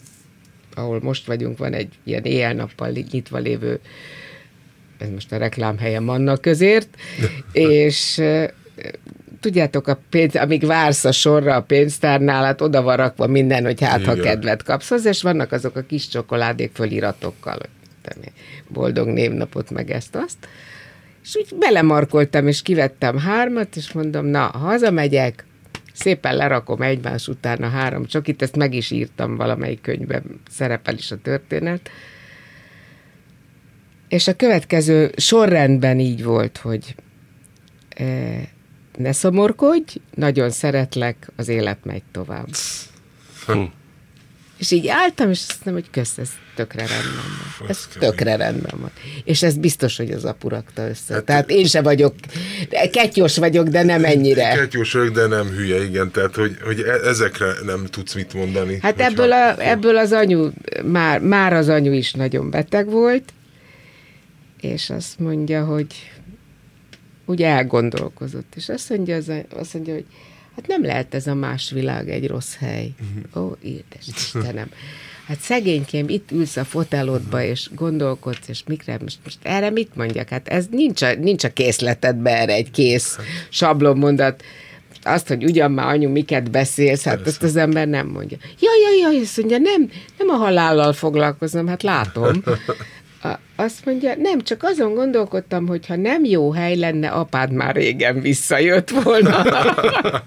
ahol 0.76 1.00
most 1.02 1.26
vagyunk, 1.26 1.58
van 1.58 1.74
egy 1.74 1.94
ilyen 2.04 2.24
éjjel-nappal 2.24 2.90
nyitva 3.12 3.38
lévő, 3.38 3.80
ez 4.98 5.10
most 5.10 5.32
a 5.32 5.38
reklámhelyem 5.38 6.10
annak 6.10 6.42
közért, 6.42 6.90
és 7.52 8.22
tudjátok, 9.44 9.88
a 9.88 10.00
pénz, 10.10 10.36
amíg 10.36 10.66
vársz 10.66 11.06
a 11.06 11.12
sorra 11.12 11.56
a 11.56 11.62
pénztárnál, 11.62 12.44
hát 12.44 12.62
oda 12.62 12.82
van 12.82 12.96
rakva 12.96 13.28
minden, 13.28 13.64
hogy 13.64 13.82
hát, 13.82 14.06
ha 14.06 14.16
kedvet 14.16 14.64
kapsz 14.64 14.90
hozzá, 14.90 15.10
és 15.10 15.22
vannak 15.22 15.52
azok 15.52 15.76
a 15.76 15.82
kis 15.82 16.08
csokoládék 16.08 16.72
föliratokkal, 16.74 17.58
hogy 17.58 18.32
boldog 18.68 19.08
névnapot, 19.08 19.72
meg 19.72 19.92
ezt-azt. 19.92 20.38
És 21.24 21.36
úgy 21.36 21.58
belemarkoltam, 21.60 22.48
és 22.48 22.62
kivettem 22.62 23.18
hármat, 23.18 23.76
és 23.76 23.92
mondom, 23.92 24.26
na, 24.26 24.46
hazamegyek, 24.46 25.46
szépen 25.94 26.36
lerakom 26.36 26.82
egymás 26.82 27.28
után 27.28 27.64
a 27.64 27.70
három 27.70 28.06
csokit, 28.06 28.42
ezt 28.42 28.56
meg 28.56 28.74
is 28.74 28.92
írtam 28.92 29.36
valamelyik 29.36 29.82
könyvben, 29.82 30.24
szerepel 30.50 30.94
is 30.94 31.12
a 31.12 31.18
történet. 31.18 31.90
És 34.08 34.28
a 34.28 34.36
következő 34.36 35.12
sorrendben 35.16 36.00
így 36.00 36.24
volt, 36.24 36.58
hogy 36.58 36.96
eh, 37.90 38.42
ne 38.98 39.12
szomorkodj, 39.12 39.98
nagyon 40.16 40.50
szeretlek, 40.50 41.32
az 41.36 41.48
élet 41.48 41.86
megy 41.86 42.04
tovább. 42.12 42.48
Hm. 43.46 43.62
És 44.58 44.72
így 44.72 44.88
álltam, 44.88 45.30
és 45.30 45.40
azt 45.48 45.66
mondom, 45.66 45.84
hogy 45.84 45.92
kösz, 45.92 46.18
ez 46.18 46.30
tökre 46.56 46.88
rendben 46.88 47.24
van. 47.60 47.70
Ez 47.70 47.88
tökre 48.00 48.36
rendben 48.36 48.80
van. 48.80 48.92
És 49.24 49.44
ez 49.44 49.58
biztos, 49.58 49.98
hogy 49.98 50.12
az 50.12 50.26
apu 50.26 50.48
rakta 50.48 50.88
össze. 50.88 51.14
Hát, 51.14 51.24
tehát 51.24 51.50
én 51.50 51.66
se 51.66 51.82
vagyok, 51.82 52.16
ketyos 52.92 53.38
vagyok, 53.38 53.68
de 53.68 53.84
nem 53.84 54.06
ennyire. 54.06 54.56
Ketyos 54.56 54.94
vagyok, 54.94 55.14
de 55.14 55.28
nem 55.28 55.48
hülye, 55.48 55.84
igen. 55.84 56.12
Tehát, 56.12 56.36
hogy, 56.36 56.58
hogy 56.64 56.80
e- 56.80 57.08
ezekre 57.08 57.54
nem 57.66 57.86
tudsz 57.86 58.14
mit 58.14 58.34
mondani. 58.34 58.78
Hát 58.82 59.00
ebből, 59.00 59.32
a, 59.32 59.62
ebből 59.62 59.98
az 59.98 60.12
anyu, 60.12 60.50
már, 60.84 61.20
már 61.20 61.54
az 61.54 61.70
anyu 61.70 61.92
is 61.92 62.14
nagyon 62.14 62.50
beteg 62.50 62.90
volt, 62.90 63.34
és 64.62 64.90
azt 64.90 65.20
mondja, 65.20 65.66
hogy 65.66 65.88
úgy 67.26 67.42
elgondolkozott, 67.42 68.54
és 68.56 68.70
azt 68.70 68.90
mondja, 68.90 69.16
az, 69.16 69.32
azt 69.56 69.74
mondja 69.74 69.94
hogy 69.94 70.06
hát 70.56 70.68
nem 70.68 70.84
lehet 70.84 71.14
ez 71.14 71.28
a 71.28 71.34
más 71.34 71.72
világ 71.72 72.10
egy 72.10 72.28
rossz 72.28 72.56
hely. 72.56 72.90
Uh-huh. 73.00 73.44
Ó, 73.46 73.56
édes 73.62 74.08
Istenem. 74.08 74.70
Hát 75.28 75.40
szegénykém, 75.40 76.10
itt 76.10 76.32
ülsz 76.32 76.58
a 76.58 76.64
fotelodba, 76.64 77.38
uh-huh. 77.38 77.52
és 77.52 77.70
gondolkodsz, 77.76 78.48
és 78.48 78.64
mikre, 78.68 78.98
most, 79.02 79.18
most 79.24 79.38
erre 79.42 79.70
mit 79.70 79.96
mondjak? 79.96 80.30
Hát 80.30 80.48
ez 80.48 80.66
nincs 80.72 81.02
a, 81.02 81.14
nincs 81.14 81.44
a 81.44 81.54
készletedbe 81.54 82.40
erre 82.40 82.54
egy 82.54 82.72
kész 82.72 83.18
sablonmondat. 83.50 84.44
Azt, 85.06 85.28
hogy 85.28 85.44
ugyan 85.44 85.72
már 85.72 85.88
anyu, 85.88 86.10
miket 86.10 86.52
beszélsz, 86.52 87.04
hát 87.04 87.16
Persze. 87.16 87.30
ezt 87.30 87.44
az 87.44 87.56
ember 87.56 87.88
nem 87.88 88.08
mondja. 88.08 88.38
Jaj, 88.60 88.80
jaj, 88.80 88.98
jaj, 88.98 89.22
azt 89.22 89.38
mondja, 89.38 89.58
nem, 89.58 89.90
nem 90.18 90.30
a 90.30 90.36
halállal 90.36 90.94
foglalkozom, 90.94 91.68
hát 91.68 91.84
látom. 91.84 92.44
azt 93.56 93.86
mondja, 93.86 94.16
nem, 94.16 94.42
csak 94.42 94.64
azon 94.64 94.94
gondolkodtam, 94.94 95.68
hogy 95.68 95.86
ha 95.88 95.96
nem 95.96 96.24
jó 96.26 96.52
hely 96.52 96.76
lenne, 96.76 97.10
apád 97.10 97.52
már 97.52 97.76
régen 97.76 98.22
visszajött 98.22 98.90
volna. 98.90 99.44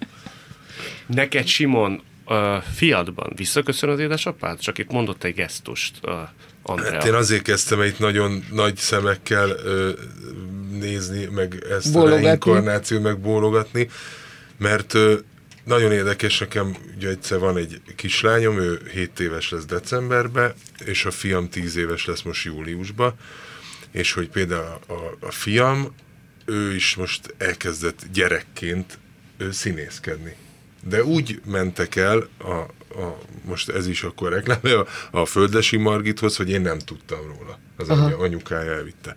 Neked, 1.07 1.47
Simon, 1.47 2.03
a 2.25 2.61
fiadban 2.61 3.33
visszaköszön 3.37 3.89
az 3.89 3.99
édesapád? 3.99 4.59
Csak 4.59 4.79
itt 4.79 4.93
mondott 4.93 5.25
egy 5.25 5.35
gesztust, 5.35 6.01
Andrea. 6.63 6.93
Hát 6.93 7.05
én 7.05 7.15
azért 7.15 7.43
kezdtem 7.43 7.83
itt 7.83 7.99
nagyon 7.99 8.45
nagy 8.53 8.77
szemekkel 8.77 9.49
ö, 9.49 9.91
nézni, 10.81 11.29
meg 11.35 11.65
ezt 11.71 11.93
bólogatni. 11.93 12.25
a 12.25 12.27
reinkarnációt, 12.27 13.03
meg 13.03 13.19
bólogatni, 13.19 13.89
mert 14.59 14.95
ö, 14.95 15.15
nagyon 15.67 15.93
érdekes, 15.93 16.39
nekem 16.39 16.77
ugye 16.97 17.09
egyszer 17.09 17.39
van 17.39 17.57
egy 17.57 17.81
kislányom, 17.97 18.59
ő 18.59 18.81
7 18.93 19.21
éves 19.21 19.51
lesz 19.51 19.65
decemberben, 19.65 20.55
és 20.85 21.05
a 21.05 21.11
fiam 21.11 21.49
10 21.49 21.77
éves 21.77 22.07
lesz 22.07 22.23
most 22.23 22.45
júliusban, 22.45 23.15
és 23.91 24.13
hogy 24.13 24.29
például 24.29 24.79
a, 24.87 24.93
a, 24.93 25.17
a 25.21 25.31
fiam, 25.31 25.95
ő 26.45 26.75
is 26.75 26.95
most 26.95 27.35
elkezdett 27.39 28.03
gyerekként 28.13 28.99
ő 29.37 29.51
színészkedni. 29.51 30.37
De 30.83 31.05
úgy 31.05 31.41
mentek 31.45 31.97
el, 31.97 32.29
a, 32.39 32.51
a, 33.01 33.19
most 33.45 33.69
ez 33.69 33.87
is 33.87 34.03
akkor 34.03 34.33
reklám, 34.33 34.61
a, 34.63 35.19
a 35.19 35.27
Földesi 35.27 35.77
Margithoz, 35.77 36.37
hogy 36.37 36.51
én 36.51 36.61
nem 36.61 36.79
tudtam 36.79 37.21
róla. 37.21 37.59
Az 37.77 37.89
Aha. 37.89 38.17
anyukája 38.17 38.73
elvitte. 38.73 39.17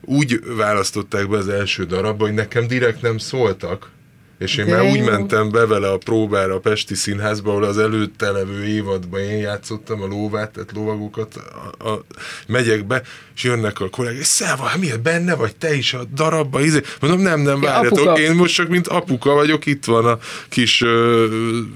Úgy 0.00 0.40
választották 0.56 1.28
be 1.28 1.36
az 1.36 1.48
első 1.48 1.84
darabba, 1.84 2.24
hogy 2.24 2.34
nekem 2.34 2.66
direkt 2.66 3.02
nem 3.02 3.18
szóltak, 3.18 3.90
és 4.38 4.56
én 4.56 4.66
De 4.66 4.76
már 4.76 4.90
úgy 4.90 5.02
mentem 5.02 5.50
be 5.50 5.66
vele 5.66 5.88
a 5.88 5.98
próbára 5.98 6.54
a 6.54 6.58
Pesti 6.58 6.94
Színházba, 6.94 7.50
ahol 7.50 7.64
az 7.64 7.78
előtte 7.78 8.30
levő 8.30 8.64
évadban 8.64 9.20
én 9.20 9.38
játszottam 9.38 10.02
a 10.02 10.06
lóvát, 10.06 10.50
tehát 10.50 10.72
lovagokat, 10.74 11.36
a, 11.78 11.88
a, 11.88 12.04
megyek 12.46 12.86
be, 12.86 13.02
és 13.34 13.42
jönnek 13.42 13.80
a 13.80 13.88
kollégák, 13.88 14.20
és 14.20 14.26
Szelva, 14.26 14.62
hát 14.62 14.78
miért 14.78 15.00
benne 15.00 15.34
vagy 15.34 15.56
te 15.56 15.74
is 15.74 15.94
a 15.94 16.04
darabba? 16.14 16.60
Izé? 16.60 16.80
Mondom, 17.00 17.20
nem, 17.20 17.40
nem, 17.40 17.60
várjatok, 17.60 18.18
én 18.18 18.34
most 18.34 18.54
csak 18.54 18.68
mint 18.68 18.88
apuka 18.88 19.32
vagyok, 19.32 19.66
itt 19.66 19.84
van 19.84 20.06
a 20.06 20.18
kis 20.48 20.82
ö, 20.82 21.26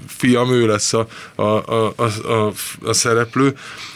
fiam, 0.07 0.51
ő 0.51 0.67
lesz 0.67 0.93
a, 0.93 1.07
a, 1.35 1.43
a, 1.43 1.93
a, 1.95 2.31
a, 2.31 2.53
a 2.83 2.93
szereplő, 2.93 3.53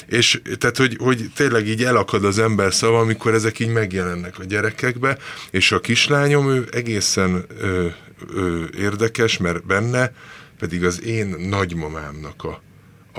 és 0.08 0.42
tehát, 0.58 0.78
hogy, 0.78 0.98
hogy 1.00 1.30
tényleg 1.36 1.68
így 1.68 1.84
elakad 1.84 2.26
az 2.26 2.40
ember 2.40 2.74
szava, 2.74 3.00
amikor 3.00 3.34
ezek 3.34 3.60
így 3.60 3.72
megjelennek 3.72 4.40
a 4.40 4.44
gyerekekbe, 4.44 5.18
és 5.52 5.72
a 5.72 5.80
kislányom, 5.80 6.50
ő 6.50 6.68
egészen 6.72 7.46
ö, 7.62 7.88
ö, 8.34 8.64
érdekes, 8.78 9.38
mert 9.38 9.66
benne 9.66 10.12
pedig 10.60 10.84
az 10.84 11.04
én 11.04 11.36
nagymamámnak 11.50 12.44
a, 12.44 12.62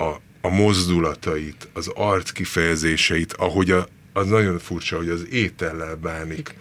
a, 0.01 0.21
a 0.41 0.49
mozdulatait, 0.49 1.69
az 1.73 1.91
arc 1.95 2.31
kifejezéseit, 2.31 3.33
ahogy 3.33 3.71
a, 3.71 3.87
az 4.13 4.27
nagyon 4.27 4.59
furcsa, 4.59 4.97
hogy 4.97 5.09
az 5.09 5.27
étellel 5.31 5.97
bánik. 5.97 6.55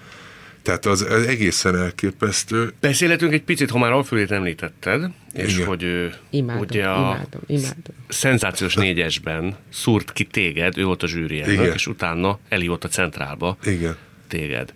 Tehát 0.62 0.86
az, 0.86 1.02
az 1.02 1.26
egészen 1.26 1.76
elképesztő. 1.76 2.74
Beszélhetünk 2.80 3.34
egy 3.34 3.44
picit, 3.44 3.70
ha 3.70 3.78
már 3.78 3.92
Alföldét 3.92 4.32
említetted, 4.32 5.12
és 5.34 5.56
Igen. 5.56 5.68
hogy 5.68 6.10
imádom, 6.30 6.62
ugye 6.62 6.86
a 6.88 6.98
imádom, 6.98 7.42
imádom. 7.48 7.96
szenzációs 8.08 8.74
négyesben 8.74 9.56
szúrt 9.70 10.14
ki 10.14 10.24
téged, 10.24 10.78
ő 10.78 10.84
volt 10.84 11.04
a 11.04 11.08
zsűri 11.08 11.42
elnök, 11.42 11.74
és 11.74 11.88
utána 11.88 12.40
elhívott 12.50 12.84
a 12.84 12.88
centrálba 12.88 13.58
Igen. 13.64 13.98
téged 14.28 14.74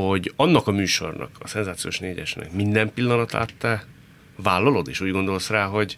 hogy 0.00 0.32
annak 0.36 0.66
a 0.66 0.70
műsornak, 0.70 1.30
a 1.38 1.48
Szenzációs 1.48 1.98
Négyesnek 1.98 2.52
minden 2.52 2.92
pillanatát 2.94 3.54
te 3.58 3.86
vállalod, 4.36 4.88
és 4.88 5.00
úgy 5.00 5.10
gondolsz 5.10 5.48
rá, 5.48 5.64
hogy 5.64 5.96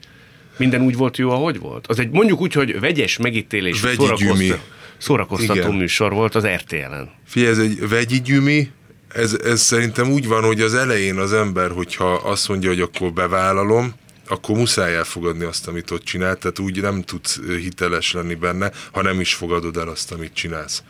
minden 0.57 0.81
úgy 0.81 0.97
volt 0.97 1.17
jó, 1.17 1.31
ahogy 1.31 1.59
volt? 1.59 1.87
Az 1.87 1.99
egy 1.99 2.11
mondjuk 2.11 2.41
úgy, 2.41 2.53
hogy 2.53 2.81
vegyes 2.81 3.17
megítélés, 3.17 3.77
szórakoztató, 3.77 4.55
szórakoztató 4.99 5.71
műsor 5.71 6.13
volt 6.13 6.35
az 6.35 6.47
RTL-en. 6.47 7.11
Figyelj, 7.27 7.53
ez 7.53 7.59
egy 7.59 7.89
vegyi 7.89 8.21
gyümi, 8.21 8.71
ez, 9.09 9.39
ez 9.45 9.61
szerintem 9.61 10.11
úgy 10.11 10.27
van, 10.27 10.43
hogy 10.43 10.61
az 10.61 10.75
elején 10.75 11.17
az 11.17 11.33
ember, 11.33 11.71
hogyha 11.71 12.13
azt 12.13 12.49
mondja, 12.49 12.69
hogy 12.69 12.81
akkor 12.81 13.13
bevállalom, 13.13 13.95
akkor 14.29 14.57
muszáj 14.57 14.95
elfogadni 14.95 15.45
azt, 15.45 15.69
amit 15.69 15.91
ott 15.91 16.05
csinál, 16.05 16.37
tehát 16.37 16.59
úgy 16.59 16.81
nem 16.81 17.03
tudsz 17.03 17.41
hiteles 17.47 18.13
lenni 18.13 18.35
benne, 18.35 18.71
ha 18.93 19.03
nem 19.03 19.21
is 19.21 19.35
fogadod 19.35 19.77
el 19.77 19.89
azt, 19.89 20.13
amit 20.13 20.35
csinálsz. 20.35 20.83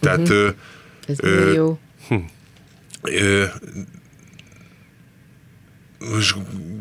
Tehát 0.00 0.18
uh-huh. 0.18 0.36
ö, 0.36 0.50
Ez 1.06 1.16
ö, 1.20 1.52
jó. 1.52 1.78
Ö, 3.10 3.44
most 5.98 6.36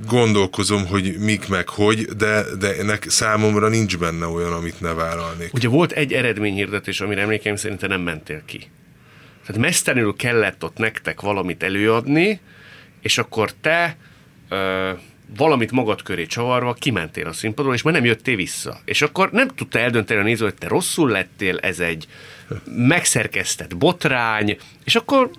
gondolkozom, 0.08 0.86
hogy 0.88 1.18
mik 1.20 1.48
meg 1.48 1.70
hogy, 1.70 2.02
de, 2.02 2.44
de 2.60 2.76
ennek 2.78 3.10
számomra 3.10 3.68
nincs 3.68 3.98
benne 3.98 4.26
olyan, 4.26 4.54
amit 4.54 4.82
ne 4.82 4.94
vállalnék. 4.94 5.54
Ugye 5.54 5.68
volt 5.68 5.92
egy 5.92 6.14
eredményhirdetés, 6.14 7.02
amire 7.02 7.22
emlékeim 7.22 7.56
szerint 7.56 7.80
te 7.80 7.88
nem 7.88 8.02
mentél 8.02 8.42
ki. 8.46 8.70
Tehát 9.46 9.62
mesztelenül 9.62 10.16
kellett 10.16 10.64
ott 10.64 10.78
nektek 10.78 11.22
valamit 11.22 11.64
előadni, 11.64 12.40
és 13.02 13.18
akkor 13.18 13.52
te 13.62 13.98
ö, 14.50 14.92
valamit 15.38 15.72
magad 15.72 16.02
köré 16.02 16.26
csavarva 16.26 16.74
kimentél 16.74 17.28
a 17.28 17.34
színpadról, 17.34 17.74
és 17.74 17.82
már 17.82 17.94
nem 17.94 18.06
jöttél 18.06 18.36
vissza. 18.36 18.80
És 18.86 19.02
akkor 19.02 19.32
nem 19.32 19.48
tudta 19.48 19.80
eldönteni 19.80 20.20
a 20.20 20.24
néző, 20.24 20.44
hogy 20.44 20.56
te 20.56 20.68
rosszul 20.68 21.10
lettél, 21.10 21.58
ez 21.58 21.80
egy 21.80 22.08
megszerkesztett 22.94 23.78
botrány, 23.78 24.58
és 24.84 24.96
akkor 24.96 25.30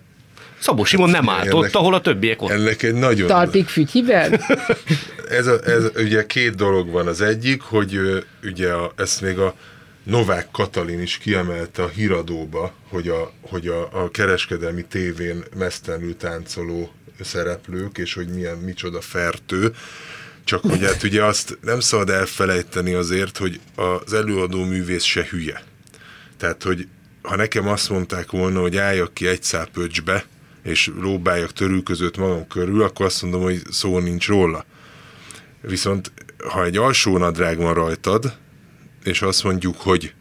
Szabó 0.59 0.85
Simon 0.85 1.11
nem 1.11 1.29
állt 1.29 1.53
ott, 1.53 1.75
ahol 1.75 1.95
a 1.95 2.01
többiek 2.01 2.43
ott. 2.43 2.51
Ennek 2.51 2.83
egy 2.83 2.95
nagyon... 2.95 3.27
Talpig 3.27 3.67
fütyhiben? 3.67 4.41
ez, 5.29 5.47
a, 5.47 5.59
ez 5.65 5.91
ugye 5.97 6.27
két 6.27 6.55
dolog 6.55 6.91
van. 6.91 7.07
Az 7.07 7.21
egyik, 7.21 7.63
hogy 7.63 7.99
ugye 8.43 8.73
a, 8.73 8.93
ezt 8.97 9.21
még 9.21 9.39
a 9.39 9.55
Novák 10.03 10.49
Katalin 10.53 11.01
is 11.01 11.19
kiemelte 11.19 11.83
a 11.83 11.89
híradóba, 11.89 12.73
hogy 12.89 13.09
a, 13.09 13.33
hogy 13.41 13.67
a, 13.67 14.03
a 14.03 14.11
kereskedelmi 14.11 14.85
tévén 14.85 15.45
mesztelenül 15.57 16.17
táncoló 16.17 16.93
szereplők, 17.21 17.99
és 17.99 18.15
hogy 18.15 18.29
milyen, 18.29 18.57
micsoda 18.57 19.01
fertő. 19.01 19.75
Csak 20.45 20.63
hogy 20.63 20.85
hát 20.85 21.03
ugye 21.03 21.25
azt 21.25 21.59
nem 21.61 21.81
szabad 21.81 22.11
elfelejteni 22.11 22.95
azért, 22.95 23.39
hogy 23.39 23.61
az 23.75 24.13
előadó 24.13 24.65
művész 24.65 25.03
se 25.03 25.27
hülye. 25.31 25.63
Tehát, 26.37 26.63
hogy 26.63 26.87
ha 27.23 27.37
nekem 27.37 27.69
azt 27.69 27.91
mondták 27.91 28.31
volna, 28.31 28.61
hogy 28.61 28.77
álljak 28.77 29.15
ki 29.15 29.27
egy 29.27 29.43
szápöcsbe, 29.43 30.25
és 30.67 30.91
lóbáljak 31.01 31.53
törül 31.53 31.83
között 31.83 32.17
magam 32.17 32.47
körül, 32.47 32.83
akkor 32.83 33.07
azt 33.07 33.23
mondom, 33.23 33.43
hogy 33.43 33.63
szó 33.71 33.99
nincs 33.99 34.29
róla. 34.29 34.65
Viszont 35.61 36.13
ha 36.49 36.65
egy 36.65 36.77
alsó 36.77 37.19
nadrág 37.19 37.59
van 37.59 37.75
rajtad, 37.75 38.37
és 39.05 39.23
azt 39.23 39.45
mondjuk, 39.45 39.77
hogy 39.81 40.15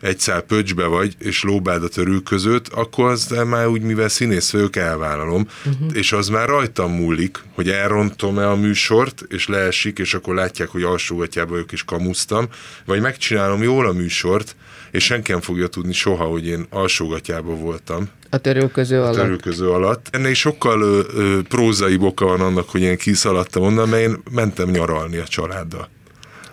egy 0.00 0.18
szál 0.18 0.40
pöcsbe 0.40 0.86
vagy, 0.86 1.14
és 1.18 1.42
lóbáld 1.42 1.82
a 1.82 1.88
törül 1.88 2.22
között, 2.22 2.68
akkor 2.68 3.10
az 3.10 3.34
már 3.46 3.66
úgy, 3.66 3.82
mivel 3.82 4.08
színész 4.08 4.50
vagyok, 4.50 4.76
elvállalom, 4.76 5.48
uh-huh. 5.64 5.96
és 5.96 6.12
az 6.12 6.28
már 6.28 6.48
rajtam 6.48 6.92
múlik, 6.92 7.38
hogy 7.54 7.68
elrontom-e 7.68 8.48
a 8.50 8.56
műsort, 8.56 9.24
és 9.28 9.48
leesik, 9.48 9.98
és 9.98 10.14
akkor 10.14 10.34
látják, 10.34 10.68
hogy 10.68 10.82
alsógatjában 10.82 11.52
vagyok, 11.52 11.72
és 11.72 11.84
kamusztam, 11.84 12.48
vagy 12.84 13.00
megcsinálom 13.00 13.62
jól 13.62 13.86
a 13.86 13.92
műsort, 13.92 14.56
és 14.94 15.04
senki 15.04 15.30
nem 15.30 15.40
fogja 15.40 15.66
tudni 15.66 15.92
soha, 15.92 16.24
hogy 16.24 16.46
én 16.46 16.66
alsógatjában 16.70 17.60
voltam. 17.60 18.08
A 18.30 18.38
törülköző 18.38 19.00
alatt. 19.00 19.14
A 19.16 19.20
törülköző 19.20 19.68
alatt. 19.68 20.08
Ennél 20.10 20.34
sokkal 20.34 20.80
ö, 20.80 21.00
ö, 21.14 21.38
prózai 21.48 21.96
boka 21.96 22.24
van 22.26 22.40
annak, 22.40 22.70
hogy 22.70 22.80
én 22.80 22.96
kiszaladtam 22.96 23.62
onnan, 23.62 23.88
mert 23.88 24.02
én 24.02 24.16
mentem 24.30 24.70
nyaralni 24.70 25.16
a 25.16 25.26
családdal. 25.26 25.88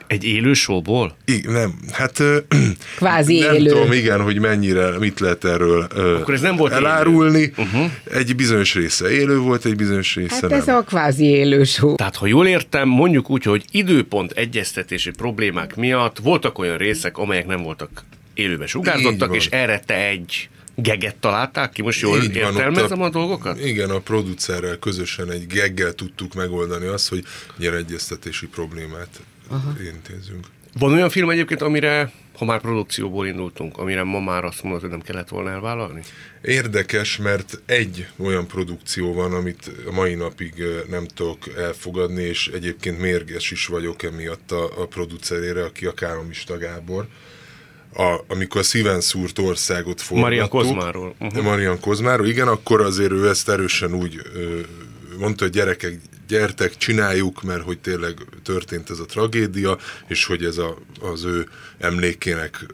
Egy 0.08 0.24
élő 0.24 0.54
showból? 0.54 1.16
I, 1.26 1.42
nem, 1.48 1.74
hát 1.92 2.20
ö, 2.20 2.38
Kvázi 2.98 3.40
nem 3.40 3.54
élő. 3.56 3.70
tudom, 3.72 3.92
igen, 3.92 4.22
hogy 4.22 4.40
mennyire, 4.40 4.98
mit 5.00 5.20
lehet 5.20 5.46
erről 5.46 5.88
ö, 5.96 6.16
Akkor 6.16 6.34
ez 6.34 6.42
nem 6.42 6.56
volt 6.56 6.72
elárulni. 6.72 7.54
Uh-huh. 7.58 7.92
Egy 8.12 8.36
bizonyos 8.36 8.76
része 8.76 9.12
élő 9.12 9.38
volt, 9.38 9.66
egy 9.66 9.76
bizonyos 9.76 10.16
része 10.16 10.34
Hát 10.34 10.50
nem. 10.50 10.60
ez 10.60 10.68
a 10.68 10.84
kvázi 10.88 11.26
élő 11.26 11.64
show. 11.64 11.96
Tehát, 11.96 12.16
ha 12.16 12.28
jól 12.28 12.48
értem, 12.48 12.88
mondjuk 12.88 13.30
úgy, 13.30 13.44
hogy 13.44 13.66
időpont 13.72 14.32
egyeztetési 14.32 15.12
problémák 15.12 15.76
miatt 15.76 16.18
voltak 16.20 16.60
olyan 16.60 16.78
részek, 16.78 17.18
amelyek 17.18 17.46
nem 17.48 17.62
voltak 17.64 18.04
élőbe 18.34 18.64
Így 18.64 18.70
sugárzottak, 18.70 19.28
van. 19.28 19.38
és 19.38 19.48
erre 19.48 19.80
te 19.80 20.08
egy 20.08 20.50
geget 20.76 21.16
találták 21.16 21.72
ki? 21.72 21.82
Most 21.82 22.02
jól 22.02 22.18
Így 22.18 22.34
van, 22.34 22.44
ott 22.44 22.58
értelmezem 22.58 23.02
a 23.02 23.10
dolgokat? 23.10 23.66
Igen, 23.66 23.90
a 23.90 24.00
producerrel 24.00 24.78
közösen 24.78 25.32
egy 25.32 25.48
geggel 25.48 25.94
tudtuk 25.94 26.34
megoldani 26.34 26.86
azt, 26.86 27.10
hogy 27.10 27.24
ilyen 27.58 27.76
egyeztetési 27.76 28.48
problémát 28.48 29.22
Aha. 29.48 29.74
intézünk. 29.94 30.46
Van 30.80 30.94
olyan 30.94 31.10
film 31.10 31.30
egyébként, 31.30 31.62
amire, 31.62 32.12
ha 32.38 32.46
már 32.46 32.62
produkcióból 32.62 33.28
indultunk, 33.28 33.78
amire 33.78 34.04
ma 34.04 34.20
már 34.20 34.44
azt 34.44 34.64
mondod, 34.64 34.82
hogy 34.82 34.90
nem 34.90 35.02
kellett 35.02 35.30
volna 35.30 35.50
elvállalni? 35.50 36.02
Érdekes, 36.42 37.18
mert 37.18 37.62
egy 37.66 38.08
olyan 38.18 38.48
produkció 38.48 39.14
van, 39.14 39.34
amit 39.34 39.72
a 39.88 39.92
mai 39.92 40.14
napig 40.16 40.64
nem 40.90 41.06
tudok 41.06 41.38
elfogadni, 41.58 42.24
és 42.24 42.48
egyébként 42.48 43.00
mérges 43.00 43.52
is 43.52 43.66
vagyok 43.66 44.04
emiatt 44.04 44.52
a, 44.52 44.82
a 44.82 44.86
producerére, 44.86 45.64
aki 45.64 45.86
a 45.86 45.94
Káromista 45.94 46.58
Gábor. 46.58 47.08
A, 47.94 48.20
amikor 48.28 48.62
a 48.62 48.64
szíven 48.64 49.02
szúrt 49.02 49.40
országot 49.40 50.02
forgattuk. 50.02 50.30
Marian 50.30 50.50
Kozmáról. 50.50 51.16
Uh-huh. 51.20 51.44
Marian 51.44 51.80
Kozmáról, 51.80 52.28
igen, 52.28 52.48
akkor 52.48 52.82
azért 52.82 53.12
ő 53.12 53.30
ezt 53.30 53.50
erősen 53.50 53.94
úgy 53.94 54.22
ö, 54.34 54.60
mondta, 55.20 55.44
hogy 55.44 55.54
gyerekek, 55.54 56.00
gyertek, 56.28 56.78
csináljuk, 56.78 57.44
mert 57.44 57.64
hogy 57.64 57.80
tényleg 57.80 58.14
történt 58.44 58.90
ez 58.90 59.00
a 59.00 59.06
tragédia, 59.06 59.78
és 60.08 60.26
hogy 60.26 60.44
ez 60.44 60.58
a, 60.58 60.78
az 61.02 61.24
ő 61.24 61.48
emlékének 61.78 62.66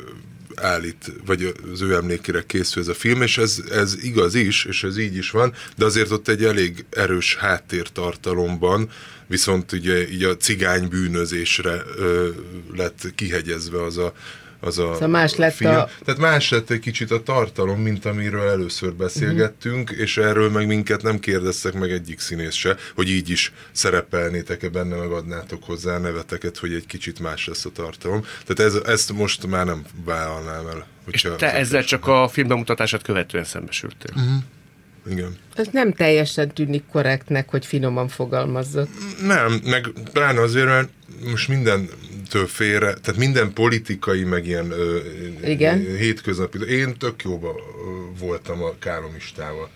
állít, 0.56 1.12
vagy 1.26 1.54
az 1.72 1.82
ő 1.82 1.94
emlékére 1.94 2.44
készül 2.46 2.82
ez 2.82 2.88
a 2.88 2.94
film, 2.94 3.22
és 3.22 3.38
ez, 3.38 3.64
ez 3.72 4.04
igaz 4.04 4.36
is, 4.36 4.66
és 4.66 4.84
ez 4.84 4.98
így 4.98 5.16
is 5.16 5.32
van, 5.32 5.54
de 5.76 5.86
azért 5.86 6.12
ott 6.12 6.28
egy 6.28 6.44
elég 6.44 6.86
erős 6.90 7.36
háttértartalomban, 7.36 8.90
viszont 9.28 9.72
ugye 9.72 10.10
így 10.10 10.24
a 10.24 10.38
cigány 10.38 10.88
bűnözésre 10.88 11.84
ö, 11.96 12.30
lett 12.76 13.12
kihegyezve 13.16 13.84
az 13.84 13.98
a 13.98 14.14
az 14.60 14.78
a, 14.80 14.94
Szóval 14.94 15.08
más 15.08 15.36
lett 15.36 15.54
film. 15.54 15.72
a- 15.76 15.90
Tehát 16.06 16.20
más 16.22 16.50
lett 16.50 16.70
egy 16.70 16.80
kicsit 16.80 17.12
a 17.12 17.24
tartalom, 17.24 17.80
mint 17.82 18.06
amiről 18.06 18.50
először 18.50 18.94
beszélgettünk, 18.94 19.90
uh-huh. 19.90 20.00
és 20.04 20.18
erről 20.18 20.50
meg 20.50 20.68
minket 20.68 21.02
nem 21.02 21.20
kérdeztek 21.20 21.74
meg 21.74 21.92
egyik 21.92 22.20
színész 22.20 22.54
se, 22.56 22.76
hogy 22.96 23.10
így 23.10 23.30
is 23.30 23.52
szerepelnétek-e 23.72 24.70
benne, 24.70 24.96
meg 24.96 25.12
adnátok 25.12 25.64
hozzá 25.64 25.98
neveteket, 25.98 26.58
hogy 26.58 26.74
egy 26.74 26.86
kicsit 26.86 27.20
más 27.20 27.48
lesz 27.48 27.66
a 27.66 27.70
tartalom. 27.72 28.26
Tehát 28.46 28.74
ez, 28.74 28.82
ezt 28.86 29.14
most 29.14 29.48
már 29.48 29.66
nem 29.66 29.84
vállalnám 30.06 30.68
el. 30.68 30.86
És 31.12 31.28
te 31.38 31.54
ezzel 31.54 31.84
csak 31.84 32.08
a 32.08 32.28
film 32.28 32.48
bemutatását 32.48 33.02
követően 33.02 33.44
szembesültél. 33.44 34.12
Mhm. 34.16 34.36
Igen. 35.12 35.38
Ez 35.56 35.68
nem 35.72 35.94
teljesen 35.94 36.54
tűnik 36.54 36.84
korrektnek, 36.92 37.50
hogy 37.50 37.66
finoman 37.66 38.08
fogalmazott. 38.08 38.90
Nem, 39.22 39.62
meg 39.66 39.88
pláne 40.14 40.42
azért, 40.42 40.66
mert 40.66 40.90
most 41.32 41.48
mindentől 42.34 42.48
félre, 42.48 42.94
tehát 42.94 43.20
minden 43.20 43.54
politikai, 43.54 44.24
meg 44.24 44.48
ilyen 44.48 44.72
ö, 44.72 44.98
Igen. 45.44 45.80
hétköznapi, 45.80 46.60
én 46.70 46.98
tök 46.98 47.24
jóba 47.24 47.56
voltam 48.20 48.64
a 48.64 48.74
káromistával. 48.80 49.70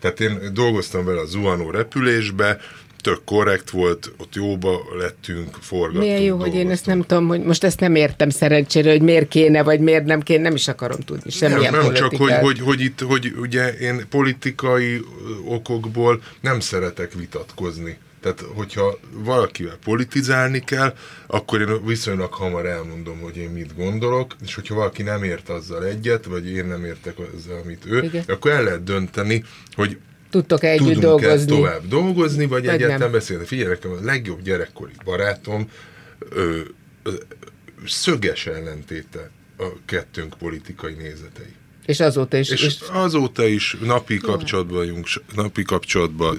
Tehát 0.00 0.20
én 0.20 0.50
dolgoztam 0.52 1.04
vele 1.04 1.20
a 1.20 1.26
zuhanó 1.26 1.70
repülésbe, 1.70 2.60
tök 3.00 3.24
korrekt 3.24 3.70
volt, 3.70 4.12
ott 4.18 4.34
jóba 4.34 4.80
lettünk, 4.98 5.56
forgattunk. 5.60 6.04
Milyen 6.04 6.20
jó, 6.20 6.36
hogy 6.36 6.54
én 6.54 6.70
ezt 6.70 6.84
dolgoztunk. 6.84 6.96
nem 6.96 7.06
tudom, 7.06 7.26
hogy 7.26 7.42
most 7.42 7.64
ezt 7.64 7.80
nem 7.80 7.94
értem 7.94 8.30
szerencsére, 8.30 8.90
hogy 8.90 9.02
miért 9.02 9.28
kéne, 9.28 9.62
vagy 9.62 9.80
miért 9.80 10.04
nem 10.04 10.20
kéne, 10.20 10.42
nem 10.42 10.54
is 10.54 10.68
akarom 10.68 11.00
tudni. 11.00 11.30
Semmilyen 11.30 11.72
nem, 11.72 11.82
nem 11.82 11.94
csak, 11.94 12.16
hogy, 12.16 12.32
hogy, 12.32 12.60
hogy 12.60 12.80
itt, 12.80 13.00
hogy 13.00 13.32
ugye 13.36 13.72
én 13.72 14.06
politikai 14.10 15.00
okokból 15.44 16.22
nem 16.40 16.60
szeretek 16.60 17.12
vitatkozni. 17.12 17.98
Tehát, 18.24 18.40
hogyha 18.54 18.98
valakivel 19.12 19.76
politizálni 19.84 20.60
kell, 20.60 20.94
akkor 21.26 21.60
én 21.60 21.86
viszonylag 21.86 22.32
hamar 22.32 22.66
elmondom, 22.66 23.18
hogy 23.20 23.36
én 23.36 23.50
mit 23.50 23.76
gondolok, 23.76 24.36
és 24.42 24.54
hogyha 24.54 24.74
valaki 24.74 25.02
nem 25.02 25.22
ért 25.22 25.48
azzal 25.48 25.84
egyet, 25.84 26.24
vagy 26.24 26.46
én 26.50 26.66
nem 26.66 26.84
értek 26.84 27.14
azzal, 27.34 27.60
amit 27.64 27.82
ő, 27.86 28.02
Igen. 28.02 28.24
akkor 28.26 28.50
el 28.50 28.62
lehet 28.64 28.84
dönteni, 28.84 29.44
hogy 29.74 29.98
Tudtok-e 30.30 30.68
együtt 30.68 30.86
tudunk-e 30.86 31.06
dolgozni? 31.06 31.46
tovább 31.56 31.88
dolgozni, 31.88 32.46
vagy, 32.46 32.48
Vagy 32.48 32.64
vagy 32.64 32.74
egyáltalán 32.74 33.00
nem. 33.00 33.12
beszélni. 33.12 33.44
Figyelj 33.44 33.68
nekem, 33.68 33.90
a 33.90 34.04
legjobb 34.04 34.42
gyerekkori 34.42 34.92
barátom 35.04 35.70
ö, 36.18 36.60
ö, 37.02 37.12
szöges 37.86 38.46
ellentéte 38.46 39.30
a 39.58 39.66
kettőnk 39.84 40.34
politikai 40.38 40.94
nézetei. 40.94 41.54
És 41.86 42.00
azóta 42.00 42.36
is. 42.36 42.50
És, 42.50 42.62
És, 42.62 42.76
azóta 42.92 43.46
is 43.46 43.76
napi 43.80 44.16
kapcsolatban 44.16 44.76
vagyunk, 44.76 45.06
napi 45.34 45.62
kapcsolatban 45.62 46.38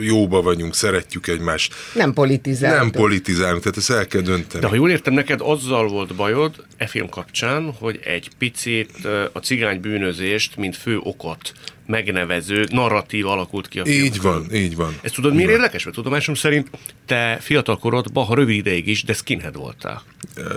jóba 0.00 0.42
vagyunk, 0.42 0.74
szeretjük 0.74 1.26
egymást. 1.26 1.74
nem 1.94 2.12
politizáltok. 2.12 2.80
Nem 2.80 2.90
politizálunk, 2.90 3.62
tehát 3.62 3.78
ezt 3.78 3.90
el 3.90 4.06
kell 4.06 4.20
dönteni. 4.20 4.62
De 4.62 4.68
ha 4.68 4.74
jól 4.74 4.90
értem, 4.90 5.14
neked 5.14 5.40
azzal 5.42 5.88
volt 5.88 6.14
bajod 6.14 6.64
e 6.76 6.86
film 6.86 7.08
kapcsán, 7.08 7.72
hogy 7.78 8.00
egy 8.04 8.30
picit 8.38 9.08
a 9.32 9.38
cigány 9.38 9.80
bűnözést, 9.80 10.56
mint 10.56 10.76
fő 10.76 10.98
okot 11.02 11.52
megnevező 11.90 12.66
narratív 12.70 13.26
alakult 13.26 13.68
ki 13.68 13.78
a 13.78 13.86
Így 13.86 14.18
film 14.18 14.32
van, 14.32 14.54
így 14.54 14.76
van. 14.76 14.98
Ez 15.02 15.10
tudod, 15.10 15.34
miért 15.34 15.50
érdekes? 15.50 15.84
Mert 15.84 15.96
tudomásom 15.96 16.34
szerint 16.34 16.70
te 17.06 17.38
fiatal 17.40 17.78
korodban, 17.78 18.24
ha 18.24 18.34
rövid 18.34 18.56
ideig 18.56 18.88
is, 18.88 19.02
de 19.02 19.12
skinhead 19.12 19.56
voltál. 19.56 20.02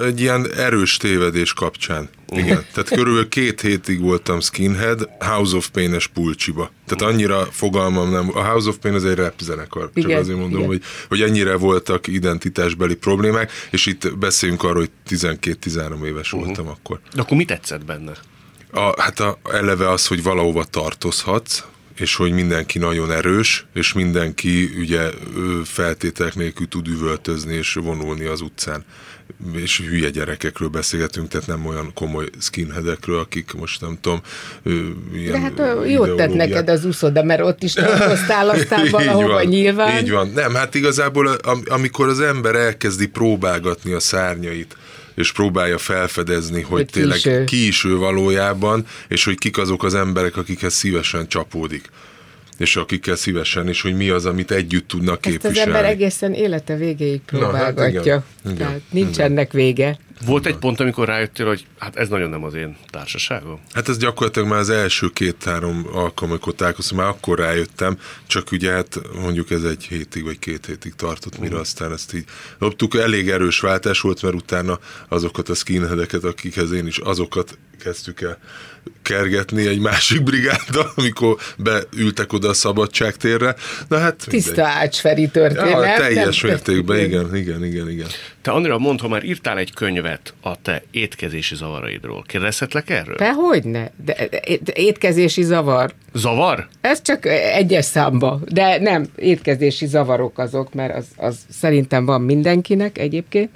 Egy 0.04 0.22
ilyen 0.22 0.52
erős 0.58 0.98
tévedés 0.98 1.54
kapcsán. 1.54 2.10
Igen. 2.30 2.66
Tehát 2.74 2.90
körülbelül 2.90 3.30
két 3.30 3.62
hétig 3.62 4.02
voltam 4.02 4.40
skinhead, 4.40 5.10
House 5.20 5.56
of 5.56 5.68
Pain-es 5.68 6.08
pulcsiba. 6.08 6.72
Tehát 6.86 7.14
annyira 7.14 7.46
fogalmam 7.52 8.12
nem, 8.12 8.30
a 8.34 8.44
House 8.44 8.70
of 8.70 8.78
Pain 8.78 8.96
az 8.96 9.06
egy 9.06 9.16
rap 9.16 9.40
zenekar. 9.42 9.92
Csak 9.94 10.04
Igen, 10.04 10.20
azért 10.20 10.38
mondom, 10.38 10.60
igen. 10.60 10.68
hogy, 10.68 10.82
hogy 11.08 11.22
ennyire 11.22 11.56
voltak 11.56 12.08
identitásbeli 12.08 12.96
problémák, 12.96 13.52
és 13.72 13.86
itt 13.86 14.18
beszéljünk 14.18 14.64
arról, 14.64 14.88
hogy 15.08 15.18
12-13 15.18 16.06
éves 16.06 16.30
voltam 16.30 16.68
akkor. 16.68 17.00
De 17.16 17.22
akkor 17.22 17.38
mi 17.38 17.46
tetszett 17.46 17.86
benne? 17.86 18.12
A, 18.74 19.02
hát 19.02 19.20
a, 19.20 19.38
eleve 19.52 19.90
az, 19.90 20.08
hogy 20.08 20.24
valahova 20.24 20.64
tartozhatsz, 20.64 21.64
és 21.96 22.16
hogy 22.16 22.32
mindenki 22.32 22.80
nagyon 22.80 23.12
erős, 23.12 23.66
és 23.74 23.94
mindenki 23.94 24.70
ugye 24.78 25.10
feltételek 25.64 26.36
nélkül 26.36 26.68
tud 26.68 26.88
üvöltözni 26.88 27.54
és 27.54 27.74
vonulni 27.74 28.26
az 28.26 28.42
utcán. 28.42 28.86
És 29.56 29.82
hülye 29.90 30.10
gyerekekről 30.10 30.68
beszélgetünk, 30.70 31.28
tehát 31.28 31.48
nem 31.48 31.66
olyan 31.66 31.92
komoly 31.94 32.26
skinheadekről, 32.40 33.20
akik 33.20 33.54
most 33.54 33.82
nem 33.82 33.98
tudom, 34.02 34.22
ilyen 35.14 35.32
De 35.32 35.40
hát 35.40 35.60
ö, 35.60 35.86
jót 35.86 36.16
tett 36.16 36.34
neked 36.34 36.70
az 36.70 36.86
úszoda, 36.86 37.24
mert 37.24 37.42
ott 37.42 37.64
is 37.64 37.74
tartoztál 37.74 38.50
aztán 38.50 38.90
valahova 38.92 39.28
van, 39.28 39.46
nyilván. 39.46 40.04
Így 40.04 40.12
van. 40.12 40.30
Nem, 40.30 40.54
hát 40.54 40.76
igazából 40.76 41.28
am- 41.28 41.64
amikor 41.70 42.08
az 42.08 42.20
ember 42.20 42.56
elkezdi 42.56 43.08
próbálgatni 43.08 43.94
a 43.94 44.00
szárnyait, 44.00 44.78
és 45.16 45.32
próbálja 45.32 45.78
felfedezni, 45.78 46.62
hogy, 46.62 46.70
Hogy 46.72 46.86
ki 46.86 46.92
tényleg 46.92 47.18
is 47.18 47.26
ő. 47.26 47.44
ki 47.44 47.68
is 47.68 47.84
ő 47.86 47.96
valójában, 47.96 48.86
és 49.08 49.24
hogy 49.24 49.38
kik 49.38 49.58
azok 49.58 49.84
az 49.84 49.94
emberek, 49.96 50.38
akikhez 50.38 50.74
szívesen 50.74 51.28
csapódik 51.28 51.90
és 52.58 52.76
akikkel 52.76 53.16
szívesen, 53.16 53.68
és 53.68 53.82
hogy 53.82 53.96
mi 53.96 54.10
az, 54.10 54.26
amit 54.26 54.52
együtt 54.52 54.88
tudnak 54.88 55.26
Ezt 55.26 55.36
az 55.36 55.42
képviselni. 55.42 55.72
ember 55.72 55.86
egészen 55.92 56.34
élete 56.34 56.76
végéig 56.76 57.22
próbálgatja. 57.26 58.02
igen, 58.02 58.24
igen, 58.46 58.58
Tehát 58.58 58.82
nincs 58.90 59.20
ennek 59.20 59.52
vége. 59.52 59.98
Volt 60.26 60.46
egy 60.46 60.56
pont, 60.56 60.80
amikor 60.80 61.08
rájöttél, 61.08 61.46
hogy 61.46 61.66
hát 61.78 61.96
ez 61.96 62.10
nagyon 62.10 62.30
nem 62.30 62.44
az 62.44 62.54
én 62.54 62.78
társaságom? 62.90 63.60
Hát 63.74 63.90
ez 63.90 63.98
gyakorlatilag 63.98 64.48
már 64.48 64.60
az 64.60 64.70
első 64.70 65.10
két-három 65.10 65.88
alkalom, 65.94 66.32
amikor 66.32 66.56
találkoztam, 66.56 66.98
már 66.98 67.08
akkor 67.08 67.40
rájöttem, 67.40 67.98
csak 68.28 68.52
ugye 68.52 68.72
hát 68.72 69.00
mondjuk 69.22 69.52
ez 69.52 69.64
egy 69.64 69.84
hétig 69.84 70.24
vagy 70.24 70.40
két 70.40 70.66
hétig 70.66 70.96
tartott, 70.96 71.40
mire 71.40 71.60
aztán 71.60 71.92
ezt 71.92 72.14
így 72.14 72.26
loptuk. 72.60 72.96
Elég 72.96 73.30
erős 73.30 73.60
váltás 73.60 74.02
volt, 74.02 74.22
mert 74.22 74.36
utána 74.36 74.80
azokat 75.08 75.50
a 75.50 75.54
skinheadeket, 75.54 76.24
akikhez 76.24 76.72
én 76.72 76.88
is 76.88 76.98
azokat 76.98 77.58
kezdtük 77.80 78.22
el 78.22 78.38
kergetni 79.02 79.68
egy 79.68 79.80
másik 79.80 80.24
brigáddal, 80.30 80.92
amikor 80.96 81.38
beültek 81.58 82.34
oda 82.34 82.50
a 82.50 82.54
szabadságtérre. 82.54 83.56
Na 83.88 83.98
hát 83.98 84.26
Tiszta 84.30 84.50
mindegy. 84.50 84.66
Ácsferi 84.66 85.28
történet. 85.28 85.70
Ja, 85.70 85.96
teljes 85.98 86.42
mértékben, 86.42 87.00
igen, 87.00 87.36
igen, 87.36 87.66
igen, 87.66 87.90
igen. 87.90 88.08
Te, 88.42 88.52
Andrea, 88.52 88.78
mondd, 88.78 89.00
ha 89.00 89.08
már 89.08 89.24
írtál 89.24 89.58
egy 89.58 89.74
könyvet 89.74 90.03
a 90.42 90.62
te 90.62 90.84
étkezési 90.92 91.56
zavaraidról. 91.56 92.24
Kérdezhetlek 92.28 92.90
erről? 92.90 93.16
De 93.16 93.34
hogyne? 93.34 93.92
De, 94.06 94.28
de, 94.30 94.40
de 94.62 94.72
étkezési 94.76 95.44
zavar. 95.44 95.94
Zavar? 96.14 96.68
Ez 96.82 97.02
csak 97.02 97.26
egyes 97.26 97.86
számba, 97.86 98.40
de 98.48 98.80
nem, 98.80 99.06
étkezési 99.16 99.86
zavarok 99.86 100.38
azok, 100.38 100.74
mert 100.74 100.96
az, 100.96 101.08
az 101.18 101.46
szerintem 101.50 102.06
van 102.06 102.22
mindenkinek 102.22 102.98
egyébként, 102.98 103.50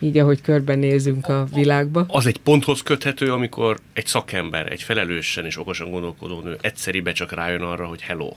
így 0.00 0.18
ahogy 0.18 0.40
körbenézünk 0.40 1.28
a 1.28 1.46
világba. 1.54 2.04
Az 2.08 2.26
egy 2.26 2.38
ponthoz 2.38 2.82
köthető, 2.82 3.32
amikor 3.32 3.78
egy 3.92 4.06
szakember, 4.06 4.72
egy 4.72 4.82
felelősen 4.82 5.44
és 5.44 5.58
okosan 5.58 5.90
gondolkodó 5.90 6.40
nő 6.40 6.58
egyszeribe 6.60 7.12
csak 7.12 7.32
rájön 7.32 7.62
arra, 7.62 7.86
hogy 7.86 8.00
hello, 8.00 8.32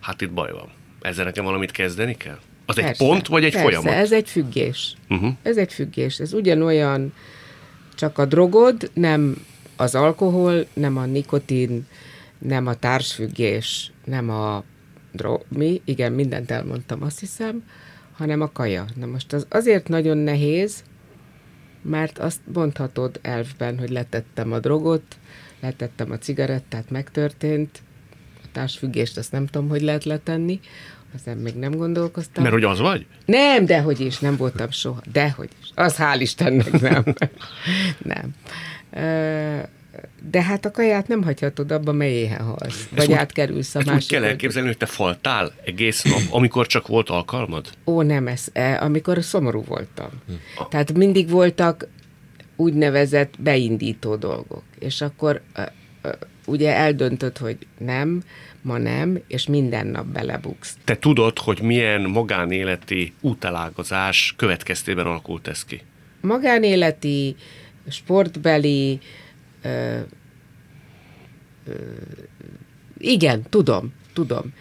hát 0.00 0.20
itt 0.20 0.32
baj 0.32 0.52
van. 0.52 0.68
Ezzel 1.00 1.24
nekem 1.24 1.44
valamit 1.44 1.70
kezdeni 1.70 2.16
kell? 2.16 2.38
Az 2.66 2.78
egy 2.78 2.84
Persze, 2.84 3.04
pont, 3.04 3.26
vagy 3.26 3.44
egy 3.44 3.52
persze, 3.52 3.66
folyamat? 3.66 3.92
ez 3.92 4.12
egy 4.12 4.28
függés. 4.28 4.94
Uh-huh. 5.08 5.32
Ez 5.42 5.56
egy 5.56 5.72
függés. 5.72 6.18
Ez 6.18 6.32
ugyanolyan, 6.32 7.12
csak 7.94 8.18
a 8.18 8.24
drogod, 8.24 8.90
nem 8.94 9.44
az 9.76 9.94
alkohol, 9.94 10.66
nem 10.72 10.96
a 10.96 11.04
nikotin, 11.04 11.86
nem 12.38 12.66
a 12.66 12.74
társfüggés, 12.74 13.92
nem 14.04 14.30
a 14.30 14.64
dro- 15.12 15.44
mi, 15.48 15.80
igen, 15.84 16.12
mindent 16.12 16.50
elmondtam, 16.50 17.02
azt 17.02 17.20
hiszem, 17.20 17.64
hanem 18.12 18.40
a 18.40 18.52
kaja. 18.52 18.84
Na 18.94 19.06
most 19.06 19.32
az 19.32 19.46
azért 19.48 19.88
nagyon 19.88 20.16
nehéz, 20.16 20.84
mert 21.82 22.18
azt 22.18 22.40
mondhatod 22.52 23.18
elfben, 23.22 23.78
hogy 23.78 23.90
letettem 23.90 24.52
a 24.52 24.58
drogot, 24.58 25.16
letettem 25.60 26.10
a 26.10 26.18
cigarettát, 26.18 26.90
megtörtént, 26.90 27.82
a 28.42 28.46
társfüggést 28.52 29.16
azt 29.18 29.32
nem 29.32 29.46
tudom, 29.46 29.68
hogy 29.68 29.82
lehet 29.82 30.04
letenni, 30.04 30.60
aztán 31.14 31.36
még 31.36 31.54
nem 31.54 31.72
gondolkoztam. 31.74 32.42
Mert 32.42 32.54
hogy 32.54 32.64
az 32.64 32.78
vagy? 32.78 33.06
Nem, 33.24 33.64
dehogy 33.66 34.00
is, 34.00 34.18
nem 34.18 34.36
voltam 34.36 34.70
soha. 34.70 35.00
Dehogy 35.12 35.48
is. 35.62 35.68
Az 35.74 35.96
hál' 35.98 36.16
Istennek 36.18 36.80
nem. 36.80 37.04
nem. 38.12 38.34
De 40.30 40.42
hát 40.42 40.64
a 40.64 40.70
kaját 40.70 41.08
nem 41.08 41.22
hagyhatod 41.22 41.70
abba, 41.70 41.92
mely 41.92 42.10
éhen 42.12 42.40
halsz. 42.40 42.88
Vagy 42.96 43.08
úgy- 43.08 43.12
átkerülsz 43.14 43.74
a 43.74 43.78
Ezt 43.78 43.88
úgy 43.88 43.92
másik. 43.94 44.10
kell 44.10 44.24
elképzelni, 44.24 44.68
hogy 44.68 44.76
te 44.76 44.86
faltál 44.86 45.52
egész 45.64 46.02
nap, 46.02 46.20
amikor 46.30 46.66
csak 46.66 46.86
volt 46.86 47.08
alkalmad? 47.10 47.66
Ó, 47.86 48.02
nem, 48.02 48.26
ez, 48.26 48.44
eh, 48.52 48.82
amikor 48.82 49.22
szomorú 49.24 49.64
voltam. 49.64 50.08
Tehát 50.70 50.92
mindig 50.92 51.28
voltak 51.30 51.88
úgynevezett 52.56 53.34
beindító 53.38 54.16
dolgok. 54.16 54.62
És 54.78 55.00
akkor 55.00 55.40
ugye 56.46 56.74
eldöntöd, 56.74 57.38
hogy 57.38 57.56
nem, 57.78 58.22
ma 58.62 58.78
nem, 58.78 59.18
és 59.26 59.46
minden 59.46 59.86
nap 59.86 60.06
belebuksz. 60.06 60.76
Te 60.84 60.98
tudod, 60.98 61.38
hogy 61.38 61.60
milyen 61.62 62.00
magánéleti 62.00 63.12
útelágazás 63.20 64.34
következtében 64.36 65.06
alakult 65.06 65.48
ez 65.48 65.64
ki? 65.64 65.80
magánéleti, 66.22 67.36
sportbeli, 67.88 68.98
ö, 69.62 69.98
ö, 71.66 71.72
igen, 72.98 73.42
tudom, 73.48 73.92
tudom. 74.12 74.52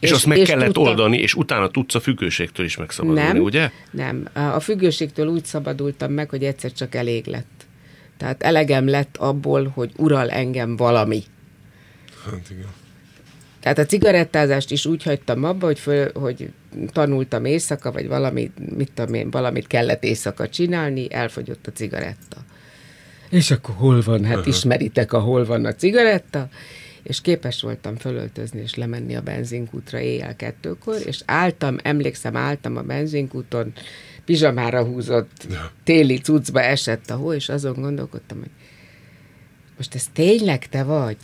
És, 0.00 0.08
és 0.08 0.14
azt 0.14 0.26
meg 0.26 0.38
kellett 0.38 0.64
tudtam- 0.64 0.86
oldani, 0.86 1.18
és 1.18 1.34
utána 1.34 1.68
tudsz 1.68 1.94
a 1.94 2.00
függőségtől 2.00 2.66
is 2.66 2.76
megszabadulni, 2.76 3.22
nem, 3.22 3.42
ugye? 3.42 3.70
Nem, 3.90 4.28
a 4.32 4.60
függőségtől 4.60 5.26
úgy 5.26 5.44
szabadultam 5.44 6.12
meg, 6.12 6.30
hogy 6.30 6.44
egyszer 6.44 6.72
csak 6.72 6.94
elég 6.94 7.26
lett. 7.26 7.66
Tehát 8.16 8.42
elegem 8.42 8.88
lett 8.88 9.16
abból, 9.16 9.66
hogy 9.66 9.92
ural 9.96 10.30
engem 10.30 10.76
valami. 10.76 11.22
Hát 12.24 12.50
igen. 12.50 12.68
Tehát 13.60 13.78
a 13.78 13.84
cigarettázást 13.84 14.70
is 14.70 14.86
úgy 14.86 15.02
hagytam 15.02 15.44
abba, 15.44 15.66
hogy, 15.66 15.78
föl, 15.78 16.10
hogy 16.14 16.50
tanultam 16.92 17.44
éjszaka, 17.44 17.92
vagy 17.92 18.08
valami, 18.08 18.50
mit 18.76 18.92
tudom 18.94 19.14
én, 19.14 19.30
valamit 19.30 19.66
kellett 19.66 20.04
éjszaka 20.04 20.48
csinálni, 20.48 21.12
elfogyott 21.12 21.66
a 21.66 21.72
cigaretta. 21.72 22.36
És 23.30 23.50
akkor 23.50 23.74
hol 23.74 24.00
van? 24.00 24.24
Hát 24.24 24.46
ismeritek, 24.46 25.12
ahol 25.12 25.44
van 25.44 25.64
a 25.64 25.74
cigaretta. 25.74 26.48
És 27.02 27.20
képes 27.20 27.62
voltam 27.62 27.96
fölöltözni 27.96 28.60
és 28.60 28.74
lemenni 28.74 29.16
a 29.16 29.20
benzinkútra 29.20 29.98
éjjel 29.98 30.36
kettőkor, 30.36 30.96
és 31.04 31.20
álltam, 31.24 31.76
emlékszem, 31.82 32.36
álltam 32.36 32.76
a 32.76 32.82
benzinkúton, 32.82 33.72
pizsamára 34.24 34.84
húzott, 34.84 35.46
téli 35.84 36.18
cuccba 36.18 36.62
esett 36.62 37.10
a 37.10 37.14
hó, 37.14 37.32
és 37.32 37.48
azon 37.48 37.80
gondolkodtam, 37.80 38.38
hogy 38.38 38.50
most 39.76 39.94
ez 39.94 40.06
tényleg 40.12 40.68
te 40.68 40.82
vagy? 40.82 41.16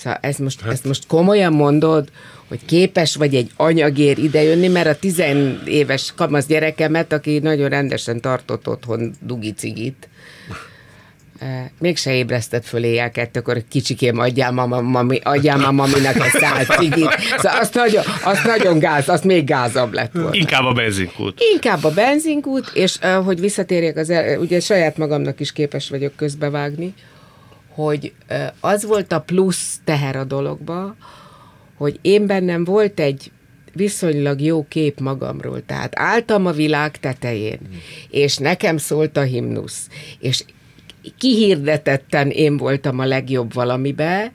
Szóval 0.00 0.18
ezt 0.22 0.38
most, 0.38 0.60
hát. 0.60 0.72
ezt 0.72 0.84
most 0.84 1.06
komolyan 1.06 1.52
mondod, 1.52 2.08
hogy 2.48 2.64
képes 2.64 3.16
vagy 3.16 3.34
egy 3.34 3.50
anyagér 3.56 4.18
idejönni, 4.18 4.68
mert 4.68 4.86
a 4.86 4.98
tizenéves 4.98 6.12
kamasz 6.16 6.46
gyerekemet, 6.46 7.12
aki 7.12 7.38
nagyon 7.38 7.68
rendesen 7.68 8.20
tartott 8.20 8.68
otthon 8.68 9.14
dugi 9.20 9.52
cigit, 9.52 10.08
eh, 11.38 11.64
mégse 11.78 12.14
ébresztett 12.14 12.66
föl 12.66 12.84
éjjel 12.84 13.10
kettőkor, 13.10 13.54
hogy 13.54 13.68
kicsikém 13.68 14.18
adjál, 14.18 14.52
mama, 14.52 14.80
mami, 14.80 15.20
adjál 15.22 15.56
már 15.56 15.72
maminak 15.72 16.14
egy 16.14 16.40
szál 16.40 16.64
cigit. 16.64 17.10
Szóval 17.36 17.58
azt 17.60 17.74
nagyon, 17.74 18.04
azt 18.24 18.44
nagyon 18.44 18.78
gáz, 18.78 19.08
azt 19.08 19.24
még 19.24 19.44
gázabb 19.44 19.92
lett 19.92 20.12
volna. 20.12 20.30
Inkább 20.32 20.64
a 20.64 20.72
benzinkút. 20.72 21.40
Inkább 21.52 21.84
a 21.84 21.90
benzinkút, 21.90 22.70
és 22.74 22.96
uh, 23.02 23.24
hogy 23.24 23.40
visszatérjek, 23.40 23.96
az 23.96 24.10
el, 24.10 24.38
ugye 24.38 24.60
saját 24.60 24.96
magamnak 24.96 25.40
is 25.40 25.52
képes 25.52 25.88
vagyok 25.88 26.16
közbevágni, 26.16 26.94
hogy 27.84 28.12
az 28.60 28.84
volt 28.84 29.12
a 29.12 29.20
plusz 29.20 29.80
teher 29.84 30.16
a 30.16 30.24
dologba, 30.24 30.96
hogy 31.76 31.98
én 32.02 32.26
bennem 32.26 32.64
volt 32.64 33.00
egy 33.00 33.30
viszonylag 33.72 34.40
jó 34.40 34.66
kép 34.68 35.00
magamról. 35.00 35.62
Tehát 35.66 35.98
álltam 35.98 36.46
a 36.46 36.52
világ 36.52 36.98
tetején, 36.98 37.58
és 38.10 38.36
nekem 38.36 38.76
szólt 38.76 39.16
a 39.16 39.22
himnusz, 39.22 39.88
és 40.18 40.44
kihirdetetten 41.18 42.30
én 42.30 42.56
voltam 42.56 42.98
a 42.98 43.04
legjobb 43.04 43.52
valamibe, 43.52 44.32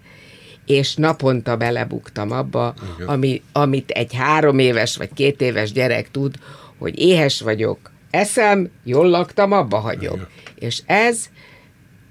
és 0.65 0.95
naponta 0.95 1.57
belebuktam 1.57 2.31
abba, 2.31 2.73
ami, 3.05 3.41
amit 3.51 3.89
egy 3.89 4.13
három 4.13 4.59
éves 4.59 4.97
vagy 4.97 5.09
két 5.13 5.41
éves 5.41 5.71
gyerek 5.71 6.11
tud, 6.11 6.35
hogy 6.77 6.99
éhes 6.99 7.41
vagyok, 7.41 7.91
eszem, 8.09 8.69
jól 8.83 9.09
laktam, 9.09 9.51
abba 9.51 9.77
hagyom. 9.77 10.21
És 10.55 10.81
ez 10.85 11.29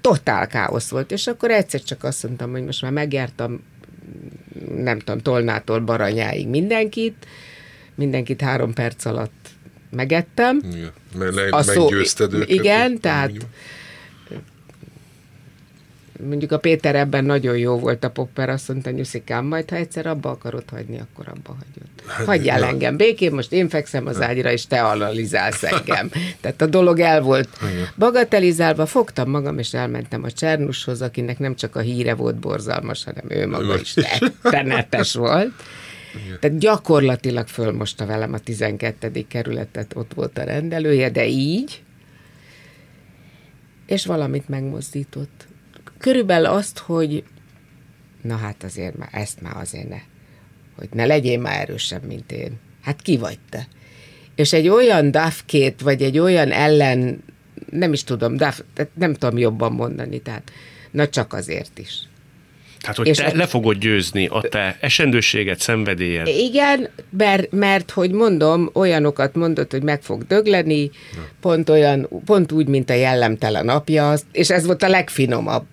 totál 0.05 0.47
káosz 0.47 0.89
volt, 0.89 1.11
és 1.11 1.27
akkor 1.27 1.51
egyszer 1.51 1.83
csak 1.83 2.03
azt 2.03 2.23
mondtam, 2.23 2.51
hogy 2.51 2.65
most 2.65 2.81
már 2.81 2.91
megjártam 2.91 3.63
nem 4.75 4.99
tudom, 4.99 5.19
Tolnától 5.19 5.79
Baranyáig 5.79 6.47
mindenkit, 6.47 7.25
mindenkit 7.95 8.41
három 8.41 8.73
perc 8.73 9.05
alatt 9.05 9.49
megettem. 9.89 10.61
Igen. 10.71 10.91
Mert 11.17 11.35
le, 11.35 11.51
meggyőzted 11.65 12.31
szó, 12.31 12.37
őket. 12.37 12.49
Igen, 12.49 12.99
tehát 12.99 13.29
mondjuk 13.29 13.49
mondjuk 16.23 16.51
a 16.51 16.57
Péter 16.57 16.95
ebben 16.95 17.25
nagyon 17.25 17.57
jó 17.57 17.79
volt 17.79 18.03
a 18.03 18.09
popper, 18.09 18.49
azt 18.49 18.67
mondta, 18.67 18.89
Nyuszikám, 18.89 19.45
majd 19.45 19.69
ha 19.69 19.75
egyszer 19.75 20.05
abba 20.05 20.29
akarod 20.29 20.63
hagyni, 20.69 20.99
akkor 20.99 21.27
abba 21.27 21.57
hagyod. 21.59 21.89
Hát, 22.07 22.25
Hagyjál 22.25 22.59
ja. 22.59 22.67
engem 22.67 22.97
békén, 22.97 23.31
most 23.31 23.51
én 23.51 23.69
fekszem 23.69 24.07
az 24.07 24.21
ágyra, 24.21 24.51
és 24.51 24.67
te 24.67 24.83
analizálsz 24.83 25.63
engem. 25.63 26.09
Tehát 26.41 26.61
a 26.61 26.65
dolog 26.65 26.99
el 26.99 27.21
volt 27.21 27.49
bagatelizálva, 27.97 28.85
fogtam 28.85 29.29
magam, 29.29 29.59
és 29.59 29.73
elmentem 29.73 30.23
a 30.23 30.31
Csernushoz, 30.31 31.01
akinek 31.01 31.39
nem 31.39 31.55
csak 31.55 31.75
a 31.75 31.79
híre 31.79 32.13
volt 32.13 32.35
borzalmas, 32.35 33.03
hanem 33.03 33.25
ő 33.27 33.47
maga 33.47 33.79
is 33.79 33.95
rettenetes 33.95 35.13
volt. 35.13 35.51
Igen. 36.25 36.39
Tehát 36.39 36.57
gyakorlatilag 36.57 37.47
fölmosta 37.47 38.05
velem 38.05 38.33
a 38.33 38.39
12. 38.39 39.25
kerületet, 39.27 39.95
ott 39.95 40.13
volt 40.13 40.37
a 40.37 40.43
rendelője, 40.43 41.09
de 41.09 41.27
így, 41.27 41.81
és 43.85 44.05
valamit 44.05 44.49
megmozdított 44.49 45.47
körülbelül 46.05 46.45
azt, 46.45 46.77
hogy 46.77 47.23
na 48.21 48.35
hát 48.35 48.63
azért 48.63 48.97
már, 48.97 49.09
ezt 49.11 49.41
már 49.41 49.57
azért 49.57 49.89
ne, 49.89 49.99
hogy 50.77 50.87
ne 50.91 51.05
legyél 51.05 51.39
már 51.39 51.59
erősebb, 51.59 52.03
mint 52.03 52.31
én. 52.31 52.59
Hát 52.81 53.01
ki 53.01 53.17
vagy 53.17 53.39
te? 53.49 53.67
És 54.35 54.53
egy 54.53 54.67
olyan 54.67 55.11
dafkét, 55.11 55.81
vagy 55.81 56.01
egy 56.01 56.19
olyan 56.19 56.51
ellen, 56.51 57.23
nem 57.69 57.93
is 57.93 58.03
tudom, 58.03 58.37
daf, 58.37 58.61
nem 58.93 59.13
tudom 59.13 59.37
jobban 59.37 59.71
mondani, 59.71 60.19
tehát 60.19 60.51
na 60.91 61.09
csak 61.09 61.33
azért 61.33 61.79
is. 61.79 61.99
Tehát, 62.79 62.95
hogy 62.95 63.07
és 63.07 63.17
te 63.17 63.25
a... 63.25 63.35
le 63.35 63.47
fogod 63.47 63.77
győzni 63.77 64.27
a 64.27 64.41
te 64.41 64.77
esendőséget, 64.79 65.59
szenvedélyed. 65.59 66.27
Igen, 66.27 66.89
mert, 67.09 67.51
mert, 67.51 67.91
hogy 67.91 68.11
mondom, 68.11 68.69
olyanokat 68.73 69.35
mondott, 69.35 69.71
hogy 69.71 69.83
meg 69.83 70.01
fog 70.01 70.27
dögleni, 70.27 70.91
pont 71.41 71.69
olyan, 71.69 72.09
pont 72.25 72.51
úgy, 72.51 72.67
mint 72.67 72.89
a 72.89 72.93
jellemtelen 72.93 73.69
apja, 73.69 74.15
és 74.31 74.49
ez 74.49 74.65
volt 74.65 74.83
a 74.83 74.89
legfinomabb. 74.89 75.65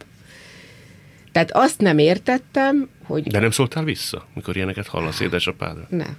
Tehát 1.32 1.50
azt 1.52 1.80
nem 1.80 1.98
értettem, 1.98 2.88
hogy... 3.04 3.26
De 3.30 3.38
nem 3.38 3.50
szóltál 3.50 3.84
vissza, 3.84 4.26
mikor 4.34 4.56
ilyeneket 4.56 4.86
hallasz 4.86 5.20
édesapádra? 5.20 5.86
Nem. 5.88 6.16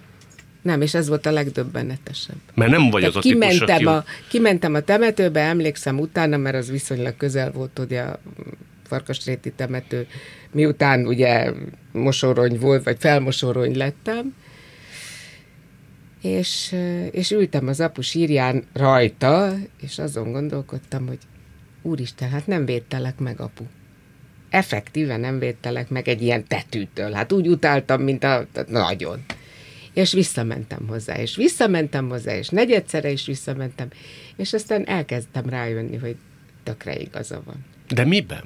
Nem, 0.62 0.82
és 0.82 0.94
ez 0.94 1.08
volt 1.08 1.26
a 1.26 1.32
legdöbbenetesebb. 1.32 2.36
Mert 2.54 2.72
nem 2.72 2.90
vagy 2.90 3.02
Tehát 3.02 3.16
az 3.16 3.26
a 3.26 3.30
kimentem 3.30 3.78
típus, 3.78 3.94
a, 3.94 4.04
kimentem 4.30 4.74
a 4.74 4.80
temetőbe, 4.80 5.42
emlékszem 5.42 6.00
utána, 6.00 6.38
mert 6.38 6.56
az 6.56 6.70
viszonylag 6.70 7.18
közel 7.18 7.52
volt 7.52 7.80
ugye 7.80 8.02
a 8.02 8.20
Farkasréti 8.84 9.52
temető, 9.52 10.08
miután 10.52 11.06
ugye 11.06 11.52
mosorony 11.92 12.60
volt, 12.60 12.84
vagy 12.84 12.98
felmosorony 13.00 13.78
lettem, 13.78 14.36
és, 16.22 16.76
és 17.12 17.32
ültem 17.32 17.68
az 17.68 17.80
apu 17.80 18.02
sírján 18.02 18.64
rajta, 18.74 19.54
és 19.82 20.00
azon 20.00 20.32
gondolkodtam, 20.32 21.08
hogy 21.08 21.20
úristen, 21.82 22.30
hát 22.30 22.48
nem 22.48 22.66
védtelek 22.66 23.20
meg, 23.20 23.40
apu 23.40 23.64
effektíven 24.54 25.20
nem 25.20 25.40
védtelek 25.40 25.90
meg 25.90 26.08
egy 26.08 26.22
ilyen 26.22 26.48
tetűtől. 26.48 27.12
Hát 27.12 27.32
úgy 27.32 27.48
utáltam, 27.48 28.02
mint 28.02 28.24
a... 28.24 28.46
Nagyon. 28.68 29.24
És 29.94 30.14
visszamentem 30.14 30.88
hozzá, 30.88 31.18
és 31.18 31.36
visszamentem 31.36 32.10
hozzá, 32.10 32.36
és 32.36 32.50
negyedszere 32.50 33.10
is 33.10 33.26
visszamentem, 33.26 33.88
és 34.36 34.54
aztán 34.54 34.88
elkezdtem 34.88 35.50
rájönni, 35.50 35.98
hogy 35.98 36.16
tökre 36.64 37.00
igaza 37.00 37.42
van. 37.46 37.66
De 37.88 38.06
miben? 38.06 38.44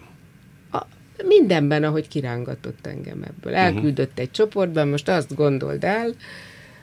A, 0.72 0.82
mindenben, 1.24 1.84
ahogy 1.84 2.08
kirángatott 2.08 2.86
engem 2.86 3.24
ebből. 3.24 3.54
Mhm. 3.54 3.62
Elküldött 3.62 4.10
uh-huh. 4.10 4.24
egy 4.24 4.32
csoportban, 4.32 4.88
most 4.88 5.10
azt 5.10 5.36
gondold 5.36 5.84
el, 5.84 6.14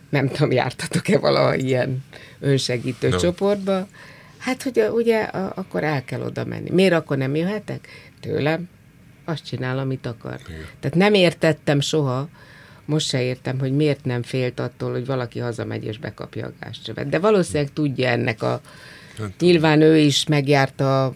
nem 0.09 0.29
tudom, 0.29 0.51
jártatok-e 0.51 1.19
valaha 1.19 1.55
ilyen 1.55 2.05
önsegítő 2.41 3.09
no. 3.09 3.17
csoportba, 3.17 3.89
hát, 4.39 4.63
hogy 4.63 4.85
ugye 4.93 5.21
akkor 5.55 5.85
el 5.85 6.05
kell 6.05 6.21
oda 6.21 6.45
menni. 6.45 6.71
Miért 6.71 6.93
akkor 6.93 7.17
nem 7.17 7.35
jöhetek? 7.35 7.89
Tőlem? 8.21 8.69
Azt 9.25 9.45
csinál, 9.45 9.79
amit 9.79 10.07
akar. 10.07 10.39
Igen. 10.49 10.67
Tehát 10.81 10.97
nem 10.97 11.15
értettem 11.15 11.81
soha, 11.81 12.29
most 12.85 13.09
se 13.09 13.23
értem, 13.23 13.59
hogy 13.59 13.73
miért 13.73 14.05
nem 14.05 14.23
félt 14.23 14.61
attól, 14.61 14.91
hogy 14.93 15.07
valaki 15.07 15.39
hazamegy 15.39 15.85
és 15.85 15.99
bekapja 15.99 16.47
a 16.47 16.53
gázcsövet. 16.61 17.09
De 17.09 17.19
valószínűleg 17.19 17.73
tudja 17.73 18.09
ennek 18.09 18.43
a... 18.43 18.61
Hát, 19.19 19.33
nyilván 19.39 19.81
ő 19.81 19.97
is 19.97 20.27
megjárta 20.27 21.13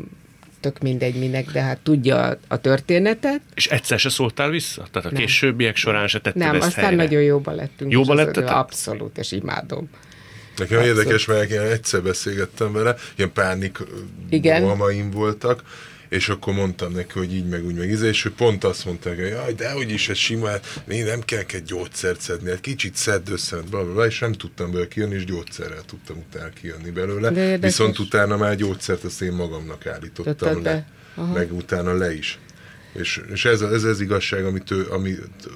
tök 0.60 0.78
mindegy 0.78 1.18
minek, 1.18 1.50
de 1.50 1.62
hát 1.62 1.78
tudja 1.78 2.38
a 2.48 2.56
történetet. 2.56 3.40
És 3.54 3.66
egyszer 3.66 3.98
se 3.98 4.08
szóltál 4.08 4.50
vissza? 4.50 4.86
Tehát 4.92 5.08
a 5.08 5.12
nem. 5.12 5.20
későbbiek 5.20 5.76
során 5.76 6.06
se 6.06 6.20
tetted 6.20 6.42
Nem, 6.42 6.54
ezt 6.54 6.66
aztán 6.66 6.84
helyre. 6.84 7.02
nagyon 7.02 7.22
jóba 7.22 7.52
lettünk. 7.52 7.92
Jóba 7.92 8.14
lettetek? 8.14 8.54
Abszolút, 8.54 9.18
és 9.18 9.32
imádom. 9.32 9.88
Nekem 10.56 10.78
Abszolút. 10.78 10.98
érdekes, 10.98 11.26
mert 11.26 11.50
én 11.50 11.60
egyszer 11.60 12.02
beszélgettem 12.02 12.72
vele, 12.72 12.94
ilyen 13.16 13.32
pánik 13.32 13.78
Igen. 14.28 15.10
voltak, 15.10 15.62
és 16.08 16.28
akkor 16.28 16.54
mondtam 16.54 16.92
neki, 16.92 17.18
hogy 17.18 17.34
így 17.34 17.48
meg 17.48 17.64
úgy 17.64 17.74
meg 17.74 17.90
íze, 17.90 18.06
és 18.06 18.24
ő 18.24 18.32
pont 18.32 18.64
azt 18.64 18.84
mondta, 18.84 19.08
hogy 19.08 19.18
jaj, 19.18 19.52
de 19.52 19.70
hogy 19.70 19.90
is 19.90 20.08
ez 20.08 20.16
simán, 20.16 20.52
hát 20.52 20.88
én 20.88 21.04
nem 21.04 21.20
kell 21.20 21.42
egy 21.52 21.62
gyógyszert 21.62 22.20
szedni, 22.20 22.50
egy 22.50 22.60
kicsit 22.60 22.94
szedd 22.94 23.30
össze, 23.30 23.56
bla, 23.56 23.84
bla, 23.84 23.92
bla, 23.92 24.06
és 24.06 24.18
nem 24.18 24.32
tudtam 24.32 24.70
belőle 24.70 24.88
kijönni, 24.88 25.14
és 25.14 25.24
gyógyszerrel 25.24 25.82
tudtam 25.86 26.16
utána 26.28 26.50
kijönni 26.60 26.90
belőle. 26.90 27.58
Viszont 27.58 27.98
utána 27.98 28.36
már 28.36 28.56
gyógyszert 28.56 29.04
azt 29.04 29.22
én 29.22 29.32
magamnak 29.32 29.86
állítottam 29.86 30.62
le, 30.62 30.86
meg 31.34 31.52
utána 31.52 31.92
le 31.92 32.14
is. 32.14 32.38
És, 32.92 33.20
és 33.32 33.44
ez, 33.44 33.60
ez 33.60 33.84
ez 33.84 34.00
igazság, 34.00 34.44
ami, 34.44 34.58
tő, 34.58 34.82
ami 34.82 35.14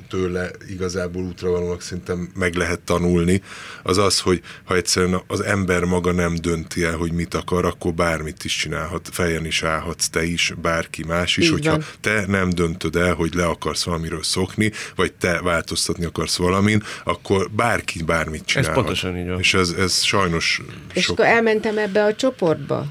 tőle 0.09 0.51
igazából 0.69 1.23
útravalónak 1.23 1.83
szerintem 1.83 2.31
meg 2.35 2.55
lehet 2.55 2.81
tanulni, 2.81 3.43
az 3.83 3.99
az, 3.99 4.21
hogy 4.21 4.41
ha 4.65 4.77
egyszerűen 4.77 5.23
az 5.27 5.41
ember 5.41 5.85
maga 5.85 6.13
nem 6.13 6.35
dönti 6.35 6.83
el, 6.83 6.97
hogy 6.97 7.13
mit 7.13 7.35
akar, 7.35 7.65
akkor 7.65 7.95
bármit 7.95 8.45
is 8.45 8.57
csinálhat, 8.57 9.09
fejen 9.13 9.45
is 9.45 9.63
állhatsz 9.63 10.09
te 10.09 10.25
is, 10.25 10.53
bárki 10.63 11.05
más 11.05 11.37
is, 11.37 11.45
Így 11.45 11.51
hogyha 11.53 11.71
van. 11.71 11.85
te 12.01 12.25
nem 12.27 12.51
döntöd 12.51 12.97
el, 12.97 13.15
hogy 13.15 13.35
le 13.35 13.45
akarsz 13.45 13.85
valamiről 13.85 14.23
szokni, 14.23 14.73
vagy 14.95 15.13
te 15.13 15.41
változtatni 15.41 16.05
akarsz 16.05 16.37
valamin, 16.37 16.83
akkor 17.05 17.51
bárki 17.51 18.03
bármit 18.03 18.45
csinálhat. 18.45 18.77
Ez 18.77 18.83
pontosan 18.83 19.17
így 19.19 19.29
van. 19.29 19.39
És 19.39 19.55
ez, 19.55 19.71
ez 19.71 20.03
sajnos 20.03 20.63
És 20.93 21.05
sok... 21.05 21.19
akkor 21.19 21.31
elmentem 21.31 21.79
ebbe 21.79 22.05
a 22.05 22.15
csoportba, 22.15 22.87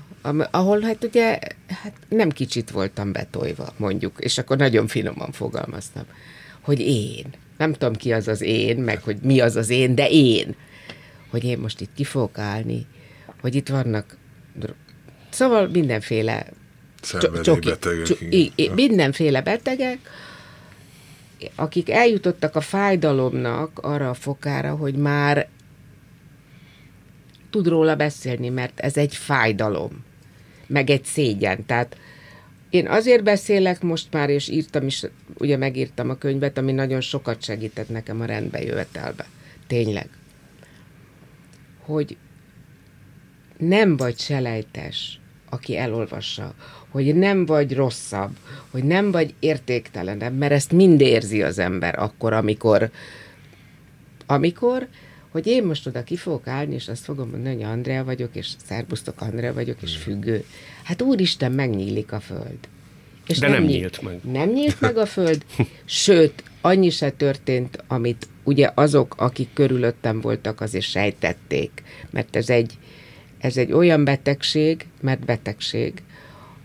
ahol 0.52 0.82
hát 0.82 1.04
ugye 1.04 1.40
hát 1.68 1.94
nem 2.10 2.30
kicsit 2.30 2.70
voltam 2.70 3.12
betolva, 3.12 3.74
mondjuk, 3.78 4.16
és 4.20 4.38
akkor 4.38 4.58
nagyon 4.58 4.88
finoman 4.88 5.32
fogalmaztam, 5.32 6.04
hogy 6.62 6.80
én, 6.80 7.26
nem 7.58 7.74
tudom 7.74 7.96
ki 7.96 8.14
az 8.14 8.28
az 8.28 8.42
én, 8.42 8.78
meg 8.78 9.04
hogy 9.04 9.18
mi 9.22 9.40
az 9.40 9.56
az 9.56 9.70
én, 9.70 9.96
de 9.96 10.10
én, 10.10 10.56
hogy 11.30 11.44
én 11.44 11.58
most 11.60 11.82
itt 11.82 11.94
ki 11.96 12.04
fogok 12.04 12.38
állni, 12.38 12.86
hogy 13.42 13.56
itt 13.56 13.70
vannak, 13.70 14.18
szóval 15.30 15.68
mindenféle 15.68 16.46
csoki, 17.42 17.72
csoki, 18.06 18.54
mindenféle 18.76 19.42
betegek, 19.42 20.00
akik 21.56 21.90
eljutottak 21.90 22.56
a 22.56 22.62
fájdalomnak 22.62 23.80
arra 23.80 24.10
a 24.10 24.14
fokára, 24.14 24.76
hogy 24.76 24.96
már 24.96 25.48
tud 27.50 27.68
róla 27.68 27.96
beszélni, 27.96 28.50
mert 28.50 28.80
ez 28.80 28.98
egy 28.98 29.16
fájdalom 29.16 30.04
meg 30.72 30.90
egy 30.90 31.06
szégyen. 31.06 31.66
Tehát 31.66 31.98
én 32.70 32.88
azért 32.88 33.24
beszélek 33.24 33.82
most 33.82 34.08
már, 34.12 34.30
és 34.30 34.50
írtam 34.50 34.86
is, 34.86 35.04
ugye 35.38 35.58
megírtam 35.58 36.10
a 36.10 36.18
könyvet, 36.18 36.58
ami 36.58 36.72
nagyon 36.72 37.02
sokat 37.02 37.44
segített 37.44 37.90
nekem 37.90 38.22
a 38.22 38.26
rendbe 38.26 38.64
jövetelbe. 38.64 39.26
Tényleg. 39.68 40.10
Hogy 41.80 42.18
nem 43.58 43.98
vagy 43.98 44.20
selejtes, 44.20 45.20
aki 45.50 45.78
elolvassa, 45.78 46.54
hogy 46.90 47.16
nem 47.16 47.46
vagy 47.46 47.74
rosszabb, 47.74 48.38
hogy 48.70 48.84
nem 48.84 49.12
vagy 49.12 49.34
értéktelenebb, 49.40 50.38
mert 50.38 50.52
ezt 50.52 50.72
mind 50.72 51.02
érzi 51.02 51.44
az 51.44 51.60
ember 51.60 52.00
akkor, 52.00 52.34
amikor, 52.34 52.90
amikor 54.26 54.88
hogy 55.32 55.48
én 55.48 55.64
most 55.64 55.88
oda 55.88 56.04
ki 56.04 56.16
fogok 56.16 56.48
állni, 56.48 56.74
és 56.74 56.88
azt 56.88 57.04
fogom 57.04 57.30
mondani, 57.30 57.56
hogy 57.56 57.64
Andrea 57.64 58.04
vagyok, 58.04 58.36
és 58.36 58.50
szerbusztok 58.66 59.22
Andrea 59.22 59.54
vagyok, 59.54 59.82
és 59.82 59.98
függő. 59.98 60.46
Hát 60.84 61.02
úristen, 61.02 61.52
megnyílik 61.52 62.12
a 62.12 62.20
föld. 62.20 62.58
És 63.28 63.40
De 63.40 63.48
nem, 63.48 63.62
nem 63.62 63.72
nyílt 63.72 64.02
meg. 64.02 64.20
Nem 64.32 64.50
nyílt 64.50 64.82
meg 64.82 64.98
a 64.98 65.06
föld, 65.06 65.46
sőt, 65.86 66.44
annyi 66.62 66.90
se 66.90 67.10
történt, 67.10 67.84
amit 67.88 68.28
ugye 68.44 68.70
azok, 68.74 69.16
akik 69.18 69.54
körülöttem 69.54 70.22
voltak, 70.22 70.62
azért 70.62 70.86
sejtették, 70.86 71.84
mert 72.10 72.36
ez 72.36 72.50
egy, 72.50 72.78
ez 73.38 73.58
egy 73.58 73.72
olyan 73.72 74.04
betegség, 74.04 74.86
mert 75.02 75.26
betegség, 75.26 76.02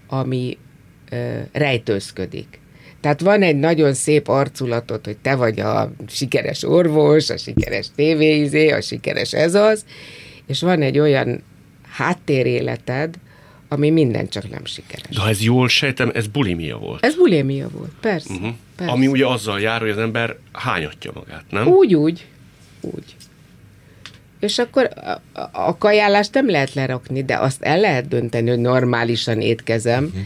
ami 0.07 0.59
ö, 1.11 1.39
rejtőzködik. 1.53 2.59
Tehát 3.07 3.21
van 3.21 3.43
egy 3.43 3.59
nagyon 3.59 3.95
szép 3.95 4.29
arculatot, 4.29 5.05
hogy 5.05 5.17
te 5.17 5.35
vagy 5.35 5.61
a 5.61 5.93
sikeres 6.09 6.63
orvos, 6.63 7.31
a 7.31 7.37
sikeres 7.37 7.87
tévéizé, 7.95 8.71
a 8.71 8.81
sikeres 8.81 9.33
ez 9.33 9.55
az, 9.55 9.85
és 10.47 10.61
van 10.61 10.83
egy 10.83 10.99
olyan 10.99 11.43
háttéréleted, 11.89 13.15
ami 13.69 13.91
minden 13.91 14.29
csak 14.29 14.51
nem 14.51 14.65
sikeres. 14.65 15.17
De 15.17 15.21
ha 15.21 15.29
ez 15.29 15.43
jól 15.43 15.69
sejtem, 15.69 16.11
ez 16.15 16.27
bulimia 16.27 16.79
volt. 16.79 17.05
Ez 17.05 17.15
bulimia 17.17 17.69
volt, 17.69 17.91
persze. 18.01 18.35
Uh-huh. 18.35 18.55
persze. 18.77 18.93
Ami 18.93 19.07
ugye 19.07 19.27
azzal 19.27 19.61
jár, 19.61 19.81
hogy 19.81 19.91
az 19.91 19.99
ember 19.99 20.37
hányatja 20.53 21.11
magát, 21.15 21.45
nem? 21.51 21.67
Úgy, 21.67 21.95
úgy. 21.95 22.27
Úgy. 22.81 23.17
És 24.41 24.59
akkor 24.59 24.91
a, 25.33 25.41
a 25.53 25.79
kajálást 25.79 26.35
nem 26.35 26.51
lehet 26.51 26.75
lerakni, 26.75 27.25
de 27.25 27.37
azt 27.37 27.63
el 27.63 27.81
lehet 27.81 28.09
dönteni, 28.09 28.49
hogy 28.49 28.59
normálisan 28.59 29.41
étkezem. 29.41 30.05
Uh-huh. 30.05 30.21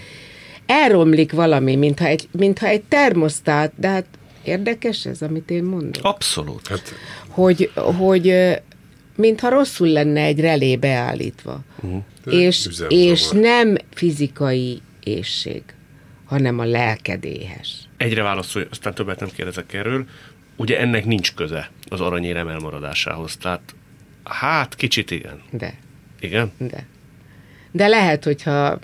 Elromlik 0.71 1.33
valami, 1.33 1.77
mintha 1.77 2.07
egy, 2.07 2.29
mintha 2.33 2.67
egy 2.67 2.83
termosztát, 2.83 3.73
de 3.77 3.89
hát 3.89 4.07
érdekes 4.43 5.07
ez, 5.07 5.23
amit 5.23 5.51
én 5.51 5.65
mondok. 5.65 6.05
Abszolút. 6.05 6.67
Hát... 6.67 6.95
Hogy, 7.29 7.71
hogy 7.75 8.35
mintha 9.17 9.49
rosszul 9.49 9.89
lenne 9.89 10.21
egy 10.21 10.41
relé 10.41 10.77
beállítva. 10.77 11.61
Uh-huh. 11.83 12.03
És, 12.25 12.69
és 12.89 13.29
nem 13.29 13.77
fizikai 13.95 14.81
ésség, 15.05 15.63
hanem 16.25 16.59
a 16.59 16.65
lelkedéhes. 16.65 17.89
Egyre 17.97 18.23
válaszolj, 18.23 18.67
aztán 18.71 18.95
többet 18.95 19.21
nem 19.21 19.29
kérdezek 19.29 19.73
erről. 19.73 20.05
Ugye 20.57 20.79
ennek 20.79 21.05
nincs 21.05 21.35
köze 21.35 21.71
az 21.89 22.01
aranyérem 22.01 22.49
elmaradásához, 22.49 23.37
tehát 23.37 23.75
hát 24.25 24.75
kicsit 24.75 25.11
igen. 25.11 25.43
De. 25.51 25.75
Igen? 26.21 26.53
De. 26.59 26.87
De 27.73 27.87
lehet, 27.87 28.25
hogyha 28.25 28.79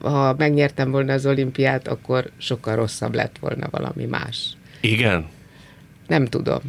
ha 0.00 0.34
megnyertem 0.38 0.90
volna 0.90 1.12
az 1.12 1.26
olimpiát, 1.26 1.88
akkor 1.88 2.30
sokkal 2.36 2.76
rosszabb 2.76 3.14
lett 3.14 3.38
volna 3.40 3.68
valami 3.70 4.04
más. 4.04 4.56
Igen? 4.80 5.26
Nem 6.06 6.24
tudom. 6.24 6.60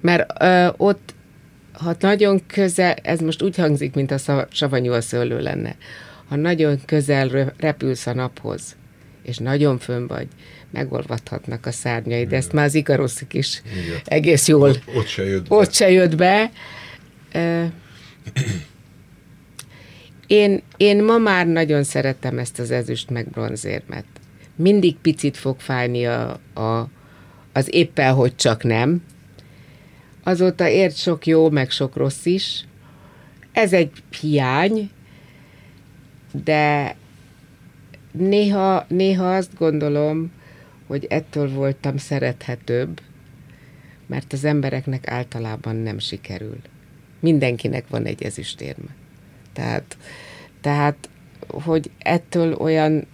Mert 0.00 0.42
ö, 0.42 0.68
ott 0.76 1.14
ha 1.72 1.94
nagyon 2.00 2.46
közel, 2.46 2.92
ez 2.92 3.20
most 3.20 3.42
úgy 3.42 3.56
hangzik, 3.56 3.94
mint 3.94 4.10
a 4.10 4.46
savanyú 4.50 4.92
a 4.92 5.00
szőlő 5.00 5.40
lenne, 5.40 5.76
ha 6.28 6.36
nagyon 6.36 6.80
közel 6.84 7.52
repülsz 7.58 8.06
a 8.06 8.14
naphoz, 8.14 8.76
és 9.22 9.38
nagyon 9.38 9.78
fönn 9.78 10.06
vagy, 10.06 10.28
megolvadhatnak 10.70 11.66
a 11.66 11.72
szárnyaid, 11.72 12.28
de 12.28 12.36
ezt 12.36 12.52
már 12.52 12.64
az 12.64 12.74
ikaroszik 12.74 13.34
is 13.34 13.62
Igen. 13.72 14.00
egész 14.04 14.48
jól 14.48 14.68
ott, 14.68 14.82
ott, 14.94 15.06
se 15.06 15.24
jött 15.24 15.48
be. 15.48 15.56
ott 15.56 15.72
se 15.72 15.90
jött 15.90 16.16
be. 16.16 16.50
Én, 20.30 20.62
én 20.76 21.04
ma 21.04 21.18
már 21.18 21.46
nagyon 21.46 21.82
szeretem 21.82 22.38
ezt 22.38 22.58
az 22.58 22.70
ezüst 22.70 23.10
meg 23.10 23.28
bronzérmet. 23.28 24.04
Mindig 24.56 24.96
picit 24.96 25.36
fog 25.36 25.60
fájni 25.60 26.06
a, 26.06 26.40
a, 26.54 26.88
az 27.52 27.74
éppen, 27.74 28.14
hogy 28.14 28.36
csak 28.36 28.62
nem, 28.62 29.02
azóta 30.22 30.68
ért 30.68 30.96
sok 30.96 31.26
jó, 31.26 31.50
meg 31.50 31.70
sok 31.70 31.96
rossz 31.96 32.24
is. 32.24 32.64
Ez 33.52 33.72
egy 33.72 33.90
hiány, 34.20 34.90
de 36.44 36.96
néha, 38.12 38.84
néha 38.88 39.34
azt 39.34 39.54
gondolom, 39.58 40.32
hogy 40.86 41.06
ettől 41.08 41.50
voltam 41.52 41.96
szerethetőbb, 41.96 43.00
mert 44.06 44.32
az 44.32 44.44
embereknek 44.44 45.10
általában 45.10 45.76
nem 45.76 45.98
sikerül. 45.98 46.58
Mindenkinek 47.20 47.88
van 47.88 48.04
egy 48.04 48.22
ezüstérme. 48.22 48.98
Tehát, 49.60 49.96
tehát, 50.60 51.08
hogy 51.46 51.90
ettől 51.98 52.54
olyan, 52.54 53.06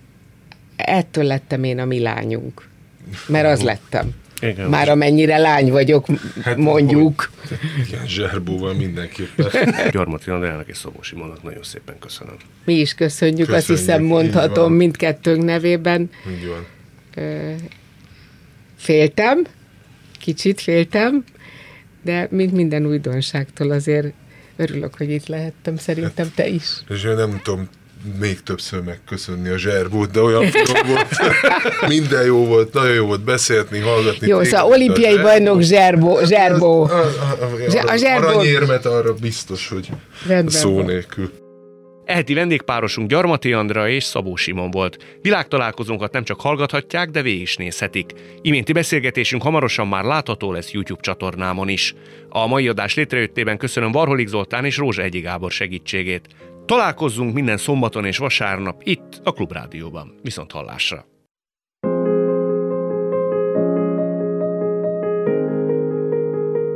ettől 0.77 1.25
lettem 1.25 1.65
én 1.65 1.79
a 1.79 1.85
mi 1.85 2.01
lányunk. 2.01 2.69
Mert 3.27 3.47
az 3.47 3.63
lettem. 3.63 4.15
Igen, 4.41 4.69
Már 4.69 4.89
amennyire 4.89 5.39
lány 5.39 5.71
vagyok, 5.71 6.07
hát 6.43 6.57
mondjuk. 6.57 7.31
Igen, 7.87 8.07
zserbóval 8.07 8.75
mindenképpen. 8.75 9.75
Gyarmati 9.93 10.31
Andrának 10.31 10.69
és 10.69 10.77
Szobó 10.77 11.03
Simonnak 11.03 11.43
nagyon 11.43 11.63
szépen 11.63 11.99
köszönöm. 11.99 12.37
Mi 12.65 12.75
is 12.75 12.95
köszönjük, 12.95 13.47
köszönjük 13.47 13.59
azt 13.59 13.67
hiszem 13.67 14.03
mondhatom 14.03 14.73
mindkettőnk 14.73 15.45
nevében. 15.45 16.11
Így 16.31 16.47
van. 16.47 16.67
Féltem, 18.77 19.47
kicsit 20.19 20.61
féltem, 20.61 21.25
de 22.03 22.29
mint 22.31 22.53
minden 22.53 22.87
újdonságtól 22.87 23.71
azért 23.71 24.13
örülök, 24.57 24.97
hogy 24.97 25.11
itt 25.11 25.27
lehettem, 25.27 25.77
szerintem 25.77 26.33
te 26.35 26.47
is. 26.47 26.65
És 26.89 27.05
én 27.05 27.15
nem 27.15 27.41
tudom 27.43 27.69
még 28.19 28.43
többször 28.43 28.81
megköszönni 28.81 29.49
a 29.49 29.59
zserbót, 29.59 30.11
de 30.11 30.21
olyan 30.21 30.45
volt. 30.87 31.07
Minden 31.89 32.25
jó 32.25 32.47
volt, 32.47 32.73
nagyon 32.73 32.95
jó 32.95 33.07
volt 33.07 33.25
beszélni, 33.25 33.79
hallgatni. 33.79 34.27
Jó, 34.27 34.43
szóval 34.43 34.67
olimpiai 34.67 35.19
bajnok 35.19 35.61
zserbó. 35.61 36.19
zserbó. 36.25 36.83
A, 36.83 36.93
a, 36.93 37.05
a, 37.87 37.93
a 37.93 37.97
zserbó. 37.97 38.27
Aranyérmet 38.27 38.87
arra 38.87 39.15
biztos, 39.15 39.69
hogy 39.69 39.89
Rendben 40.27 40.61
szó 40.61 40.81
nélkül. 40.81 41.31
Eheti 42.07 42.35
vendégpárosunk 42.35 43.09
Gyarmati 43.09 43.53
Andra 43.53 43.89
és 43.89 44.05
Szabó 44.05 44.37
Simon 44.37 44.71
volt. 44.71 45.19
Világtalálkozónkat 45.23 46.13
nem 46.13 46.25
csak 46.25 46.41
hallgathatják, 46.41 47.11
de 47.11 47.23
végig 47.23 47.41
is 47.41 47.57
nézhetik. 47.57 48.13
Iménti 48.43 48.73
beszélgetésünk 48.73 49.43
hamarosan 49.43 49.89
már 49.89 50.05
látható 50.05 50.53
lesz 50.53 50.73
YouTube 50.73 51.01
csatornámon 51.01 51.69
is. 51.69 51.95
A 52.29 52.47
mai 52.47 52.69
adás 52.69 52.95
létrejöttében 52.95 53.59
köszönöm 53.59 53.93
Varholik 53.93 54.29
Zoltán 54.29 54.65
és 54.65 54.77
Rózsa 54.77 55.03
Egyi 55.03 55.21
Gábor 55.21 55.51
segítségét. 55.51 56.29
Találkozzunk 56.67 57.35
minden 57.35 57.57
szombaton 57.57 58.05
és 58.05 58.19
vasárnap 58.19 58.81
itt 58.85 59.21
a 59.25 59.33
Klubrádióban. 59.33 60.15
Viszont 60.23 60.53
hallásra! 60.53 61.07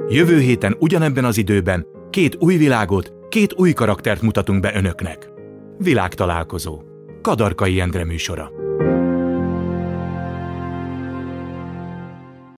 Jövő 0.09 0.41
héten 0.41 0.76
ugyanebben 0.78 1.24
az 1.24 1.39
időben 1.39 1.87
két 2.11 2.37
új 2.39 2.57
világot, 2.57 3.13
két 3.29 3.55
új 3.55 3.73
karaktert 3.73 4.23
mutatunk 4.23 4.61
be 4.61 4.73
önöknek. 4.75 5.31
Világtalálkozó. 5.79 6.83
Kadarkai 7.23 7.81
Endre 7.81 8.05
műsora. 8.05 8.51